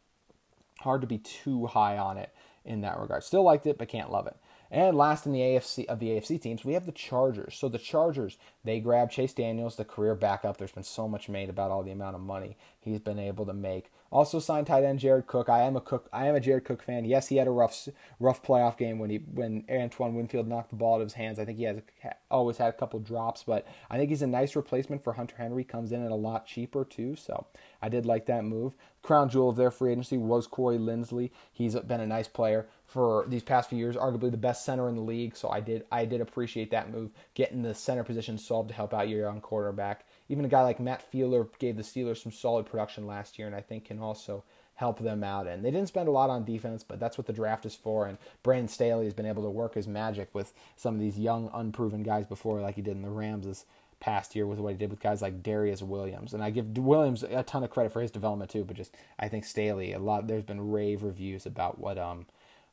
hard 0.81 1.03
to 1.03 1.07
be 1.07 1.19
too 1.19 1.67
high 1.67 1.99
on 1.99 2.17
it 2.17 2.31
in 2.65 2.81
that 2.83 2.99
regard. 2.99 3.25
Still 3.25 3.43
liked 3.43 3.67
it, 3.67 3.79
but 3.79 3.89
can't 3.89 4.11
love 4.11 4.27
it. 4.27 4.37
And 4.71 4.97
last 4.97 5.27
in 5.27 5.33
the 5.33 5.41
AFC 5.41 5.87
of 5.87 5.99
the 5.99 6.11
AFC 6.11 6.41
teams, 6.41 6.65
we 6.65 6.75
have 6.75 6.87
the 6.87 6.93
Chargers. 6.93 7.57
So 7.57 7.69
the 7.69 7.79
Chargers, 7.79 8.39
they 8.65 8.79
grab 8.79 9.11
Chase 9.11 9.33
Daniels, 9.33 9.77
the 9.77 9.85
career 9.85 10.15
backup. 10.15 10.57
There's 10.57 10.71
been 10.71 10.85
so 10.85 11.09
much 11.09 11.29
made 11.29 11.51
about 11.51 11.73
all 11.73 11.83
the 11.83 11.91
amount 11.91 12.15
of 12.15 12.23
money 12.23 12.57
he's 12.81 13.01
been 13.01 13.19
able 13.19 13.47
to 13.47 13.53
make. 13.53 13.91
Also 14.13 14.41
signed 14.41 14.67
tight 14.67 14.83
end 14.83 14.99
Jared 14.99 15.29
Cook. 15.29 15.49
I 15.49 15.63
am 15.63 15.77
a 15.77 15.81
Cook. 15.81 16.09
I 16.13 16.27
am 16.27 16.35
a 16.35 16.41
Jared 16.41 16.65
Cook 16.65 16.83
fan. 16.83 17.05
Yes, 17.05 17.29
he 17.29 17.37
had 17.37 17.47
a 17.47 17.53
rough, 17.53 17.89
rough 18.19 18.43
playoff 18.43 18.77
game 18.77 18.99
when 18.99 19.09
he 19.09 19.19
when 19.19 19.65
Antoine 19.71 20.15
Winfield 20.15 20.49
knocked 20.49 20.71
the 20.71 20.77
ball 20.77 20.97
out 20.97 21.01
of 21.01 21.07
his 21.07 21.15
hands. 21.15 21.39
I 21.39 21.45
think 21.45 21.59
he 21.59 21.65
has 21.65 21.81
always 22.29 22.57
had 22.57 22.71
a 22.71 22.77
couple 22.77 22.99
drops, 22.99 23.45
but 23.45 23.69
I 23.89 23.97
think 23.97 24.11
he's 24.11 24.23
a 24.23 24.27
nice 24.27 24.57
replacement 24.57 25.05
for 25.05 25.13
Hunter 25.13 25.37
Henry. 25.37 25.63
Comes 25.63 25.93
in 25.93 26.05
at 26.05 26.11
a 26.11 26.17
lot 26.17 26.45
cheaper 26.45 26.85
too, 26.85 27.15
so 27.15 27.47
I 27.81 27.89
did 27.89 28.05
like 28.05 28.27
that 28.27 28.45
move. 28.45 28.75
Crown 29.03 29.29
jewel 29.29 29.51
of 29.51 29.57
their 29.57 29.71
free 29.71 29.93
agency 29.93 30.19
was 30.19 30.49
Corey 30.49 30.79
Linsley. 30.79 31.31
He's 31.53 31.77
been 31.77 32.01
a 32.01 32.07
nice 32.07 32.29
player 32.29 32.69
for 32.85 33.25
these 33.29 33.45
past 33.45 33.71
few 33.71 33.79
years, 33.79 33.95
arguably 33.95 34.33
the 34.33 34.37
best 34.37 34.65
center 34.65 34.89
in 34.89 34.97
the 34.97 35.03
league. 35.03 35.37
So 35.37 35.49
I 35.51 35.61
did 35.61 35.85
I 35.93 36.05
did 36.05 36.21
appreciate 36.21 36.73
that 36.73 36.91
move, 36.91 37.13
getting 37.35 37.63
the 37.63 37.75
center 37.75 38.03
position 38.03 38.39
solved 38.39 38.71
to 38.71 38.75
help 38.75 38.93
out 38.93 39.09
your 39.09 39.21
young 39.21 39.41
quarterback. 39.41 40.05
Even 40.31 40.45
a 40.45 40.49
guy 40.49 40.63
like 40.63 40.81
Matt 40.81 41.05
Feiler 41.13 41.49
gave 41.59 41.77
the 41.77 41.83
Steelers 41.83 42.23
some 42.23 42.33
solid 42.33 42.65
production 42.65 43.07
last 43.07 43.37
year, 43.37 43.49
and 43.49 43.57
I 43.57 43.61
think 43.61 43.87
can 43.87 43.99
also 43.99 44.45
help 44.77 45.01
them 45.01 45.25
out. 45.25 45.47
And 45.47 45.65
they 45.65 45.73
didn't 45.73 45.89
spend 45.89 46.09
a 46.09 46.13
lot 46.13 46.31
on 46.31 46.45
defense, 46.45 46.85
but 46.85 47.01
that's 47.01 47.19
what 47.19 47.27
the 47.27 47.33
draft 47.33 47.67
is 47.67 47.75
for. 47.75 48.07
And 48.07 48.17
Brandon 48.43 48.69
Staley 48.69 49.05
has 49.05 49.13
been 49.13 49.27
able 49.27 49.43
to 49.43 49.51
work 49.51 49.75
his 49.75 49.89
magic 49.89 50.31
with 50.33 50.55
some 50.77 50.95
of 50.95 51.01
these 51.01 51.19
young, 51.19 51.51
unproven 51.53 52.05
guys 52.05 52.27
before, 52.27 52.61
like 52.61 52.77
he 52.77 52.81
did 52.81 52.97
in 52.97 53.03
the 53.03 53.11
Rams 53.11 53.45
this 53.45 53.67
past 53.99 54.35
year 54.35 54.47
with 54.47 54.59
what 54.59 54.71
he 54.71 54.79
did 54.79 54.91
with 54.91 55.01
guys 55.01 55.21
like 55.21 55.43
Darious 55.43 55.83
Williams. 55.83 56.33
And 56.33 56.43
I 56.43 56.51
give 56.51 56.79
Williams 56.79 57.23
a 57.23 57.43
ton 57.43 57.65
of 57.65 57.71
credit 57.71 57.93
for 57.93 58.01
his 58.01 58.11
development 58.11 58.51
too, 58.51 58.65
but 58.65 58.77
just 58.77 58.97
I 59.19 59.29
think 59.29 59.45
Staley 59.45 59.93
a 59.93 59.99
lot. 59.99 60.29
There's 60.29 60.45
been 60.45 60.71
rave 60.71 61.03
reviews 61.03 61.45
about 61.45 61.79
what 61.79 61.99
um 61.99 62.27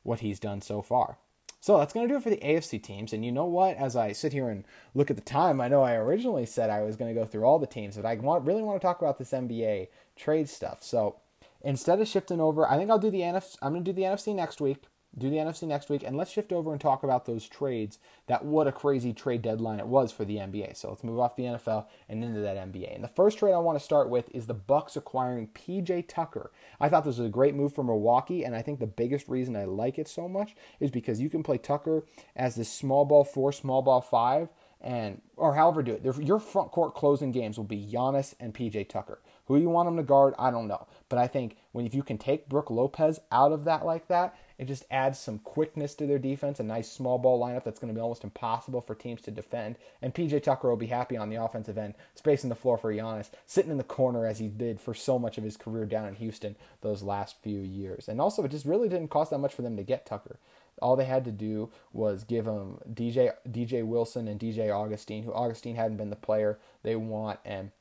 what 0.03 0.21
he's 0.21 0.39
done 0.39 0.61
so 0.61 0.81
far. 0.81 1.17
So 1.59 1.77
that's 1.77 1.93
going 1.93 2.07
to 2.07 2.13
do 2.13 2.17
it 2.17 2.23
for 2.23 2.29
the 2.29 2.37
AFC 2.37 2.81
teams. 2.81 3.13
And 3.13 3.25
you 3.25 3.31
know 3.31 3.45
what? 3.45 3.77
As 3.77 3.95
I 3.95 4.11
sit 4.11 4.31
here 4.31 4.49
and 4.49 4.63
look 4.93 5.09
at 5.09 5.17
the 5.17 5.23
time, 5.23 5.59
I 5.59 5.67
know 5.67 5.81
I 5.81 5.95
originally 5.95 6.45
said 6.45 6.69
I 6.69 6.83
was 6.83 6.95
going 6.95 7.13
to 7.13 7.19
go 7.19 7.25
through 7.25 7.45
all 7.45 7.59
the 7.59 7.67
teams, 7.67 7.95
but 7.95 8.05
I 8.05 8.15
want, 8.15 8.45
really 8.45 8.61
want 8.61 8.79
to 8.79 8.85
talk 8.85 9.01
about 9.01 9.17
this 9.17 9.31
NBA 9.31 9.87
trade 10.15 10.49
stuff. 10.49 10.83
So 10.83 11.17
instead 11.61 11.99
of 11.99 12.07
shifting 12.07 12.39
over, 12.39 12.69
I 12.69 12.77
think 12.77 12.89
I'll 12.89 12.99
do 12.99 13.11
the 13.11 13.21
NFC. 13.21 13.57
I'm 13.61 13.73
going 13.73 13.83
to 13.83 13.91
do 13.91 13.95
the 13.95 14.07
NFC 14.07 14.35
next 14.35 14.61
week 14.61 14.83
do 15.17 15.29
the 15.29 15.37
NFC 15.37 15.67
next 15.67 15.89
week, 15.89 16.03
and 16.03 16.15
let's 16.15 16.31
shift 16.31 16.51
over 16.51 16.71
and 16.71 16.79
talk 16.79 17.03
about 17.03 17.25
those 17.25 17.47
trades. 17.47 17.99
That 18.27 18.45
what 18.45 18.67
a 18.67 18.71
crazy 18.71 19.13
trade 19.13 19.41
deadline 19.41 19.79
it 19.79 19.87
was 19.87 20.11
for 20.11 20.25
the 20.25 20.37
NBA. 20.37 20.75
So 20.77 20.89
let's 20.89 21.03
move 21.03 21.19
off 21.19 21.35
the 21.35 21.43
NFL 21.43 21.87
and 22.07 22.23
into 22.23 22.39
that 22.41 22.57
NBA. 22.57 22.93
And 22.93 23.03
the 23.03 23.07
first 23.07 23.39
trade 23.39 23.53
I 23.53 23.57
want 23.57 23.77
to 23.77 23.83
start 23.83 24.09
with 24.09 24.29
is 24.33 24.45
the 24.45 24.53
Bucks 24.53 24.95
acquiring 24.95 25.49
PJ 25.49 26.07
Tucker. 26.07 26.51
I 26.79 26.89
thought 26.89 27.03
this 27.03 27.17
was 27.17 27.27
a 27.27 27.31
great 27.31 27.55
move 27.55 27.73
for 27.73 27.83
Milwaukee, 27.83 28.43
and 28.43 28.55
I 28.55 28.61
think 28.61 28.79
the 28.79 28.87
biggest 28.87 29.27
reason 29.27 29.55
I 29.55 29.65
like 29.65 29.97
it 29.97 30.07
so 30.07 30.27
much 30.27 30.55
is 30.79 30.91
because 30.91 31.19
you 31.19 31.29
can 31.29 31.43
play 31.43 31.57
Tucker 31.57 32.05
as 32.35 32.55
this 32.55 32.71
small 32.71 33.05
ball 33.05 33.23
four, 33.23 33.51
small 33.51 33.81
ball 33.81 34.01
five, 34.01 34.49
and 34.81 35.21
or 35.35 35.55
however 35.55 35.81
do 35.81 35.93
it. 35.93 36.03
Your 36.21 36.39
front 36.39 36.71
court 36.71 36.93
closing 36.93 37.31
games 37.31 37.57
will 37.57 37.65
be 37.65 37.85
Giannis 37.85 38.35
and 38.39 38.53
PJ 38.53 38.89
Tucker. 38.89 39.19
Who 39.45 39.57
you 39.57 39.69
want 39.69 39.87
them 39.87 39.97
to 39.97 40.03
guard, 40.03 40.33
I 40.37 40.51
don't 40.51 40.67
know. 40.67 40.87
But 41.09 41.19
I 41.19 41.27
think 41.27 41.57
when 41.71 41.85
if 41.85 41.95
you 41.95 42.03
can 42.03 42.17
take 42.17 42.49
Brook 42.49 42.69
Lopez 42.69 43.19
out 43.31 43.51
of 43.51 43.63
that 43.65 43.85
like 43.85 44.07
that, 44.09 44.35
it 44.57 44.65
just 44.65 44.85
adds 44.89 45.19
some 45.19 45.39
quickness 45.39 45.93
to 45.95 46.07
their 46.07 46.17
defense, 46.17 46.59
a 46.59 46.63
nice 46.63 46.91
small 46.91 47.19
ball 47.19 47.39
lineup 47.39 47.63
that's 47.63 47.79
going 47.79 47.93
to 47.93 47.97
be 47.97 48.01
almost 48.01 48.23
impossible 48.23 48.81
for 48.81 48.95
teams 48.95 49.21
to 49.23 49.31
defend. 49.31 49.75
And 50.01 50.15
PJ 50.15 50.41
Tucker 50.43 50.69
will 50.69 50.77
be 50.77 50.87
happy 50.87 51.15
on 51.15 51.29
the 51.29 51.41
offensive 51.41 51.77
end, 51.77 51.93
spacing 52.15 52.49
the 52.49 52.55
floor 52.55 52.77
for 52.77 52.91
Giannis, 52.91 53.29
sitting 53.45 53.71
in 53.71 53.77
the 53.77 53.83
corner 53.83 54.25
as 54.25 54.39
he 54.39 54.47
did 54.47 54.81
for 54.81 54.93
so 54.93 55.19
much 55.19 55.37
of 55.37 55.43
his 55.43 55.57
career 55.57 55.85
down 55.85 56.07
in 56.07 56.15
Houston 56.15 56.55
those 56.81 57.03
last 57.03 57.35
few 57.43 57.59
years. 57.59 58.07
And 58.07 58.19
also, 58.19 58.43
it 58.43 58.51
just 58.51 58.65
really 58.65 58.89
didn't 58.89 59.09
cost 59.09 59.29
that 59.29 59.39
much 59.39 59.53
for 59.53 59.61
them 59.61 59.77
to 59.77 59.83
get 59.83 60.05
Tucker. 60.05 60.39
All 60.81 60.95
they 60.95 61.05
had 61.05 61.25
to 61.25 61.31
do 61.31 61.69
was 61.91 62.23
give 62.23 62.45
him 62.45 62.79
DJ 62.91 63.31
DJ 63.49 63.83
Wilson 63.83 64.27
and 64.27 64.39
DJ 64.39 64.69
Augustin, 64.69 65.23
who 65.23 65.33
Augustin 65.33 65.75
hadn't 65.75 65.97
been 65.97 66.11
the 66.11 66.15
player 66.15 66.59
they 66.83 66.95
want, 66.95 67.39
and 67.45 67.71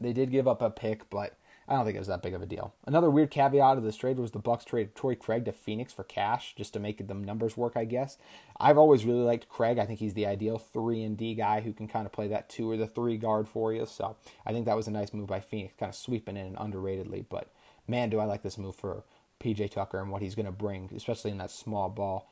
they 0.00 0.12
did 0.12 0.30
give 0.30 0.48
up 0.48 0.60
a 0.60 0.70
pick, 0.70 1.08
but 1.08 1.36
I 1.68 1.74
don't 1.74 1.84
think 1.84 1.96
it 1.96 2.00
was 2.00 2.08
that 2.08 2.22
big 2.22 2.34
of 2.34 2.42
a 2.42 2.46
deal. 2.46 2.74
Another 2.86 3.10
weird 3.10 3.30
caveat 3.30 3.76
of 3.76 3.82
this 3.82 3.96
trade 3.96 4.18
was 4.18 4.30
the 4.30 4.38
Bucks 4.38 4.64
traded 4.64 4.94
Torrey 4.94 5.16
Craig 5.16 5.44
to 5.46 5.52
Phoenix 5.52 5.92
for 5.92 6.04
cash 6.04 6.54
just 6.56 6.72
to 6.74 6.78
make 6.78 7.04
the 7.06 7.14
numbers 7.14 7.56
work, 7.56 7.72
I 7.76 7.84
guess. 7.84 8.18
I've 8.60 8.78
always 8.78 9.04
really 9.04 9.24
liked 9.24 9.48
Craig. 9.48 9.78
I 9.78 9.84
think 9.84 9.98
he's 9.98 10.14
the 10.14 10.26
ideal 10.26 10.58
three 10.58 11.02
and 11.02 11.16
D 11.16 11.34
guy 11.34 11.60
who 11.60 11.72
can 11.72 11.88
kind 11.88 12.06
of 12.06 12.12
play 12.12 12.28
that 12.28 12.48
two 12.48 12.70
or 12.70 12.76
the 12.76 12.86
three 12.86 13.16
guard 13.16 13.48
for 13.48 13.72
you. 13.72 13.84
So 13.86 14.16
I 14.46 14.52
think 14.52 14.66
that 14.66 14.76
was 14.76 14.86
a 14.86 14.92
nice 14.92 15.12
move 15.12 15.26
by 15.26 15.40
Phoenix, 15.40 15.74
kind 15.78 15.90
of 15.90 15.96
sweeping 15.96 16.36
in 16.36 16.54
underratedly. 16.54 17.24
But 17.28 17.52
man, 17.88 18.10
do 18.10 18.20
I 18.20 18.24
like 18.24 18.42
this 18.42 18.58
move 18.58 18.76
for 18.76 19.04
PJ 19.40 19.70
Tucker 19.70 20.00
and 20.00 20.10
what 20.10 20.22
he's 20.22 20.34
going 20.34 20.46
to 20.46 20.52
bring, 20.52 20.90
especially 20.94 21.30
in 21.30 21.38
that 21.38 21.50
small 21.50 21.88
ball 21.88 22.30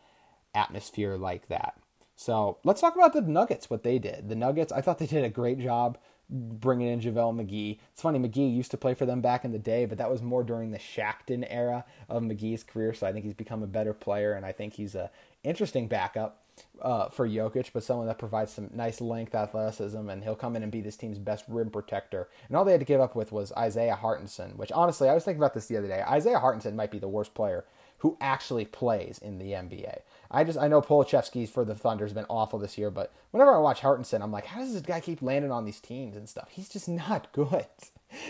atmosphere 0.54 1.16
like 1.16 1.48
that. 1.48 1.76
So 2.16 2.58
let's 2.64 2.80
talk 2.80 2.94
about 2.94 3.12
the 3.12 3.20
Nuggets, 3.20 3.68
what 3.68 3.82
they 3.82 3.98
did. 3.98 4.28
The 4.28 4.36
Nuggets, 4.36 4.72
I 4.72 4.80
thought 4.80 4.98
they 4.98 5.06
did 5.06 5.24
a 5.24 5.28
great 5.28 5.58
job 5.58 5.98
bringing 6.34 6.88
in 6.88 7.00
JaVale 7.00 7.34
McGee. 7.34 7.78
It's 7.92 8.02
funny, 8.02 8.18
McGee 8.18 8.54
used 8.54 8.72
to 8.72 8.76
play 8.76 8.94
for 8.94 9.06
them 9.06 9.20
back 9.20 9.44
in 9.44 9.52
the 9.52 9.58
day, 9.58 9.86
but 9.86 9.98
that 9.98 10.10
was 10.10 10.20
more 10.20 10.42
during 10.42 10.72
the 10.72 10.78
Shaqtin' 10.78 11.46
era 11.48 11.84
of 12.08 12.22
McGee's 12.22 12.64
career. 12.64 12.92
So 12.92 13.06
I 13.06 13.12
think 13.12 13.24
he's 13.24 13.34
become 13.34 13.62
a 13.62 13.68
better 13.68 13.94
player, 13.94 14.32
and 14.34 14.44
I 14.44 14.52
think 14.52 14.74
he's 14.74 14.94
a 14.94 15.10
interesting 15.44 15.86
backup 15.86 16.40
uh, 16.82 17.08
for 17.08 17.28
Jokic, 17.28 17.70
but 17.72 17.84
someone 17.84 18.06
that 18.06 18.18
provides 18.18 18.52
some 18.52 18.70
nice 18.74 19.00
length, 19.00 19.34
athleticism, 19.34 20.08
and 20.08 20.22
he'll 20.24 20.34
come 20.34 20.56
in 20.56 20.62
and 20.62 20.72
be 20.72 20.80
this 20.80 20.96
team's 20.96 21.18
best 21.18 21.44
rim 21.48 21.70
protector. 21.70 22.28
And 22.48 22.56
all 22.56 22.64
they 22.64 22.72
had 22.72 22.80
to 22.80 22.86
give 22.86 23.00
up 23.00 23.14
with 23.14 23.32
was 23.32 23.52
Isaiah 23.52 23.94
Hartenstein, 23.94 24.56
which 24.56 24.72
honestly, 24.72 25.08
I 25.08 25.14
was 25.14 25.24
thinking 25.24 25.40
about 25.40 25.54
this 25.54 25.66
the 25.66 25.76
other 25.76 25.88
day. 25.88 26.02
Isaiah 26.02 26.38
Hartenstein 26.38 26.76
might 26.76 26.90
be 26.90 26.98
the 26.98 27.08
worst 27.08 27.34
player 27.34 27.64
who 27.98 28.16
actually 28.20 28.64
plays 28.64 29.18
in 29.18 29.38
the 29.38 29.52
NBA. 29.52 30.00
I 30.30 30.44
just 30.44 30.58
I 30.58 30.68
know 30.68 30.82
Pokusevski 30.82 31.48
for 31.48 31.64
the 31.64 31.74
Thunder 31.74 32.04
has 32.04 32.12
been 32.12 32.26
awful 32.28 32.58
this 32.58 32.76
year, 32.76 32.90
but 32.90 33.12
whenever 33.30 33.54
I 33.54 33.58
watch 33.58 33.80
Hartenstein, 33.80 34.22
I'm 34.22 34.32
like, 34.32 34.46
how 34.46 34.60
does 34.60 34.72
this 34.72 34.82
guy 34.82 35.00
keep 35.00 35.22
landing 35.22 35.52
on 35.52 35.64
these 35.64 35.80
teams 35.80 36.16
and 36.16 36.28
stuff? 36.28 36.48
He's 36.50 36.68
just 36.68 36.88
not 36.88 37.32
good. 37.32 37.66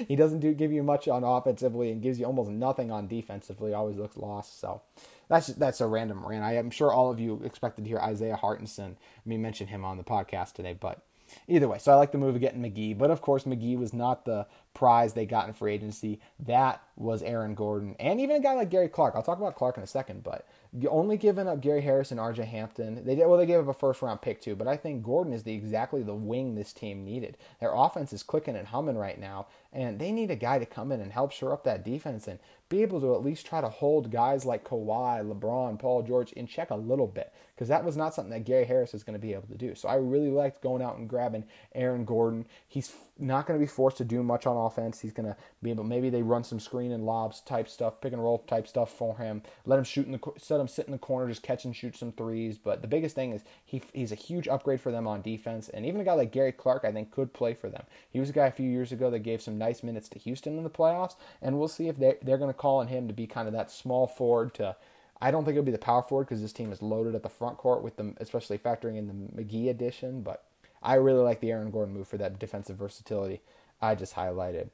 He 0.08 0.16
doesn't 0.16 0.40
do 0.40 0.54
give 0.54 0.72
you 0.72 0.82
much 0.82 1.08
on 1.08 1.24
offensively 1.24 1.90
and 1.90 2.02
gives 2.02 2.18
you 2.18 2.24
almost 2.24 2.50
nothing 2.50 2.90
on 2.90 3.06
defensively. 3.06 3.74
Always 3.74 3.96
looks 3.96 4.16
lost. 4.16 4.60
So 4.60 4.82
that's 5.28 5.48
that's 5.48 5.80
a 5.80 5.86
random 5.86 6.24
rant. 6.26 6.44
I 6.44 6.56
am 6.56 6.70
sure 6.70 6.92
all 6.92 7.10
of 7.10 7.20
you 7.20 7.40
expected 7.44 7.84
to 7.84 7.88
hear 7.88 7.98
Isaiah 7.98 8.36
Hartenstein 8.36 8.96
me 9.24 9.36
mention 9.36 9.68
him 9.68 9.84
on 9.84 9.96
the 9.96 10.04
podcast 10.04 10.52
today, 10.52 10.76
but 10.78 11.02
either 11.48 11.68
way, 11.68 11.78
so 11.78 11.92
I 11.92 11.96
like 11.96 12.12
the 12.12 12.18
move 12.18 12.34
of 12.34 12.40
getting 12.40 12.62
McGee, 12.62 12.96
but 12.96 13.10
of 13.10 13.20
course 13.20 13.44
McGee 13.44 13.78
was 13.78 13.92
not 13.92 14.24
the 14.24 14.46
prize 14.74 15.12
they 15.12 15.26
got 15.26 15.46
in 15.46 15.54
free 15.54 15.74
agency. 15.74 16.20
That 16.40 16.82
was 16.96 17.22
Aaron 17.22 17.54
Gordon 17.54 17.96
and 17.98 18.20
even 18.20 18.36
a 18.36 18.40
guy 18.40 18.54
like 18.54 18.70
Gary 18.70 18.88
Clark. 18.88 19.14
I'll 19.14 19.22
talk 19.22 19.38
about 19.38 19.56
Clark 19.56 19.76
in 19.76 19.82
a 19.82 19.86
second, 19.86 20.22
but 20.22 20.46
only 20.88 21.16
giving 21.16 21.46
up 21.46 21.60
Gary 21.60 21.82
Harris 21.82 22.10
and 22.10 22.18
RJ 22.18 22.46
Hampton. 22.46 23.04
They 23.04 23.14
did 23.14 23.26
well. 23.26 23.38
They 23.38 23.46
gave 23.46 23.60
up 23.60 23.68
a 23.68 23.78
first 23.78 24.02
round 24.02 24.22
pick 24.22 24.40
too, 24.40 24.56
but 24.56 24.66
I 24.66 24.76
think 24.76 25.04
Gordon 25.04 25.32
is 25.32 25.44
the 25.44 25.54
exactly 25.54 26.02
the 26.02 26.14
wing 26.14 26.54
this 26.54 26.72
team 26.72 27.04
needed. 27.04 27.36
Their 27.60 27.72
offense 27.72 28.12
is 28.12 28.24
clicking 28.24 28.56
and 28.56 28.68
humming 28.68 28.96
right 28.96 29.18
now, 29.18 29.46
and 29.72 29.98
they 29.98 30.10
need 30.10 30.30
a 30.32 30.36
guy 30.36 30.58
to 30.58 30.66
come 30.66 30.90
in 30.90 31.00
and 31.00 31.12
help 31.12 31.30
shore 31.30 31.52
up 31.52 31.62
that 31.64 31.84
defense 31.84 32.26
and 32.26 32.40
be 32.68 32.82
able 32.82 33.00
to 33.00 33.14
at 33.14 33.22
least 33.22 33.46
try 33.46 33.60
to 33.60 33.68
hold 33.68 34.10
guys 34.10 34.44
like 34.44 34.64
Kawhi, 34.64 35.22
LeBron, 35.22 35.78
Paul 35.78 36.02
George 36.02 36.32
in 36.32 36.46
check 36.46 36.70
a 36.70 36.76
little 36.76 37.06
bit 37.06 37.32
because 37.54 37.68
that 37.68 37.84
was 37.84 37.96
not 37.96 38.14
something 38.14 38.32
that 38.32 38.44
Gary 38.44 38.64
Harris 38.64 38.94
is 38.94 39.04
going 39.04 39.14
to 39.14 39.24
be 39.24 39.32
able 39.32 39.46
to 39.46 39.56
do. 39.56 39.74
So 39.74 39.88
I 39.88 39.94
really 39.94 40.30
liked 40.30 40.62
going 40.62 40.82
out 40.82 40.96
and 40.98 41.08
grabbing 41.08 41.44
Aaron 41.74 42.04
Gordon. 42.04 42.46
He's 42.66 42.92
not 43.16 43.46
going 43.46 43.58
to 43.58 43.64
be 43.64 43.70
forced 43.70 43.98
to 43.98 44.04
do 44.04 44.24
much 44.24 44.44
on 44.44 44.56
offense. 44.56 45.00
He's 45.00 45.12
going 45.12 45.26
to 45.26 45.36
be 45.62 45.70
able 45.70 45.84
maybe 45.84 46.10
they 46.10 46.22
run 46.22 46.42
some 46.42 46.58
screen 46.58 46.90
and 46.90 47.06
lobs 47.06 47.40
type 47.40 47.68
stuff, 47.68 48.00
pick 48.00 48.12
and 48.12 48.22
roll 48.22 48.38
type 48.38 48.66
stuff 48.66 48.90
for 48.90 49.16
him. 49.18 49.42
Let 49.66 49.78
him 49.78 49.84
shoot 49.84 50.06
in 50.06 50.12
the 50.12 50.20
set 50.36 50.60
him 50.60 50.66
sit 50.66 50.86
in 50.86 50.92
the 50.92 50.98
corner, 50.98 51.28
just 51.28 51.44
catch 51.44 51.64
and 51.64 51.76
shoot 51.76 51.96
some 51.96 52.10
threes. 52.12 52.58
But 52.58 52.82
the 52.82 52.88
biggest 52.88 53.14
thing 53.14 53.32
is 53.32 53.42
he 53.64 53.82
he's 53.92 54.12
a 54.12 54.16
huge 54.16 54.48
upgrade 54.48 54.80
for 54.80 54.90
them 54.90 55.06
on 55.06 55.22
defense. 55.22 55.68
And 55.68 55.86
even 55.86 56.00
a 56.00 56.04
guy 56.04 56.14
like 56.14 56.32
Gary 56.32 56.52
Clark, 56.52 56.84
I 56.84 56.90
think, 56.90 57.12
could 57.12 57.32
play 57.32 57.54
for 57.54 57.70
them. 57.70 57.84
He 58.10 58.18
was 58.18 58.30
a 58.30 58.34
guy 58.34 58.46
a 58.46 58.52
few 58.52 58.68
years 58.68 58.90
ago 58.90 59.10
that 59.10 59.20
gave 59.20 59.40
some 59.40 59.58
nice 59.58 59.84
minutes 59.84 60.08
to 60.10 60.18
Houston 60.18 60.58
in 60.58 60.64
the 60.64 60.70
playoffs, 60.70 61.14
and 61.40 61.58
we'll 61.58 61.68
see 61.68 61.86
if 61.86 61.96
they 61.96 62.16
they're 62.20 62.38
going 62.38 62.52
to 62.52 62.58
call 62.58 62.80
on 62.80 62.88
him 62.88 63.06
to 63.06 63.14
be 63.14 63.28
kind 63.28 63.46
of 63.46 63.54
that 63.54 63.70
small 63.70 64.08
forward 64.08 64.54
to 64.54 64.74
I 65.20 65.30
don't 65.30 65.44
think 65.44 65.56
it'll 65.56 65.64
be 65.64 65.72
the 65.72 65.78
power 65.78 66.02
forward 66.02 66.24
because 66.24 66.42
this 66.42 66.52
team 66.52 66.72
is 66.72 66.82
loaded 66.82 67.14
at 67.14 67.22
the 67.22 67.28
front 67.28 67.56
court 67.56 67.82
with 67.82 67.96
them, 67.96 68.16
especially 68.18 68.58
factoring 68.58 68.96
in 68.96 69.06
the 69.06 69.42
McGee 69.42 69.70
addition. 69.70 70.22
But 70.22 70.44
I 70.82 70.94
really 70.94 71.22
like 71.22 71.40
the 71.40 71.50
Aaron 71.50 71.70
Gordon 71.70 71.94
move 71.94 72.08
for 72.08 72.18
that 72.18 72.38
defensive 72.38 72.76
versatility 72.76 73.40
I 73.80 73.94
just 73.94 74.14
highlighted. 74.14 74.68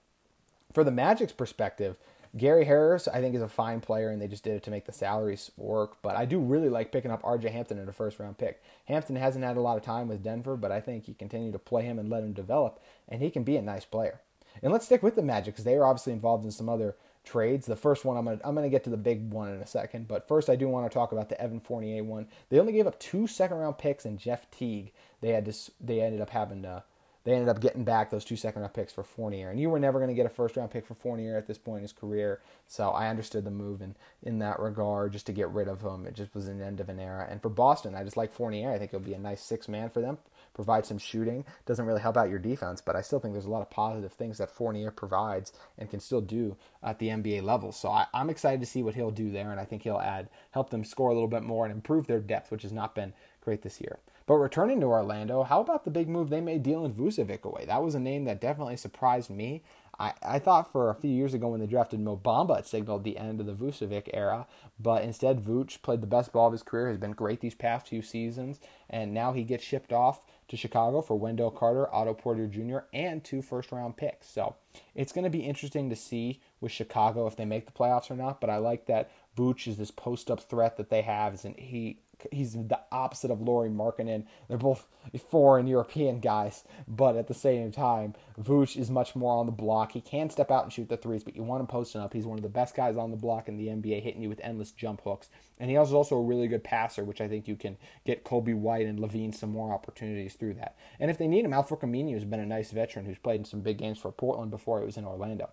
For 0.72 0.84
the 0.84 0.90
Magic's 0.90 1.32
perspective, 1.32 1.96
Gary 2.36 2.64
Harris, 2.64 3.08
I 3.08 3.20
think, 3.20 3.34
is 3.34 3.42
a 3.42 3.48
fine 3.48 3.80
player, 3.80 4.10
and 4.10 4.22
they 4.22 4.28
just 4.28 4.44
did 4.44 4.54
it 4.54 4.62
to 4.64 4.70
make 4.70 4.86
the 4.86 4.92
salaries 4.92 5.50
work. 5.56 5.96
But 6.00 6.14
I 6.14 6.24
do 6.26 6.38
really 6.38 6.68
like 6.68 6.92
picking 6.92 7.10
up 7.10 7.20
R.J. 7.24 7.48
Hampton 7.50 7.78
in 7.78 7.88
a 7.88 7.92
first 7.92 8.20
round 8.20 8.38
pick. 8.38 8.62
Hampton 8.86 9.16
hasn't 9.16 9.44
had 9.44 9.56
a 9.56 9.60
lot 9.60 9.76
of 9.76 9.82
time 9.82 10.06
with 10.06 10.22
Denver, 10.22 10.56
but 10.56 10.70
I 10.70 10.80
think 10.80 11.08
you 11.08 11.14
continue 11.14 11.50
to 11.50 11.58
play 11.58 11.82
him 11.82 11.98
and 11.98 12.08
let 12.08 12.22
him 12.22 12.32
develop, 12.32 12.80
and 13.08 13.20
he 13.20 13.30
can 13.30 13.42
be 13.42 13.56
a 13.56 13.62
nice 13.62 13.84
player. 13.84 14.20
And 14.62 14.72
let's 14.72 14.84
stick 14.84 15.02
with 15.02 15.16
the 15.16 15.22
Magic 15.22 15.54
because 15.54 15.64
they 15.64 15.74
are 15.74 15.84
obviously 15.84 16.12
involved 16.12 16.44
in 16.44 16.50
some 16.50 16.68
other 16.68 16.94
trades. 17.30 17.66
The 17.66 17.76
first 17.76 18.04
one 18.04 18.16
I'm 18.16 18.24
gonna 18.24 18.40
I'm 18.44 18.54
gonna 18.54 18.68
get 18.68 18.84
to 18.84 18.90
the 18.90 18.96
big 18.96 19.30
one 19.32 19.48
in 19.52 19.60
a 19.60 19.66
second, 19.66 20.08
but 20.08 20.26
first 20.26 20.50
I 20.50 20.56
do 20.56 20.68
want 20.68 20.90
to 20.90 20.94
talk 20.94 21.12
about 21.12 21.28
the 21.28 21.40
Evan 21.40 21.60
Fournier 21.60 22.02
one. 22.04 22.26
They 22.48 22.58
only 22.58 22.72
gave 22.72 22.86
up 22.86 22.98
two 22.98 23.26
second 23.26 23.58
round 23.58 23.78
picks 23.78 24.04
and 24.04 24.18
Jeff 24.18 24.50
Teague. 24.50 24.92
They 25.20 25.30
had 25.30 25.44
to 25.44 25.54
they 25.80 26.00
ended 26.00 26.20
up 26.20 26.30
having 26.30 26.62
to 26.62 26.84
they 27.24 27.32
ended 27.32 27.48
up 27.48 27.60
getting 27.60 27.84
back 27.84 28.10
those 28.10 28.24
two 28.24 28.36
second 28.36 28.62
round 28.62 28.72
picks 28.72 28.92
for 28.92 29.02
Fournier. 29.02 29.50
And 29.50 29.60
you 29.60 29.68
were 29.68 29.78
never 29.78 29.98
going 29.98 30.08
to 30.08 30.14
get 30.14 30.24
a 30.24 30.30
first 30.30 30.56
round 30.56 30.70
pick 30.70 30.86
for 30.86 30.94
Fournier 30.94 31.36
at 31.36 31.46
this 31.46 31.58
point 31.58 31.78
in 31.78 31.82
his 31.82 31.92
career. 31.92 32.40
So 32.66 32.90
I 32.90 33.08
understood 33.08 33.44
the 33.44 33.50
move 33.50 33.82
in, 33.82 33.94
in 34.22 34.38
that 34.38 34.58
regard 34.58 35.12
just 35.12 35.26
to 35.26 35.32
get 35.32 35.50
rid 35.50 35.68
of 35.68 35.82
him. 35.82 36.06
It 36.06 36.14
just 36.14 36.34
was 36.34 36.48
an 36.48 36.62
end 36.62 36.80
of 36.80 36.88
an 36.88 36.98
era. 36.98 37.26
And 37.30 37.42
for 37.42 37.50
Boston, 37.50 37.94
I 37.94 38.04
just 38.04 38.16
like 38.16 38.32
Fournier. 38.32 38.72
I 38.72 38.78
think 38.78 38.94
it'll 38.94 39.04
be 39.04 39.12
a 39.12 39.18
nice 39.18 39.42
six 39.42 39.68
man 39.68 39.90
for 39.90 40.00
them, 40.00 40.16
provide 40.54 40.86
some 40.86 40.98
shooting. 40.98 41.44
Doesn't 41.66 41.86
really 41.86 42.00
help 42.00 42.16
out 42.16 42.30
your 42.30 42.38
defense, 42.38 42.80
but 42.80 42.96
I 42.96 43.02
still 43.02 43.20
think 43.20 43.34
there's 43.34 43.46
a 43.46 43.50
lot 43.50 43.62
of 43.62 43.70
positive 43.70 44.12
things 44.12 44.38
that 44.38 44.50
Fournier 44.50 44.90
provides 44.90 45.52
and 45.78 45.90
can 45.90 46.00
still 46.00 46.20
do 46.20 46.56
at 46.82 46.98
the 46.98 47.08
NBA 47.08 47.42
level. 47.42 47.72
So 47.72 47.88
I, 47.88 48.06
I'm 48.12 48.30
excited 48.30 48.60
to 48.60 48.66
see 48.66 48.82
what 48.82 48.94
he'll 48.94 49.10
do 49.10 49.30
there. 49.30 49.50
And 49.50 49.60
I 49.60 49.64
think 49.64 49.82
he'll 49.82 49.98
add, 49.98 50.28
help 50.50 50.70
them 50.70 50.84
score 50.84 51.10
a 51.10 51.14
little 51.14 51.28
bit 51.28 51.42
more 51.42 51.64
and 51.64 51.74
improve 51.74 52.06
their 52.06 52.20
depth, 52.20 52.50
which 52.50 52.62
has 52.62 52.72
not 52.72 52.94
been 52.94 53.12
great 53.40 53.62
this 53.62 53.80
year. 53.80 53.98
But 54.26 54.36
returning 54.36 54.80
to 54.80 54.86
Orlando, 54.86 55.42
how 55.42 55.60
about 55.60 55.84
the 55.84 55.90
big 55.90 56.08
move 56.08 56.30
they 56.30 56.40
made 56.40 56.62
dealing 56.62 56.94
Vucevic 56.94 57.42
away? 57.42 57.64
That 57.66 57.82
was 57.82 57.96
a 57.96 58.00
name 58.00 58.26
that 58.26 58.40
definitely 58.40 58.76
surprised 58.76 59.28
me. 59.28 59.64
I, 59.98 60.14
I 60.22 60.38
thought 60.38 60.70
for 60.72 60.88
a 60.88 60.94
few 60.94 61.10
years 61.10 61.34
ago 61.34 61.48
when 61.48 61.60
they 61.60 61.66
drafted 61.66 62.00
Mo 62.00 62.16
Bamba, 62.16 62.60
it 62.60 62.66
signaled 62.66 63.04
the 63.04 63.18
end 63.18 63.40
of 63.40 63.46
the 63.46 63.52
Vucevic 63.52 64.08
era. 64.14 64.46
But 64.78 65.02
instead, 65.02 65.44
Vuce 65.44 65.82
played 65.82 66.00
the 66.00 66.06
best 66.06 66.32
ball 66.32 66.46
of 66.46 66.52
his 66.52 66.62
career, 66.62 66.88
has 66.88 66.96
been 66.96 67.10
great 67.10 67.40
these 67.40 67.54
past 67.54 67.88
few 67.88 68.02
seasons, 68.02 68.60
and 68.88 69.12
now 69.12 69.32
he 69.32 69.42
gets 69.42 69.64
shipped 69.64 69.92
off 69.92 70.22
to 70.50 70.56
Chicago 70.56 71.00
for 71.00 71.16
Wendell 71.16 71.52
Carter, 71.52 71.92
Otto 71.94 72.12
Porter 72.12 72.48
Jr., 72.48 72.78
and 72.92 73.22
two 73.22 73.40
first 73.40 73.70
round 73.70 73.96
picks. 73.96 74.28
So 74.28 74.56
it's 74.96 75.12
going 75.12 75.22
to 75.24 75.30
be 75.30 75.40
interesting 75.40 75.88
to 75.90 75.96
see 75.96 76.40
with 76.60 76.72
Chicago 76.72 77.28
if 77.28 77.36
they 77.36 77.44
make 77.44 77.66
the 77.66 77.72
playoffs 77.72 78.10
or 78.10 78.16
not. 78.16 78.40
But 78.40 78.50
I 78.50 78.56
like 78.56 78.86
that 78.86 79.12
Vooch 79.36 79.68
is 79.68 79.76
this 79.76 79.92
post 79.92 80.28
up 80.28 80.40
threat 80.40 80.76
that 80.76 80.90
they 80.90 81.02
have. 81.02 81.44
And 81.44 81.56
he 81.56 82.00
he's 82.32 82.52
the 82.52 82.80
opposite 82.92 83.30
of 83.30 83.40
Lauri 83.40 83.68
Markkanen. 83.68 84.24
They're 84.48 84.58
both 84.58 84.86
foreign 85.30 85.66
European 85.66 86.20
guys, 86.20 86.64
but 86.86 87.16
at 87.16 87.28
the 87.28 87.34
same 87.34 87.72
time, 87.72 88.14
Vooch 88.40 88.76
is 88.76 88.90
much 88.90 89.16
more 89.16 89.34
on 89.34 89.46
the 89.46 89.52
block. 89.52 89.92
He 89.92 90.00
can 90.00 90.30
step 90.30 90.50
out 90.50 90.64
and 90.64 90.72
shoot 90.72 90.88
the 90.88 90.96
threes, 90.96 91.24
but 91.24 91.36
you 91.36 91.42
want 91.42 91.60
him 91.60 91.66
posting 91.66 92.00
up. 92.00 92.12
He's 92.12 92.26
one 92.26 92.38
of 92.38 92.42
the 92.42 92.48
best 92.48 92.74
guys 92.74 92.96
on 92.96 93.10
the 93.10 93.16
block 93.16 93.48
in 93.48 93.56
the 93.56 93.68
NBA, 93.68 94.02
hitting 94.02 94.22
you 94.22 94.28
with 94.28 94.40
endless 94.42 94.72
jump 94.72 95.02
hooks. 95.02 95.28
And 95.58 95.70
he 95.70 95.76
is 95.76 95.92
also 95.92 96.16
a 96.16 96.22
really 96.22 96.48
good 96.48 96.64
passer, 96.64 97.04
which 97.04 97.20
I 97.20 97.28
think 97.28 97.46
you 97.46 97.56
can 97.56 97.76
get 98.04 98.24
Coby 98.24 98.54
White 98.54 98.86
and 98.86 98.98
LaVine 98.98 99.34
some 99.34 99.50
more 99.50 99.72
opportunities 99.72 100.34
through 100.34 100.54
that. 100.54 100.76
And 100.98 101.10
if 101.10 101.18
they 101.18 101.28
need 101.28 101.44
him, 101.44 101.52
Al-Farouq 101.52 101.82
Aminu 101.82 102.14
has 102.14 102.24
been 102.24 102.40
a 102.40 102.46
nice 102.46 102.70
veteran 102.70 103.04
who's 103.04 103.18
played 103.18 103.40
in 103.40 103.44
some 103.44 103.60
big 103.60 103.78
games 103.78 103.98
for 103.98 104.10
Portland 104.12 104.50
before 104.50 104.80
he 104.80 104.86
was 104.86 104.96
in 104.96 105.04
Orlando. 105.04 105.50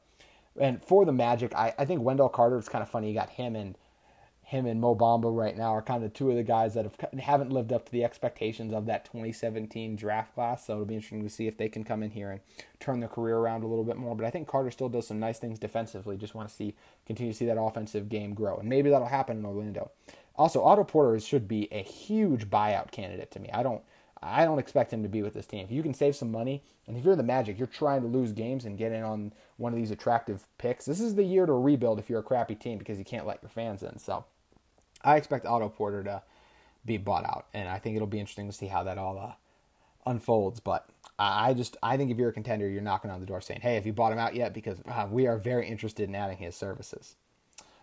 And 0.60 0.84
for 0.84 1.06
the 1.06 1.12
Magic, 1.12 1.54
I, 1.54 1.74
I 1.78 1.86
think 1.86 2.02
Wendell 2.02 2.30
Carter 2.30 2.58
is 2.58 2.70
kind 2.70 2.82
of 2.82 2.90
funny. 2.90 3.10
You 3.10 3.14
got 3.14 3.30
him 3.30 3.56
and 3.56 3.78
him 4.48 4.66
and 4.66 4.80
Mo 4.80 4.96
Bamba 4.96 5.36
right 5.36 5.58
now 5.58 5.76
are 5.76 5.82
kind 5.82 6.06
of 6.06 6.14
two 6.14 6.30
of 6.30 6.38
the 6.38 6.44
guys 6.44 6.74
that 6.74 6.86
have 6.86 7.20
haven't 7.20 7.52
lived 7.52 7.74
up 7.74 7.86
to 7.86 7.92
the 7.92 8.06
expectations 8.06 8.74
of 8.74 8.86
that 8.86 9.04
2017 9.04 9.98
draft 9.98 10.34
class. 10.34 10.66
So 10.66 10.74
it'll 10.74 10.86
be 10.86 10.96
interesting 10.96 11.24
to 11.24 11.30
see 11.30 11.48
if 11.48 11.58
they 11.58 11.68
can 11.68 11.84
come 11.84 12.02
in 12.02 12.12
here 12.12 12.32
and 12.32 12.40
turn 12.80 13.02
their 13.02 13.10
career 13.10 13.36
around 13.36 13.64
a 13.64 13.68
little 13.68 13.84
bit 13.84 13.98
more. 13.98 14.16
But 14.16 14.26
I 14.26 14.30
think 14.30 14.48
Carter 14.48 14.72
still 14.72 14.88
does 14.88 15.06
some 15.06 15.20
nice 15.20 15.38
things 15.38 15.60
defensively. 15.60 16.16
Just 16.16 16.34
want 16.34 16.48
to 16.48 16.56
see 16.56 16.76
continue 17.06 17.34
to 17.34 17.38
see 17.38 17.46
that 17.46 17.60
offensive 17.60 18.08
game 18.08 18.34
grow, 18.34 18.56
and 18.56 18.70
maybe 18.70 18.90
that'll 18.90 19.08
happen 19.08 19.38
in 19.38 19.46
Orlando. 19.46 19.92
Also, 20.38 20.64
Otto 20.64 20.86
Porter 20.86 21.20
should 21.20 21.50
be 21.50 21.68
a 21.70 21.84
huge 21.84 22.50
buyout 22.50 22.92
candidate 22.92 23.32
to 23.32 23.42
me. 23.42 23.50
I 23.54 23.64
don't. 23.64 23.82
I 24.24 24.46
don't 24.46 24.60
expect 24.60 24.92
him 24.92 25.04
to 25.04 25.10
be 25.10 25.22
with 25.22 25.34
this 25.34 25.46
team. 25.46 25.66
If 25.66 25.72
you 25.72 25.84
can 25.84 25.94
save 25.94 26.16
some 26.16 26.32
money, 26.32 26.64
and 26.88 26.98
if 26.98 27.04
you're 27.04 27.16
the 27.18 27.22
Magic, 27.22 27.60
you're 27.60 27.68
trying 27.68 28.02
to 28.02 28.08
lose 28.08 28.32
games 28.32 28.66
and 28.66 28.78
get 28.78 28.92
in 28.92 29.04
on 29.04 29.34
one 29.58 29.74
of 29.74 29.78
these 29.78 29.92
attractive 29.92 30.48
picks. 30.58 30.86
This 30.86 31.02
is 31.02 31.16
the 31.16 31.24
year 31.24 31.46
to 31.46 31.54
rebuild 31.54 32.00
if 32.00 32.10
you're 32.10 32.22
a 32.22 32.24
crappy 32.24 32.56
team 32.56 32.78
because 32.80 32.98
you 32.98 33.06
can't 33.06 33.28
let 33.28 33.44
your 33.44 33.50
fans 33.50 33.84
in. 33.84 34.00
So 34.00 34.26
I 35.04 35.16
expect 35.18 35.46
Otto 35.46 35.70
Porter 35.70 36.04
to 36.04 36.24
be 36.86 36.98
bought 36.98 37.26
out, 37.26 37.48
and 37.54 37.70
I 37.70 37.80
think 37.80 37.96
it'll 37.96 38.08
be 38.08 38.20
interesting 38.20 38.48
to 38.48 38.54
see 38.54 38.68
how 38.68 38.84
that 38.84 38.98
all 38.98 39.18
uh, 39.20 39.34
unfolds. 40.10 40.60
But 40.60 40.90
I 41.20 41.54
just 41.54 41.78
I 41.84 41.98
think 41.98 42.12
if 42.12 42.18
you're 42.18 42.30
a 42.30 42.34
contender, 42.34 42.68
you're 42.68 42.82
knocking 42.82 43.12
on 43.12 43.20
the 43.20 43.26
door 43.26 43.42
saying, 43.42 43.62
"Hey, 43.62 43.76
have 43.76 43.86
you 43.86 43.94
bought 43.94 44.14
him 44.14 44.20
out 44.20 44.36
yet?" 44.36 44.54
Because 44.54 44.82
uh, 44.88 45.08
we 45.10 45.28
are 45.28 45.38
very 45.38 45.68
interested 45.68 46.10
in 46.10 46.16
adding 46.16 46.38
his 46.38 46.56
services. 46.56 47.16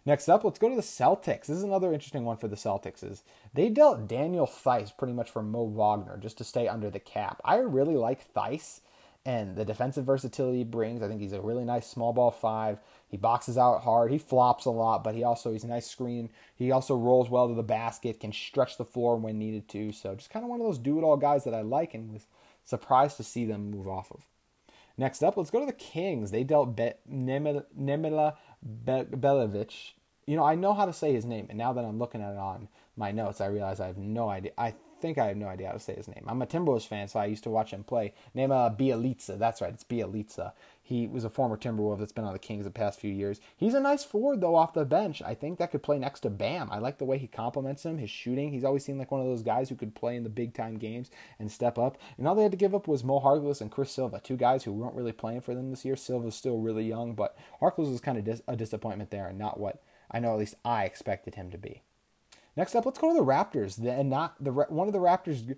Next 0.07 0.29
up, 0.29 0.45
let's 0.45 0.59
go 0.59 0.69
to 0.69 0.77
the 0.77 0.83
Celtics. 0.83 1.47
This 1.47 1.57
is 1.57 1.63
another 1.63 1.93
interesting 1.93 2.25
one 2.25 2.37
for 2.37 2.49
the 2.49 2.57
Celtics. 2.57 3.03
Is 3.03 3.23
they 3.55 3.69
dealt 3.69 4.07
Daniel 4.07 4.47
Theis 4.47 4.93
pretty 4.97 5.15
much 5.15 5.31
for 5.31 5.43
Mo 5.43 5.65
Wagner 5.65 6.19
just 6.19 6.37
to 6.39 6.45
stay 6.45 6.69
under 6.69 6.91
the 6.91 7.01
cap. 7.01 7.41
I 7.45 7.57
really 7.57 7.97
like 7.97 8.33
Theis 8.35 8.81
and 9.27 9.57
the 9.57 9.65
defensive 9.65 10.05
versatility 10.05 10.59
he 10.59 10.65
brings. 10.65 11.03
I 11.03 11.09
think 11.09 11.21
he's 11.21 11.33
a 11.33 11.41
really 11.41 11.65
nice 11.65 11.87
small 11.87 12.13
ball 12.13 12.31
five. 12.31 12.79
He 13.15 13.19
boxes 13.19 13.57
out 13.57 13.85
hard. 13.85 14.11
He 14.11 14.19
flops 14.19 14.65
a 14.65 14.71
lot, 14.71 15.05
but 15.05 15.15
he 15.15 15.23
also 15.23 15.53
he's 15.53 15.63
a 15.63 15.69
nice 15.69 15.87
screen. 15.87 16.31
He 16.57 16.73
also 16.73 16.97
rolls 16.97 17.31
well 17.31 17.47
to 17.47 17.55
the 17.55 17.63
basket, 17.63 18.19
can 18.19 18.33
stretch 18.33 18.77
the 18.77 18.85
floor 18.85 19.15
when 19.15 19.39
needed 19.39 19.69
to. 19.69 19.93
So 19.93 20.17
just 20.17 20.31
kind 20.31 20.43
of 20.45 20.51
one 20.51 20.61
of 20.61 20.67
those 20.67 20.79
do 20.79 20.99
it 20.99 21.05
all 21.05 21.17
guys 21.17 21.45
that 21.45 21.55
I 21.55 21.61
like, 21.61 21.95
and 21.95 22.13
was 22.13 22.27
surprised 22.65 23.17
to 23.19 23.23
see 23.23 23.45
them 23.45 23.71
move 23.71 23.87
off 23.87 24.11
of. 24.11 24.27
Next 24.99 25.23
up, 25.23 25.37
let's 25.37 25.53
go 25.53 25.61
to 25.61 25.67
the 25.67 25.73
Kings. 25.73 26.33
They 26.33 26.43
dealt 26.43 26.75
Be- 26.75 26.95
Bjelica. 27.09 28.35
You 30.27 30.37
know, 30.37 30.45
I 30.45 30.57
know 30.57 30.75
how 30.75 30.87
to 30.87 30.93
say 30.93 31.13
his 31.13 31.25
name, 31.25 31.47
and 31.49 31.57
now 31.57 31.73
that 31.73 31.85
I'm 31.85 32.01
looking 32.01 32.21
at 32.21 32.33
it 32.33 32.39
on 32.39 32.67
my 32.97 33.13
notes, 33.13 33.41
I 33.41 33.47
realize 33.47 33.79
I 33.79 33.87
have 33.87 33.97
no 33.97 34.29
idea. 34.29 34.51
I 34.59 34.75
think 35.05 35.19
I 35.19 35.27
have 35.27 35.37
no 35.37 35.49
idea 35.49 35.67
how 35.67 35.75
to 35.75 35.79
say 35.79 35.95
his 35.95 36.09
name. 36.09 36.25
I'm 36.27 36.41
a 36.41 36.47
Timberwolves 36.47 36.87
fan, 36.87 37.09
so 37.09 37.21
I 37.21 37.27
used 37.27 37.45
to 37.45 37.51
watch 37.51 37.73
him 37.75 37.85
play. 37.85 38.15
Name 38.33 38.51
uh, 38.51 38.71
Bjelica. 38.71 39.39
That's 39.39 39.61
right, 39.61 39.75
it's 39.75 39.85
Bjelica. 39.85 40.53
He 40.83 41.07
was 41.07 41.25
a 41.25 41.31
former 41.31 41.59
Timberwolf 41.59 41.99
that's 41.99 42.13
been 42.13 42.25
on 42.25 42.33
the 42.33 42.39
Kings 42.39 42.65
the 42.65 42.71
past 42.71 42.99
few 42.99 43.13
years. 43.13 43.39
He's 43.55 43.75
a 43.75 43.81
nice 43.81 44.03
forward 44.03 44.41
though 44.41 44.55
off 44.55 44.73
the 44.73 44.87
bench. 44.87 45.21
I 45.21 45.35
think 45.35 45.59
that 45.59 45.71
could 45.71 45.83
play 45.83 45.99
next 45.99 46.21
to 46.21 46.31
Bam. 46.31 46.71
I 46.71 46.79
like 46.79 46.97
the 46.97 47.05
way 47.05 47.19
he 47.19 47.27
complements 47.27 47.85
him, 47.85 47.99
his 47.99 48.09
shooting. 48.09 48.51
He's 48.51 48.65
always 48.65 48.83
seemed 48.83 48.99
like 48.99 49.11
one 49.11 49.21
of 49.21 49.27
those 49.27 49.43
guys 49.43 49.69
who 49.69 49.77
could 49.77 49.95
play 49.95 50.17
in 50.17 50.23
the 50.23 50.31
big 50.31 50.55
time 50.55 50.79
games 50.79 51.11
and 51.39 51.53
step 51.53 51.79
up. 51.79 51.99
And 52.17 52.27
all 52.27 52.35
they 52.35 52.43
had 52.43 52.53
to 52.53 52.57
give 52.57 52.75
up 52.75 52.89
was 52.89 53.05
Mo 53.05 53.21
Harkless 53.21 53.61
and 53.61 53.71
Chris 53.71 53.91
Silva, 53.91 54.21
two 54.25 54.39
guys 54.39 54.65
who 54.65 54.73
weren't 54.73 54.95
really 54.97 55.13
playing 55.13 55.43
for 55.43 55.55
them 55.55 55.69
this 55.69 55.85
year. 55.85 55.97
Silva's 55.97 56.35
still 56.35 56.59
really 56.59 56.85
young, 56.85 57.15
but 57.15 57.37
Harkless 57.61 57.91
was 57.91 58.01
kind 58.01 58.17
of 58.17 58.25
dis- 58.25 58.43
a 58.49 58.57
disappointment 58.57 59.11
there 59.11 59.27
and 59.27 59.39
not 59.39 59.61
what 59.61 59.83
I 60.11 60.19
know 60.19 60.33
at 60.33 60.39
least 60.39 60.55
I 60.65 60.85
expected 60.85 61.35
him 61.35 61.51
to 61.51 61.59
be. 61.59 61.83
Next 62.57 62.75
up, 62.75 62.87
let's 62.87 62.99
go 62.99 63.09
to 63.09 63.15
the 63.15 63.25
Raptors. 63.25 63.79
And 63.85 64.11
not 64.11 64.43
the 64.43 64.53
one 64.53 64.87
of 64.87 64.93
the 64.93 65.01
Raptors 65.01 65.57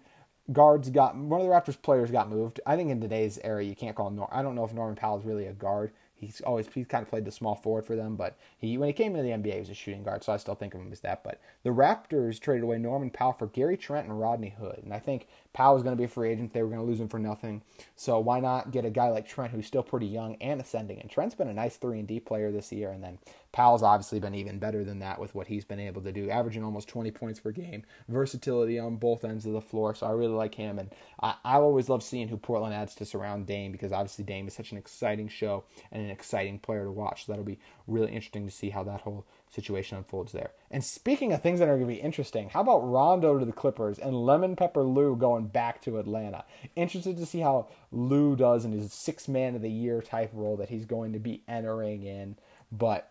guards 0.52 0.90
got 0.90 1.16
one 1.16 1.40
of 1.40 1.46
the 1.46 1.52
Raptors 1.52 1.80
players 1.80 2.10
got 2.10 2.30
moved. 2.30 2.60
I 2.66 2.76
think 2.76 2.90
in 2.90 3.00
today's 3.00 3.38
era 3.42 3.64
you 3.64 3.74
can't 3.74 3.96
call 3.96 4.10
Nor. 4.10 4.28
I 4.32 4.42
don't 4.42 4.54
know 4.54 4.64
if 4.64 4.72
Norman 4.72 4.96
Powell 4.96 5.18
is 5.18 5.24
really 5.24 5.46
a 5.46 5.52
guard. 5.52 5.92
He's 6.14 6.40
always 6.40 6.66
he's 6.72 6.86
kind 6.86 7.02
of 7.02 7.10
played 7.10 7.26
the 7.26 7.30
small 7.30 7.54
forward 7.54 7.84
for 7.84 7.94
them, 7.94 8.16
but 8.16 8.38
he 8.56 8.78
when 8.78 8.88
he 8.88 8.94
came 8.94 9.14
into 9.14 9.22
the 9.22 9.36
NBA 9.36 9.52
he 9.52 9.60
was 9.60 9.68
a 9.68 9.74
shooting 9.74 10.02
guard, 10.02 10.24
so 10.24 10.32
I 10.32 10.38
still 10.38 10.54
think 10.54 10.72
of 10.72 10.80
him 10.80 10.90
as 10.90 11.00
that. 11.00 11.22
But 11.22 11.40
the 11.62 11.70
Raptors 11.70 12.40
traded 12.40 12.64
away 12.64 12.78
Norman 12.78 13.10
Powell 13.10 13.34
for 13.34 13.48
Gary 13.48 13.76
Trent 13.76 14.08
and 14.08 14.18
Rodney 14.18 14.54
Hood, 14.58 14.80
and 14.82 14.94
I 14.94 14.98
think 14.98 15.28
Powell 15.56 15.72
was 15.72 15.82
going 15.82 15.96
to 15.96 15.98
be 15.98 16.04
a 16.04 16.08
free 16.08 16.30
agent. 16.30 16.52
They 16.52 16.62
were 16.62 16.68
going 16.68 16.82
to 16.82 16.86
lose 16.86 17.00
him 17.00 17.08
for 17.08 17.18
nothing, 17.18 17.62
so 17.96 18.18
why 18.18 18.40
not 18.40 18.72
get 18.72 18.84
a 18.84 18.90
guy 18.90 19.08
like 19.08 19.26
Trent 19.26 19.52
who's 19.52 19.66
still 19.66 19.82
pretty 19.82 20.04
young 20.04 20.36
and 20.38 20.60
ascending? 20.60 21.00
And 21.00 21.08
Trent's 21.08 21.34
been 21.34 21.48
a 21.48 21.54
nice 21.54 21.78
three 21.78 21.98
and 21.98 22.06
D 22.06 22.20
player 22.20 22.52
this 22.52 22.70
year, 22.72 22.90
and 22.90 23.02
then 23.02 23.18
Powell's 23.52 23.82
obviously 23.82 24.20
been 24.20 24.34
even 24.34 24.58
better 24.58 24.84
than 24.84 24.98
that 24.98 25.18
with 25.18 25.34
what 25.34 25.46
he's 25.46 25.64
been 25.64 25.80
able 25.80 26.02
to 26.02 26.12
do, 26.12 26.28
averaging 26.28 26.62
almost 26.62 26.88
20 26.88 27.10
points 27.10 27.40
per 27.40 27.52
game, 27.52 27.84
versatility 28.06 28.78
on 28.78 28.96
both 28.96 29.24
ends 29.24 29.46
of 29.46 29.54
the 29.54 29.62
floor. 29.62 29.94
So 29.94 30.06
I 30.06 30.10
really 30.10 30.34
like 30.34 30.56
him, 30.56 30.78
and 30.78 30.90
I, 31.22 31.36
I 31.42 31.54
always 31.54 31.88
love 31.88 32.02
seeing 32.02 32.28
who 32.28 32.36
Portland 32.36 32.74
adds 32.74 32.94
to 32.96 33.06
surround 33.06 33.46
Dame 33.46 33.72
because 33.72 33.92
obviously 33.92 34.26
Dame 34.26 34.48
is 34.48 34.52
such 34.52 34.72
an 34.72 34.76
exciting 34.76 35.28
show 35.28 35.64
and 35.90 36.02
an 36.02 36.10
exciting 36.10 36.58
player 36.58 36.84
to 36.84 36.90
watch. 36.90 37.24
So 37.24 37.32
that'll 37.32 37.46
be 37.46 37.60
really 37.86 38.12
interesting 38.12 38.44
to 38.44 38.52
see 38.52 38.68
how 38.68 38.84
that 38.84 39.00
whole 39.00 39.24
situation 39.50 39.96
unfolds 39.96 40.32
there. 40.32 40.50
And 40.70 40.84
speaking 40.84 41.32
of 41.32 41.42
things 41.42 41.58
that 41.60 41.68
are 41.68 41.76
going 41.76 41.88
to 41.88 41.94
be 41.94 42.00
interesting, 42.00 42.50
how 42.50 42.60
about 42.60 42.80
Rondo 42.80 43.38
to 43.38 43.44
the 43.44 43.52
Clippers 43.52 43.98
and 43.98 44.14
Lemon 44.14 44.56
Pepper 44.56 44.82
Lou 44.82 45.16
going 45.16 45.46
back 45.46 45.80
to 45.82 45.98
Atlanta? 45.98 46.44
Interested 46.74 47.16
to 47.16 47.26
see 47.26 47.40
how 47.40 47.68
Lou 47.90 48.36
does 48.36 48.64
in 48.64 48.72
his 48.72 48.92
six 48.92 49.28
man 49.28 49.54
of 49.54 49.62
the 49.62 49.70
year 49.70 50.02
type 50.02 50.30
role 50.32 50.56
that 50.56 50.68
he's 50.68 50.84
going 50.84 51.12
to 51.12 51.18
be 51.18 51.42
entering 51.48 52.02
in. 52.02 52.36
But 52.70 53.10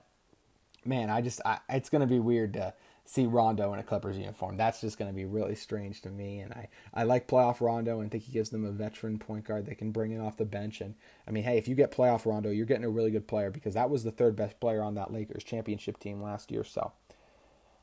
man, 0.85 1.09
I 1.09 1.21
just 1.21 1.41
I, 1.45 1.59
it's 1.69 1.89
going 1.89 2.01
to 2.01 2.07
be 2.07 2.19
weird 2.19 2.53
to 2.53 2.73
see 3.05 3.27
Rondo 3.27 3.71
in 3.73 3.79
a 3.79 3.83
Clippers 3.83 4.17
uniform. 4.17 4.57
That's 4.57 4.81
just 4.81 4.97
going 4.97 5.09
to 5.09 5.15
be 5.15 5.25
really 5.25 5.55
strange 5.55 6.01
to 6.01 6.09
me. 6.09 6.39
And 6.39 6.51
I, 6.51 6.67
I 6.93 7.03
like 7.03 7.27
playoff 7.27 7.61
Rondo 7.61 7.99
and 7.99 8.09
think 8.09 8.23
he 8.23 8.31
gives 8.31 8.49
them 8.49 8.65
a 8.65 8.71
veteran 8.71 9.19
point 9.19 9.45
guard 9.45 9.65
they 9.65 9.75
can 9.75 9.91
bring 9.91 10.11
in 10.11 10.19
off 10.19 10.37
the 10.37 10.45
bench. 10.45 10.81
And 10.81 10.95
I 11.27 11.31
mean, 11.31 11.43
hey, 11.43 11.57
if 11.57 11.67
you 11.67 11.75
get 11.75 11.91
playoff 11.91 12.25
Rondo, 12.25 12.49
you're 12.49 12.65
getting 12.65 12.83
a 12.83 12.89
really 12.89 13.11
good 13.11 13.27
player 13.27 13.51
because 13.51 13.75
that 13.75 13.91
was 13.91 14.03
the 14.03 14.11
third 14.11 14.35
best 14.35 14.59
player 14.59 14.81
on 14.81 14.95
that 14.95 15.13
Lakers 15.13 15.43
championship 15.43 15.99
team 15.99 16.21
last 16.21 16.51
year. 16.51 16.63
So 16.63 16.93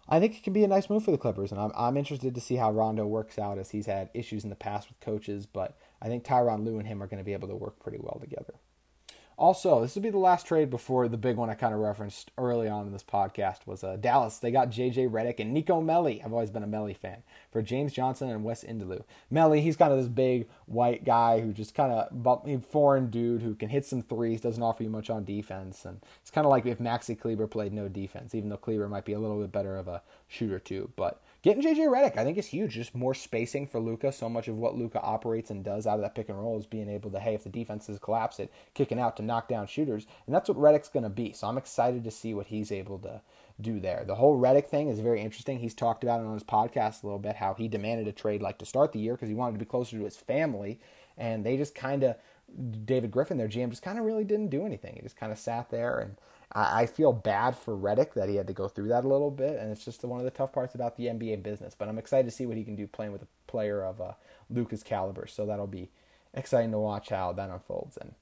I 0.09 0.19
think 0.19 0.37
it 0.37 0.43
can 0.43 0.53
be 0.53 0.65
a 0.65 0.69
nice 0.69 0.91
move 0.91 1.05
for 1.05 1.13
the 1.13 1.19
Clippers. 1.19 1.53
And 1.53 1.61
I'm, 1.61 1.71
I'm 1.77 1.97
interested 1.97 2.35
to 2.35 2.41
see 2.41 2.57
how 2.57 2.73
Rondo 2.73 3.07
works 3.07 3.39
out 3.39 3.59
as 3.59 3.71
he's 3.71 3.87
had 3.87 4.11
issues 4.15 4.43
in 4.43 4.51
the 4.51 4.57
past 4.57 4.89
with 4.89 4.99
coaches. 4.99 5.47
But 5.47 5.79
I 6.01 6.09
think 6.09 6.25
Tyronn 6.25 6.65
Lue 6.65 6.79
and 6.79 6.89
him 6.89 7.01
are 7.01 7.07
going 7.07 7.19
to 7.19 7.25
be 7.25 7.33
able 7.33 7.49
to 7.49 7.57
work 7.57 7.79
pretty 7.79 7.99
well 8.01 8.19
together. 8.21 8.55
Also, 9.39 9.81
this 9.81 9.95
would 9.95 10.03
be 10.03 10.11
the 10.11 10.19
last 10.19 10.47
trade 10.47 10.71
before 10.71 11.09
the 11.09 11.17
big 11.17 11.37
one 11.37 11.51
I 11.51 11.55
kind 11.55 11.75
of 11.75 11.81
referenced 11.81 12.31
early 12.39 12.69
on 12.69 12.87
in 12.87 12.93
this 12.93 13.03
podcast 13.03 13.67
was 13.67 13.83
uh, 13.83 13.97
Dallas. 13.97 14.39
They 14.39 14.51
got 14.51 14.71
J.J. 14.71 15.09
Redick 15.09 15.41
and 15.41 15.53
Nico 15.53 15.81
Melli. 15.81 16.25
I've 16.25 16.33
always 16.33 16.51
been 16.51 16.63
a 16.63 16.69
Melli 16.69 16.97
fan 16.97 17.23
for 17.51 17.63
James 17.63 17.93
Johnson 17.93 18.29
and 18.29 18.45
Wes 18.45 18.65
Iwundu. 18.65 19.05
Melli, 19.33 19.63
he's 19.63 19.77
kind 19.77 19.93
of 19.93 19.99
this 19.99 20.09
big 20.09 20.49
white 20.67 21.05
guy 21.05 21.41
who 21.41 21.53
just 21.53 21.75
kind 21.75 21.93
of 21.93 22.65
foreign 22.67 23.11
dude 23.11 23.43
who 23.43 23.55
can 23.55 23.69
hit 23.69 23.85
some 23.85 24.03
threes, 24.03 24.41
doesn't 24.41 24.63
offer 24.63 24.83
you 24.83 24.91
much 24.91 25.11
on 25.11 25.25
defense, 25.25 25.85
and 25.85 26.01
it's 26.21 26.31
kind 26.31 26.47
of 26.47 26.51
like 26.51 26.67
if 26.67 26.79
Maxi 26.79 27.19
Kleber 27.19 27.47
played 27.47 27.73
no 27.73 27.89
defense, 27.89 28.35
even 28.35 28.51
though 28.51 28.57
Kleber 28.57 28.89
might 28.89 29.05
be 29.05 29.13
a 29.13 29.19
little 29.19 29.41
bit 29.41 29.53
better 29.53 29.77
of 29.77 29.89
a 29.89 30.03
shooter 30.29 30.59
too. 30.59 30.91
But 30.97 31.21
Getting 31.43 31.61
JJ 31.65 31.89
Redick, 31.89 32.17
I 32.17 32.23
think, 32.23 32.39
is 32.39 32.47
huge. 32.47 32.75
Just 32.75 32.95
more 32.95 33.15
spacing 33.15 33.67
for 33.67 33.81
Luka. 33.81 34.13
So 34.13 34.29
much 34.29 34.47
of 34.47 34.59
what 34.59 34.77
Luka 34.77 35.01
operates 35.01 35.51
and 35.51 35.65
does 35.65 35.89
out 35.89 35.97
of 35.97 36.03
that 36.03 36.15
pick 36.15 36.29
and 36.29 36.39
roll 36.39 36.57
is 36.57 36.67
being 36.67 36.89
able 36.89 37.11
to, 37.11 37.19
hey, 37.19 37.35
if 37.35 37.43
the 37.43 37.51
defense 37.51 37.89
is 37.89 37.99
collapse 37.99 38.39
it, 38.39 38.53
kicking 38.75 39.01
out 39.01 39.17
to 39.17 39.25
knock 39.25 39.49
down 39.49 39.67
shooters. 39.67 40.07
And 40.27 40.35
that's 40.35 40.49
what 40.49 40.57
Redick's 40.57 40.89
going 40.89 41.03
to 41.03 41.11
be. 41.11 41.33
So 41.33 41.49
I'm 41.49 41.59
excited 41.59 42.05
to 42.05 42.13
see 42.13 42.33
what 42.33 42.47
he's 42.47 42.71
able 42.71 43.01
to 43.01 43.21
do 43.61 43.81
there. 43.81 44.05
The 44.07 44.15
whole 44.15 44.41
Redick 44.41 44.67
thing 44.67 44.89
is 44.89 45.01
very 45.01 45.21
interesting. 45.21 45.59
He's 45.59 45.75
talked 45.75 46.05
about 46.05 46.21
it 46.21 46.27
on 46.27 46.35
his 46.35 46.45
podcast 46.45 47.03
a 47.03 47.07
little 47.07 47.19
bit, 47.19 47.35
how 47.35 47.55
he 47.55 47.67
demanded 47.67 48.07
a 48.07 48.13
trade 48.13 48.41
like 48.41 48.59
to 48.59 48.67
start 48.67 48.93
the 48.93 49.01
year 49.01 49.15
because 49.15 49.29
he 49.29 49.35
wanted 49.35 49.55
to 49.55 49.65
be 49.65 49.69
closer 49.69 49.99
to 49.99 50.05
his 50.05 50.17
family. 50.17 50.79
And 51.19 51.45
they 51.45 51.57
just 51.57 51.75
kind 51.75 52.05
of, 52.05 52.15
David 52.85 53.11
Griffin, 53.11 53.37
their 53.37 53.49
GM, 53.49 53.71
just 53.71 53.83
kind 53.83 53.99
of 53.99 54.05
really 54.05 54.25
didn't 54.25 54.51
do 54.51 54.65
anything. 54.65 54.95
He 54.95 55.03
just 55.03 55.17
kind 55.17 55.33
of 55.33 55.39
sat 55.39 55.71
there 55.71 55.99
and 55.99 56.17
I, 56.55 56.87
feel 56.87 57.13
bad 57.13 57.57
for 57.57 57.77
Redick 57.77 58.15
that 58.15 58.29
he 58.29 58.37
had 58.37 58.47
to 58.47 58.53
go 58.53 58.69
through 58.69 58.89
that 58.89 59.05
a 59.05 59.09
little 59.09 59.31
bit, 59.31 59.59
and 59.59 59.71
it's 59.71 59.85
just 59.85 60.05
one 60.05 60.21
of 60.21 60.25
the 60.25 60.31
tough 60.31 60.53
parts 60.53 60.75
about 60.75 60.97
the 60.97 61.07
NBA 61.07 61.43
business. 61.43 61.75
But 61.77 61.89
I'm 61.89 61.99
excited 61.99 62.29
to 62.31 62.37
see 62.37 62.47
what 62.47 62.57
he 62.57 62.65
can 62.65 62.77
do 62.77 62.87
playing 62.87 63.13
with 63.13 63.23
a 63.23 63.29
player 63.47 63.83
of 63.83 64.01
uh, 64.01 64.13
Luka's 64.51 64.83
caliber. 64.83 65.27
So 65.27 65.47
that'll 65.47 65.67
be 65.67 65.89
exciting 66.35 66.71
to 66.73 66.79
watch 66.79 67.09
how 67.09 67.33
that 67.33 67.51
unfolds. 67.51 67.97
And 67.97 68.15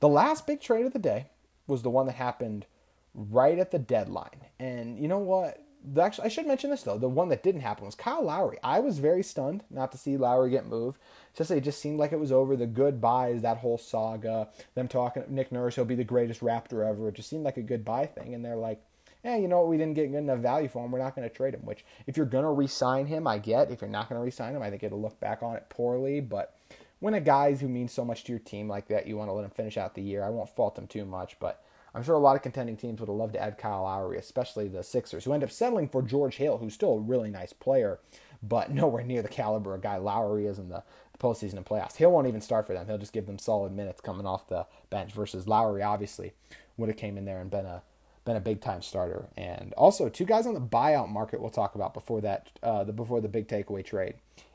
the 0.00 0.08
last 0.08 0.46
big 0.46 0.60
trade 0.60 0.86
of 0.86 0.92
the 0.92 0.98
day 0.98 1.26
was 1.66 1.82
the 1.82 1.90
one 1.90 2.06
that 2.06 2.16
happened 2.16 2.66
right 3.14 3.58
at 3.58 3.70
the 3.70 3.78
deadline. 3.78 4.46
And 4.58 4.98
you 4.98 5.08
know 5.08 5.18
what? 5.18 5.62
Actually, 5.96 6.24
I 6.24 6.28
should 6.28 6.46
mention 6.46 6.70
this 6.70 6.82
though. 6.82 6.98
The 6.98 7.08
one 7.08 7.28
that 7.28 7.42
didn't 7.42 7.60
happen 7.60 7.86
was 7.86 7.94
Kyle 7.94 8.24
Lowry. 8.24 8.58
I 8.62 8.80
was 8.80 8.98
very 8.98 9.22
stunned 9.22 9.62
not 9.70 9.92
to 9.92 9.98
see 9.98 10.16
Lowry 10.16 10.50
get 10.50 10.66
moved. 10.66 11.00
Just 11.34 11.50
it 11.50 11.62
just 11.62 11.80
seemed 11.80 11.98
like 11.98 12.12
it 12.12 12.18
was 12.18 12.32
over. 12.32 12.56
The 12.56 12.66
goodbyes, 12.66 13.42
that 13.42 13.58
whole 13.58 13.78
saga, 13.78 14.48
them 14.74 14.88
talking 14.88 15.24
Nick 15.28 15.52
Nurse, 15.52 15.76
he'll 15.76 15.84
be 15.84 15.94
the 15.94 16.04
greatest 16.04 16.40
Raptor 16.40 16.88
ever. 16.88 17.08
It 17.08 17.14
just 17.14 17.30
seemed 17.30 17.44
like 17.44 17.56
a 17.56 17.62
goodbye 17.62 18.06
thing. 18.06 18.34
And 18.34 18.44
they're 18.44 18.56
like, 18.56 18.82
yeah, 19.24 19.36
you 19.36 19.48
know 19.48 19.60
what? 19.60 19.68
We 19.68 19.78
didn't 19.78 19.94
get 19.94 20.10
good 20.10 20.18
enough 20.18 20.38
value 20.38 20.68
for 20.68 20.84
him. 20.84 20.90
We're 20.90 20.98
not 20.98 21.16
going 21.16 21.28
to 21.28 21.34
trade 21.34 21.54
him. 21.54 21.64
Which, 21.64 21.84
if 22.06 22.16
you're 22.16 22.26
going 22.26 22.44
to 22.44 22.50
re-sign 22.50 23.06
him, 23.06 23.26
I 23.26 23.38
get. 23.38 23.70
If 23.70 23.80
you're 23.80 23.90
not 23.90 24.08
going 24.08 24.20
to 24.20 24.24
re-sign 24.24 24.54
him, 24.54 24.62
I 24.62 24.70
think 24.70 24.82
it'll 24.82 25.00
look 25.00 25.18
back 25.20 25.42
on 25.42 25.56
it 25.56 25.68
poorly. 25.68 26.20
But 26.20 26.54
when 27.00 27.14
a 27.14 27.20
guy 27.20 27.54
who 27.54 27.68
means 27.68 27.92
so 27.92 28.04
much 28.04 28.24
to 28.24 28.32
your 28.32 28.40
team 28.40 28.68
like 28.68 28.88
that, 28.88 29.06
you 29.06 29.16
want 29.16 29.28
to 29.28 29.32
let 29.32 29.44
him 29.44 29.50
finish 29.50 29.76
out 29.76 29.94
the 29.94 30.02
year, 30.02 30.24
I 30.24 30.30
won't 30.30 30.54
fault 30.54 30.78
him 30.78 30.86
too 30.86 31.04
much. 31.04 31.38
But 31.40 31.62
I'm 31.94 32.02
sure 32.02 32.14
a 32.14 32.18
lot 32.18 32.36
of 32.36 32.42
contending 32.42 32.76
teams 32.76 33.00
would 33.00 33.08
have 33.08 33.16
loved 33.16 33.34
to 33.34 33.42
add 33.42 33.58
Kyle 33.58 33.82
Lowry, 33.82 34.18
especially 34.18 34.68
the 34.68 34.82
Sixers, 34.82 35.24
who 35.24 35.32
end 35.32 35.42
up 35.42 35.50
settling 35.50 35.88
for 35.88 36.02
George 36.02 36.36
Hill, 36.36 36.58
who's 36.58 36.74
still 36.74 36.94
a 36.94 37.00
really 37.00 37.30
nice 37.30 37.52
player, 37.52 37.98
but 38.42 38.70
nowhere 38.74 39.04
near 39.04 39.22
the 39.22 39.28
caliber 39.28 39.74
of 39.74 39.82
guy 39.82 39.96
Lowry 39.96 40.46
is 40.46 40.58
in 40.58 40.68
the, 40.68 40.82
postseason 41.18 41.56
and 41.56 41.66
playoffs. 41.66 41.96
Hill 41.96 42.10
won't 42.10 42.26
even 42.28 42.40
start 42.40 42.66
for 42.66 42.72
them. 42.72 42.86
He'll 42.86 42.98
just 42.98 43.12
give 43.12 43.26
them 43.26 43.38
solid 43.38 43.72
minutes 43.72 44.00
coming 44.00 44.26
off 44.26 44.48
the 44.48 44.66
bench 44.90 45.12
versus 45.12 45.48
Lowry, 45.48 45.82
obviously, 45.82 46.32
would 46.76 46.88
have 46.88 46.96
came 46.96 47.18
in 47.18 47.24
there 47.24 47.40
and 47.40 47.50
been 47.50 47.66
a 47.66 47.82
been 48.24 48.36
a 48.36 48.40
big 48.40 48.60
time 48.60 48.82
starter. 48.82 49.28
And 49.36 49.72
also 49.74 50.08
two 50.08 50.26
guys 50.26 50.46
on 50.46 50.54
the 50.54 50.60
buyout 50.60 51.08
market 51.08 51.40
we'll 51.40 51.50
talk 51.50 51.74
about 51.74 51.94
before 51.94 52.20
that 52.20 52.50
uh, 52.62 52.84
the 52.84 52.92
before 52.92 53.20
the 53.20 53.28
big 53.28 53.48
takeaway 53.48 53.84
trade 53.84 54.14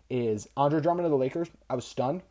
is 0.10 0.48
Andre 0.56 0.80
Drummond 0.80 1.06
of 1.06 1.12
the 1.12 1.18
Lakers. 1.18 1.50
I 1.70 1.76
was 1.76 1.86
stunned. 1.86 2.22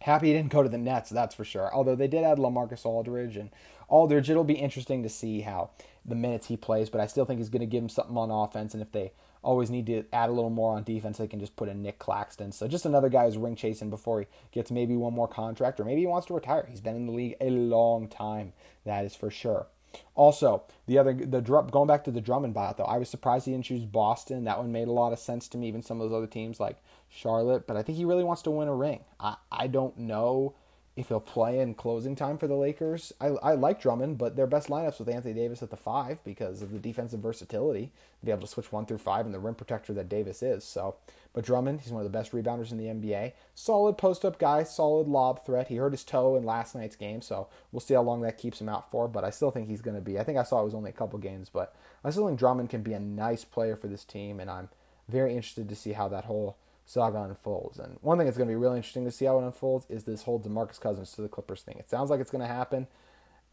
Happy 0.00 0.28
he 0.28 0.32
didn't 0.32 0.52
go 0.52 0.62
to 0.62 0.68
the 0.68 0.78
Nets, 0.78 1.10
that's 1.10 1.34
for 1.34 1.44
sure. 1.44 1.74
Although 1.74 1.94
they 1.94 2.08
did 2.08 2.24
add 2.24 2.38
LaMarcus 2.38 2.86
Aldridge 2.86 3.36
and 3.36 3.50
Aldridge, 3.88 4.30
it'll 4.30 4.44
be 4.44 4.54
interesting 4.54 5.02
to 5.02 5.08
see 5.08 5.42
how 5.42 5.70
the 6.06 6.14
minutes 6.14 6.46
he 6.46 6.56
plays, 6.56 6.88
but 6.88 7.00
I 7.00 7.06
still 7.06 7.24
think 7.24 7.38
he's 7.38 7.50
going 7.50 7.60
to 7.60 7.66
give 7.66 7.82
him 7.82 7.88
something 7.88 8.16
on 8.16 8.30
offense. 8.30 8.72
And 8.72 8.82
if 8.82 8.92
they 8.92 9.12
always 9.42 9.70
need 9.70 9.86
to 9.86 10.04
add 10.12 10.30
a 10.30 10.32
little 10.32 10.50
more 10.50 10.74
on 10.74 10.84
defense, 10.84 11.18
they 11.18 11.26
can 11.26 11.40
just 11.40 11.56
put 11.56 11.68
in 11.68 11.82
Nic 11.82 11.98
Claxton. 11.98 12.52
So 12.52 12.66
just 12.66 12.86
another 12.86 13.08
guy 13.08 13.26
who's 13.26 13.36
ring 13.36 13.56
chasing 13.56 13.90
before 13.90 14.20
he 14.20 14.26
gets 14.52 14.70
maybe 14.70 14.96
one 14.96 15.12
more 15.12 15.28
contract, 15.28 15.80
or 15.80 15.84
maybe 15.84 16.00
he 16.00 16.06
wants 16.06 16.26
to 16.28 16.34
retire. 16.34 16.66
He's 16.68 16.80
been 16.80 16.96
in 16.96 17.06
the 17.06 17.12
league 17.12 17.36
a 17.40 17.50
long 17.50 18.08
time, 18.08 18.52
that 18.84 19.04
is 19.04 19.14
for 19.14 19.30
sure. 19.30 19.66
Also, 20.14 20.62
the 20.86 20.98
other 20.98 21.12
the 21.12 21.40
going 21.40 21.88
back 21.88 22.04
to 22.04 22.10
the 22.10 22.20
Drummond 22.20 22.54
buyout 22.54 22.76
though, 22.76 22.84
I 22.84 22.98
was 22.98 23.08
surprised 23.08 23.46
he 23.46 23.52
didn't 23.52 23.64
choose 23.64 23.84
Boston. 23.84 24.44
That 24.44 24.58
one 24.58 24.70
made 24.70 24.88
a 24.88 24.92
lot 24.92 25.12
of 25.12 25.18
sense 25.18 25.48
to 25.48 25.58
me. 25.58 25.66
Even 25.66 25.82
some 25.82 26.00
of 26.00 26.08
those 26.08 26.16
other 26.16 26.28
teams 26.28 26.60
like 26.60 26.76
Charlotte, 27.10 27.66
but 27.66 27.76
I 27.76 27.82
think 27.82 27.98
he 27.98 28.04
really 28.04 28.24
wants 28.24 28.42
to 28.42 28.50
win 28.50 28.68
a 28.68 28.74
ring. 28.74 29.00
I 29.18 29.36
I 29.50 29.66
don't 29.66 29.98
know 29.98 30.54
if 30.96 31.08
he'll 31.08 31.20
play 31.20 31.60
in 31.60 31.74
closing 31.74 32.16
time 32.16 32.36
for 32.36 32.46
the 32.46 32.54
Lakers. 32.54 33.12
I, 33.20 33.28
I 33.28 33.52
like 33.54 33.80
Drummond, 33.80 34.18
but 34.18 34.36
their 34.36 34.46
best 34.46 34.68
lineups 34.68 34.98
with 34.98 35.08
Anthony 35.08 35.34
Davis 35.34 35.62
at 35.62 35.70
the 35.70 35.76
five 35.76 36.22
because 36.24 36.62
of 36.62 36.72
the 36.72 36.78
defensive 36.78 37.20
versatility 37.20 37.92
to 38.18 38.26
be 38.26 38.32
able 38.32 38.42
to 38.42 38.46
switch 38.46 38.72
one 38.72 38.86
through 38.86 38.98
five 38.98 39.24
and 39.24 39.34
the 39.34 39.38
rim 39.38 39.54
protector 39.54 39.94
that 39.94 40.08
Davis 40.08 40.42
is. 40.42 40.64
So, 40.64 40.96
but 41.32 41.44
Drummond, 41.44 41.80
he's 41.80 41.92
one 41.92 42.04
of 42.04 42.12
the 42.12 42.18
best 42.18 42.32
rebounders 42.32 42.72
in 42.72 42.76
the 42.76 42.86
NBA. 42.86 43.32
Solid 43.54 43.98
post 43.98 44.24
up 44.24 44.38
guy, 44.38 44.64
solid 44.64 45.06
lob 45.06 45.44
threat. 45.46 45.68
He 45.68 45.76
hurt 45.76 45.92
his 45.92 46.04
toe 46.04 46.36
in 46.36 46.44
last 46.44 46.74
night's 46.74 46.96
game, 46.96 47.22
so 47.22 47.48
we'll 47.70 47.80
see 47.80 47.94
how 47.94 48.02
long 48.02 48.20
that 48.22 48.38
keeps 48.38 48.60
him 48.60 48.68
out 48.68 48.90
for. 48.90 49.08
But 49.08 49.24
I 49.24 49.30
still 49.30 49.50
think 49.50 49.68
he's 49.68 49.82
going 49.82 49.96
to 49.96 50.02
be. 50.02 50.18
I 50.18 50.24
think 50.24 50.38
I 50.38 50.42
saw 50.42 50.60
it 50.60 50.64
was 50.64 50.74
only 50.74 50.90
a 50.90 50.94
couple 50.94 51.18
games, 51.20 51.48
but 51.48 51.74
I 52.04 52.10
still 52.10 52.26
think 52.26 52.38
Drummond 52.38 52.68
can 52.68 52.82
be 52.82 52.92
a 52.92 53.00
nice 53.00 53.44
player 53.44 53.76
for 53.76 53.86
this 53.86 54.04
team, 54.04 54.40
and 54.40 54.50
I'm 54.50 54.68
very 55.08 55.30
interested 55.34 55.68
to 55.68 55.76
see 55.76 55.92
how 55.92 56.08
that 56.08 56.24
whole 56.24 56.56
saga 56.90 57.22
unfolds. 57.22 57.78
And 57.78 57.98
one 58.00 58.18
thing 58.18 58.26
that's 58.26 58.36
going 58.36 58.48
to 58.48 58.52
be 58.52 58.56
really 58.56 58.76
interesting 58.76 59.04
to 59.04 59.12
see 59.12 59.24
how 59.24 59.38
it 59.38 59.44
unfolds 59.44 59.86
is 59.88 60.02
this 60.02 60.24
whole 60.24 60.40
DeMarcus 60.40 60.80
Cousins 60.80 61.12
to 61.12 61.22
the 61.22 61.28
Clippers 61.28 61.62
thing. 61.62 61.76
It 61.78 61.88
sounds 61.88 62.10
like 62.10 62.18
it's 62.18 62.32
going 62.32 62.42
to 62.42 62.52
happen. 62.52 62.88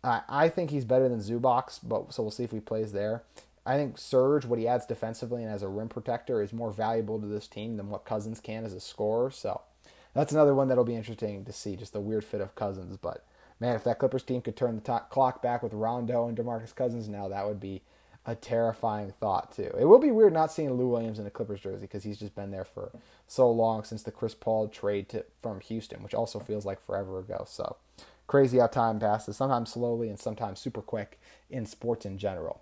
I, 0.04 0.21
I 0.28 0.50
think 0.50 0.71
he's 0.71 0.86
better 0.86 1.08
than 1.08 1.19
Zubac, 1.19 1.80
but 1.84 2.12
so 2.12 2.23
we'll 2.23 2.32
see 2.32 2.45
if 2.45 2.52
he 2.52 2.60
plays 2.60 2.93
there. 2.93 3.21
I 3.63 3.76
think 3.76 4.00
Serge, 4.00 4.45
what 4.45 4.58
he 4.58 4.67
adds 4.67 4.88
defensively 4.88 5.43
and 5.43 5.52
as 5.52 5.62
a 5.62 5.67
rim 5.67 5.88
protector, 5.88 6.41
is 6.41 6.52
more 6.52 6.71
valuable 6.71 7.19
to 7.19 7.28
this 7.28 7.47
team 7.47 7.78
than 7.78 7.91
what 7.91 8.06
Cousins 8.06 8.39
can 8.39 8.65
as 8.65 8.73
a 8.73 8.80
scorer. 8.80 9.30
So 9.30 9.62
that's 10.15 10.32
another 10.32 10.56
one 10.56 10.67
that'll 10.67 10.84
be 10.84 10.95
interesting 10.95 11.45
to 11.45 11.54
see, 11.54 11.76
just 11.76 11.93
the 11.93 12.02
weird 12.02 12.26
fit 12.26 12.41
of 12.41 12.56
Cousins. 12.56 12.97
But 12.97 13.23
man, 13.60 13.76
if 13.76 13.84
that 13.84 14.00
Clippers 14.00 14.23
team 14.23 14.41
could 14.41 14.56
turn 14.56 14.82
the 14.84 15.02
clock 15.12 15.43
back 15.43 15.62
with 15.62 15.73
Rondo 15.73 16.28
and 16.28 16.36
DeMarcus 16.36 16.73
Cousins 16.73 17.08
now, 17.08 17.28
that 17.28 17.45
would 17.45 17.60
be 17.60 17.84
a 18.27 18.35
terrifying 18.35 19.13
thought 19.19 19.55
too. 19.55 19.71
It 19.79 19.85
will 19.85 19.99
be 19.99 20.11
weird 20.11 20.33
not 20.33 20.51
seeing 20.51 20.73
Lou 20.73 20.89
Williams 20.89 21.17
in 21.17 21.25
a 21.25 21.31
Clippers 21.31 21.61
jersey 21.61 21.81
because 21.81 22.03
he's 22.03 22.19
just 22.19 22.35
been 22.35 22.51
there 22.51 22.65
for 22.65 22.91
so 23.25 23.49
long 23.49 23.85
since 23.85 24.03
the 24.03 24.11
Chris 24.11 24.35
Paul 24.35 24.67
trade 24.67 25.07
to, 25.09 25.25
from 25.41 25.61
Houston, 25.61 26.03
which 26.03 26.13
also 26.13 26.39
feels 26.39 26.65
like 26.65 26.85
forever 26.85 27.19
ago. 27.19 27.45
So 27.47 27.77
crazy 28.27 28.59
how 28.59 28.67
time 28.67 28.99
passes, 28.99 29.37
sometimes 29.37 29.71
slowly 29.71 30.09
and 30.09 30.19
sometimes 30.19 30.59
super 30.59 30.81
quick 30.81 31.19
in 31.49 31.65
sports 31.65 32.05
in 32.05 32.17
general. 32.17 32.61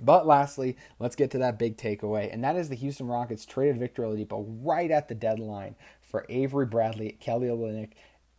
But 0.00 0.28
lastly, 0.28 0.76
let's 1.00 1.16
get 1.16 1.32
to 1.32 1.38
that 1.38 1.58
big 1.58 1.76
takeaway, 1.76 2.32
and 2.32 2.44
that 2.44 2.54
is 2.54 2.68
the 2.68 2.76
Houston 2.76 3.08
Rockets 3.08 3.44
traded 3.44 3.80
Victor 3.80 4.02
Oladipo 4.02 4.46
right 4.62 4.92
at 4.92 5.08
the 5.08 5.14
deadline 5.16 5.74
for 6.00 6.24
Avery 6.28 6.66
Bradley, 6.66 7.16
Kelly 7.18 7.48
Olynyk, 7.48 7.90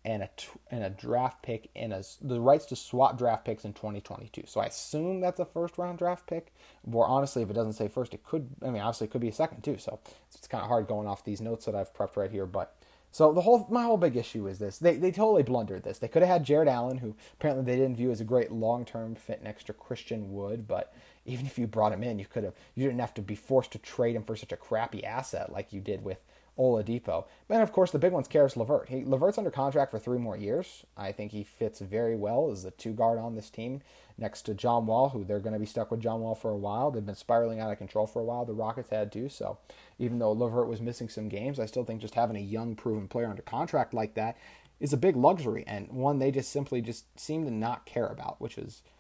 and 0.05 0.23
a 0.23 0.29
and 0.71 0.83
a 0.83 0.89
draft 0.89 1.41
pick 1.43 1.69
and 1.75 1.91
a, 1.91 2.03
the 2.21 2.39
rights 2.39 2.65
to 2.67 2.75
swap 2.75 3.17
draft 3.17 3.45
picks 3.45 3.65
in 3.65 3.73
2022. 3.73 4.43
So 4.45 4.61
I 4.61 4.67
assume 4.67 5.19
that's 5.19 5.39
a 5.39 5.45
first 5.45 5.77
round 5.77 5.97
draft 5.97 6.27
pick. 6.27 6.53
Or 6.89 7.05
honestly, 7.05 7.43
if 7.43 7.49
it 7.49 7.53
doesn't 7.53 7.73
say 7.73 7.87
first, 7.87 8.13
it 8.13 8.23
could. 8.23 8.49
I 8.63 8.69
mean, 8.69 8.81
obviously, 8.81 9.05
it 9.05 9.11
could 9.11 9.21
be 9.21 9.27
a 9.29 9.33
second 9.33 9.61
too. 9.61 9.77
So 9.77 9.99
it's, 10.27 10.37
it's 10.37 10.47
kind 10.47 10.61
of 10.61 10.69
hard 10.69 10.87
going 10.87 11.07
off 11.07 11.25
these 11.25 11.41
notes 11.41 11.65
that 11.65 11.75
I've 11.75 11.93
prepped 11.93 12.15
right 12.15 12.31
here. 12.31 12.45
But 12.45 12.75
so 13.11 13.33
the 13.33 13.41
whole 13.41 13.67
my 13.69 13.83
whole 13.83 13.97
big 13.97 14.15
issue 14.15 14.47
is 14.47 14.59
this: 14.59 14.77
they 14.77 14.95
they 14.95 15.11
totally 15.11 15.43
blundered 15.43 15.83
this. 15.83 15.97
They 15.97 16.07
could 16.07 16.21
have 16.21 16.31
had 16.31 16.45
Jarrett 16.45 16.69
Allen, 16.69 16.99
who 16.99 17.15
apparently 17.33 17.65
they 17.65 17.77
didn't 17.77 17.97
view 17.97 18.11
as 18.11 18.21
a 18.21 18.25
great 18.25 18.51
long 18.51 18.85
term 18.85 19.15
fit 19.15 19.43
next 19.43 19.65
to 19.65 19.73
Christian 19.73 20.31
Wood, 20.33 20.67
but 20.67 20.93
even 21.25 21.45
if 21.45 21.59
you 21.59 21.67
brought 21.67 21.91
him 21.91 22.03
in, 22.03 22.19
you 22.19 22.25
could 22.25 22.43
have 22.43 22.53
you 22.75 22.85
didn't 22.85 22.99
have 23.01 23.13
to 23.15 23.21
be 23.21 23.35
forced 23.35 23.71
to 23.71 23.79
trade 23.79 24.15
him 24.15 24.23
for 24.23 24.35
such 24.35 24.51
a 24.51 24.57
crappy 24.57 25.03
asset 25.03 25.51
like 25.51 25.73
you 25.73 25.81
did 25.81 26.03
with 26.03 26.19
Oladipo. 26.59 27.25
But 27.47 27.61
of 27.61 27.71
course, 27.71 27.91
the 27.91 27.99
big 27.99 28.11
one's 28.11 28.27
Caris 28.27 28.57
LeVert. 28.57 28.89
He, 28.89 29.05
LeVert's 29.05 29.37
under 29.37 29.49
contract 29.49 29.91
for 29.91 29.99
three 29.99 30.19
more 30.19 30.35
years. 30.35 30.85
I 30.97 31.11
think 31.13 31.31
he 31.31 31.43
fits 31.43 31.79
very 31.79 32.15
well 32.15 32.51
as 32.51 32.63
the 32.63 32.71
two 32.71 32.91
guard 32.91 33.17
on 33.17 33.35
this 33.35 33.49
team 33.49 33.81
next 34.17 34.41
to 34.43 34.53
John 34.53 34.85
Wall, 34.85 35.09
who 35.09 35.23
they're 35.23 35.39
going 35.39 35.53
to 35.53 35.59
be 35.59 35.65
stuck 35.65 35.89
with 35.89 36.01
John 36.01 36.19
Wall 36.19 36.35
for 36.35 36.51
a 36.51 36.57
while. 36.57 36.91
They've 36.91 37.05
been 37.05 37.15
spiraling 37.15 37.61
out 37.61 37.71
of 37.71 37.77
control 37.77 38.05
for 38.05 38.19
a 38.19 38.25
while. 38.25 38.43
The 38.43 38.53
Rockets 38.53 38.89
had 38.89 39.11
too. 39.11 39.29
So 39.29 39.57
even 39.97 40.19
though 40.19 40.33
LeVert 40.33 40.67
was 40.67 40.81
missing 40.81 41.07
some 41.07 41.29
games, 41.29 41.59
I 41.59 41.65
still 41.65 41.85
think 41.85 42.01
just 42.01 42.15
having 42.15 42.35
a 42.35 42.41
young, 42.41 42.75
proven 42.75 43.07
player 43.07 43.29
under 43.29 43.41
contract 43.41 43.93
like 43.93 44.15
that 44.15 44.37
is 44.81 44.91
a 44.91 44.97
big 44.97 45.15
luxury 45.15 45.63
and 45.65 45.89
one 45.89 46.19
they 46.19 46.31
just 46.31 46.51
simply 46.51 46.81
just 46.81 47.19
seem 47.19 47.45
to 47.45 47.51
not 47.51 47.85
care 47.85 48.07
about, 48.07 48.41
which 48.41 48.57
is– 48.57 48.83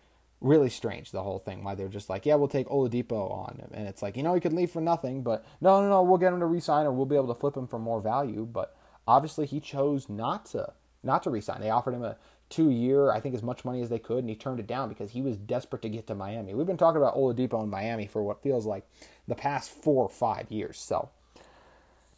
really 0.41 0.69
strange 0.69 1.11
the 1.11 1.21
whole 1.21 1.39
thing 1.39 1.63
why 1.63 1.75
they're 1.75 1.89
just 1.89 2.09
like 2.09 2.25
yeah 2.25 2.35
we'll 2.35 2.47
take 2.47 2.67
Oladipo 2.67 3.31
on 3.31 3.61
and 3.73 3.87
it's 3.87 4.01
like 4.01 4.15
you 4.15 4.23
know 4.23 4.33
he 4.33 4.39
could 4.39 4.53
leave 4.53 4.71
for 4.71 4.81
nothing 4.81 5.21
but 5.21 5.45
no 5.59 5.81
no 5.81 5.89
no 5.89 6.01
we'll 6.01 6.17
get 6.17 6.31
him 6.31 6.39
to 6.39 6.45
resign 6.45 6.85
or 6.85 6.93
we'll 6.93 7.05
be 7.05 7.15
able 7.15 7.33
to 7.33 7.39
flip 7.39 7.57
him 7.57 7.67
for 7.67 7.77
more 7.77 7.99
value 7.99 8.45
but 8.45 8.75
obviously 9.07 9.45
he 9.45 9.59
chose 9.59 10.07
not 10.07 10.45
to 10.45 10.71
not 11.03 11.23
to 11.23 11.29
resign 11.29 11.59
they 11.59 11.69
offered 11.69 11.93
him 11.93 12.03
a 12.03 12.15
two 12.49 12.69
year 12.69 13.11
I 13.11 13.19
think 13.19 13.35
as 13.35 13.43
much 13.43 13.65
money 13.65 13.81
as 13.81 13.89
they 13.89 13.99
could 13.99 14.19
and 14.19 14.29
he 14.29 14.35
turned 14.35 14.59
it 14.59 14.67
down 14.67 14.87
because 14.87 15.11
he 15.11 15.21
was 15.21 15.35
desperate 15.35 15.81
to 15.81 15.89
get 15.89 16.07
to 16.07 16.15
Miami 16.15 16.53
we've 16.53 16.65
been 16.65 16.77
talking 16.77 17.01
about 17.01 17.15
Oladipo 17.15 17.61
in 17.61 17.69
Miami 17.69 18.07
for 18.07 18.23
what 18.23 18.41
feels 18.41 18.65
like 18.65 18.87
the 19.27 19.35
past 19.35 19.69
four 19.69 20.05
or 20.05 20.09
five 20.09 20.49
years 20.49 20.79
so 20.79 21.09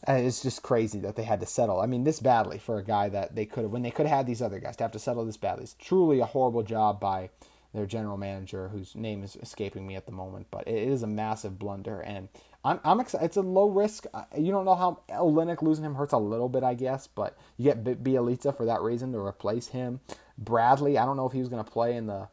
and 0.03 0.25
it's 0.25 0.41
just 0.41 0.63
crazy 0.63 0.99
that 1.01 1.15
they 1.15 1.23
had 1.23 1.39
to 1.41 1.45
settle. 1.45 1.79
I 1.79 1.85
mean, 1.85 2.03
this 2.03 2.19
badly 2.19 2.57
for 2.57 2.79
a 2.79 2.83
guy 2.83 3.09
that 3.09 3.35
they 3.35 3.45
could 3.45 3.63
have, 3.63 3.71
when 3.71 3.83
they 3.83 3.91
could 3.91 4.07
have 4.07 4.17
had 4.17 4.25
these 4.27 4.41
other 4.41 4.59
guys, 4.59 4.75
to 4.77 4.83
have 4.83 4.91
to 4.93 4.99
settle 4.99 5.25
this 5.25 5.37
badly. 5.37 5.63
It's 5.63 5.75
truly 5.75 6.19
a 6.19 6.25
horrible 6.25 6.63
job 6.63 6.99
by 6.99 7.29
their 7.73 7.85
general 7.85 8.17
manager, 8.17 8.69
whose 8.69 8.95
name 8.95 9.23
is 9.23 9.37
escaping 9.41 9.87
me 9.87 9.95
at 9.95 10.05
the 10.05 10.11
moment. 10.11 10.47
But 10.51 10.67
it 10.67 10.87
is 10.87 11.03
a 11.03 11.07
massive 11.07 11.57
blunder, 11.57 12.01
and 12.01 12.29
I'm 12.63 12.79
I'm 12.83 12.99
excited. 12.99 13.25
It's 13.25 13.37
a 13.37 13.41
low 13.41 13.69
risk. 13.69 14.05
You 14.37 14.51
don't 14.51 14.65
know 14.65 14.75
how 14.75 14.99
Olynyk 15.09 15.61
losing 15.61 15.85
him 15.85 15.95
hurts 15.95 16.13
a 16.13 16.17
little 16.17 16.49
bit, 16.49 16.63
I 16.63 16.73
guess, 16.73 17.07
but 17.07 17.37
you 17.57 17.65
get 17.65 17.83
Bjelica 17.83 18.55
for 18.55 18.65
that 18.65 18.81
reason 18.81 19.11
to 19.13 19.19
replace 19.19 19.69
him. 19.69 20.01
Bradley, 20.37 20.97
I 20.97 21.05
don't 21.05 21.17
know 21.17 21.27
if 21.27 21.33
he 21.33 21.39
was 21.39 21.49
going 21.49 21.63
to 21.63 21.71
play 21.71 21.95
in 21.95 22.07
the 22.07 22.29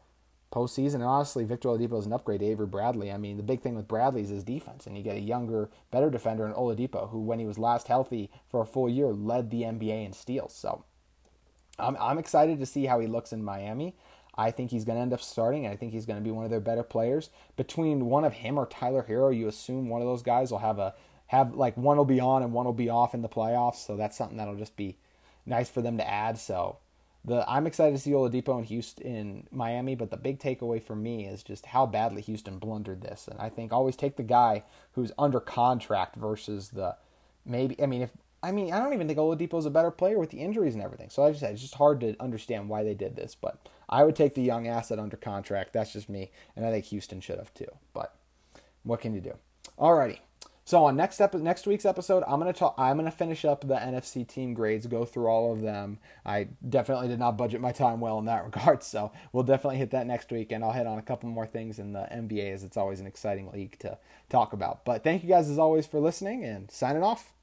postseason. 0.51 0.95
And 0.95 1.03
honestly, 1.03 1.43
Victor 1.45 1.69
Oladipo 1.69 1.99
is 1.99 2.05
an 2.05 2.13
upgrade 2.13 2.39
to 2.39 2.45
Avery 2.45 2.65
Bradley. 2.65 3.11
I 3.11 3.17
mean, 3.17 3.37
the 3.37 3.43
big 3.43 3.61
thing 3.61 3.75
with 3.75 3.87
Bradley 3.87 4.21
is 4.21 4.29
his 4.29 4.43
defense, 4.43 4.87
and 4.87 4.97
you 4.97 5.03
get 5.03 5.17
a 5.17 5.21
younger, 5.21 5.69
better 5.91 6.09
defender 6.09 6.45
in 6.45 6.53
Oladipo, 6.53 7.09
who, 7.09 7.19
when 7.19 7.39
he 7.39 7.45
was 7.45 7.57
last 7.57 7.87
healthy 7.87 8.29
for 8.47 8.61
a 8.61 8.65
full 8.65 8.89
year, 8.89 9.07
led 9.07 9.49
the 9.49 9.61
NBA 9.61 10.05
in 10.05 10.13
steals. 10.13 10.53
So 10.53 10.83
I'm 11.77 11.97
I'm 11.99 12.17
excited 12.17 12.59
to 12.59 12.65
see 12.65 12.85
how 12.85 12.99
he 12.99 13.07
looks 13.07 13.33
in 13.33 13.43
Miami. 13.43 13.95
I 14.35 14.51
think 14.51 14.71
he's 14.71 14.85
going 14.85 14.97
to 14.97 15.01
end 15.01 15.13
up 15.13 15.21
starting, 15.21 15.67
I 15.67 15.75
think 15.75 15.91
he's 15.91 16.05
going 16.05 16.19
to 16.19 16.23
be 16.23 16.31
one 16.31 16.45
of 16.45 16.51
their 16.51 16.59
better 16.59 16.83
players. 16.83 17.29
Between 17.57 18.05
one 18.05 18.23
of 18.23 18.33
him 18.33 18.57
or 18.57 18.65
Tyler 18.65 19.05
Herro, 19.07 19.35
you 19.35 19.47
assume 19.47 19.89
one 19.89 20.01
of 20.01 20.07
those 20.07 20.23
guys 20.23 20.51
will 20.51 20.59
have 20.59 20.79
a 20.79 20.93
have 21.27 21.53
like 21.53 21.77
one 21.77 21.97
will 21.97 22.05
be 22.05 22.19
on 22.19 22.41
and 22.41 22.53
one 22.53 22.65
will 22.65 22.73
be 22.73 22.89
off 22.89 23.13
in 23.13 23.21
the 23.21 23.29
playoffs. 23.29 23.85
So 23.85 23.95
that's 23.95 24.17
something 24.17 24.37
that'll 24.37 24.55
just 24.55 24.75
be 24.75 24.97
nice 25.45 25.69
for 25.69 25.81
them 25.81 25.97
to 25.97 26.09
add. 26.09 26.37
So 26.39 26.77
the 27.23 27.47
I'm 27.47 27.67
excited 27.67 27.95
to 27.95 28.01
see 28.01 28.11
Oladipo 28.11 28.57
in 28.57 28.63
Houston 28.63 29.05
in 29.05 29.47
Miami, 29.51 29.93
but 29.93 30.09
the 30.09 30.17
big 30.17 30.39
takeaway 30.39 30.81
for 30.81 30.95
me 30.95 31.27
is 31.27 31.43
just 31.43 31.67
how 31.67 31.85
badly 31.85 32.21
Houston 32.21 32.57
blundered 32.57 33.01
this. 33.01 33.27
And 33.27 33.39
I 33.39 33.49
think 33.49 33.71
always 33.71 33.95
take 33.95 34.15
the 34.15 34.23
guy 34.23 34.63
who's 34.93 35.11
under 35.19 35.39
contract 35.39 36.15
versus 36.15 36.69
the 36.69 36.95
maybe 37.45 37.81
I 37.81 37.85
mean 37.85 38.01
if 38.01 38.11
I 38.41 38.51
mean, 38.51 38.71
I 38.71 38.79
don't 38.79 38.93
even 38.93 39.07
think 39.07 39.19
Oladipo 39.19 39.59
is 39.59 39.65
a 39.65 39.71
better 39.71 39.91
player 39.91 40.17
with 40.17 40.29
the 40.29 40.39
injuries 40.39 40.73
and 40.73 40.83
everything. 40.83 41.09
So 41.09 41.23
I 41.23 41.29
just 41.29 41.41
said 41.41 41.51
it's 41.51 41.61
just 41.61 41.75
hard 41.75 41.99
to 42.01 42.15
understand 42.19 42.69
why 42.69 42.83
they 42.83 42.93
did 42.93 43.15
this. 43.15 43.35
But 43.35 43.57
I 43.89 44.03
would 44.03 44.15
take 44.15 44.35
the 44.35 44.41
young 44.41 44.67
asset 44.67 44.99
under 44.99 45.17
contract. 45.17 45.73
That's 45.73 45.93
just 45.93 46.09
me, 46.09 46.31
and 46.55 46.65
I 46.65 46.71
think 46.71 46.85
Houston 46.85 47.19
should 47.19 47.37
have 47.37 47.53
too. 47.53 47.67
But 47.93 48.15
what 48.83 49.01
can 49.01 49.13
you 49.13 49.21
do? 49.21 49.33
Alrighty. 49.77 50.19
So 50.69 50.85
on 50.85 50.95
next 50.95 51.19
epi- 51.19 51.39
next 51.39 51.65
week's 51.65 51.83
episode, 51.83 52.23
I'm 52.27 52.39
gonna 52.39 52.53
talk. 52.53 52.75
I'm 52.77 52.97
gonna 52.97 53.09
finish 53.09 53.43
up 53.43 53.67
the 53.67 53.73
NFC 53.73 54.27
team 54.27 54.53
grades, 54.53 54.85
go 54.85 55.03
through 55.03 55.25
all 55.25 55.51
of 55.51 55.61
them. 55.61 55.97
I 56.23 56.49
definitely 56.67 57.07
did 57.07 57.17
not 57.17 57.37
budget 57.37 57.59
my 57.59 57.71
time 57.71 57.99
well 57.99 58.19
in 58.19 58.25
that 58.25 58.45
regard, 58.45 58.83
so 58.83 59.11
we'll 59.33 59.43
definitely 59.43 59.79
hit 59.79 59.89
that 59.91 60.05
next 60.05 60.31
week, 60.31 60.51
and 60.51 60.63
I'll 60.63 60.71
hit 60.71 60.85
on 60.85 60.99
a 60.99 61.01
couple 61.01 61.27
more 61.27 61.47
things 61.47 61.79
in 61.79 61.93
the 61.93 62.07
NBA, 62.11 62.53
as 62.53 62.63
it's 62.63 62.77
always 62.77 62.99
an 62.99 63.07
exciting 63.07 63.51
league 63.51 63.79
to 63.79 63.97
talk 64.29 64.53
about. 64.53 64.85
But 64.85 65.03
thank 65.03 65.23
you 65.23 65.29
guys 65.29 65.49
as 65.49 65.57
always 65.57 65.87
for 65.87 65.99
listening, 65.99 66.45
and 66.45 66.69
signing 66.69 67.01
off. 67.01 67.33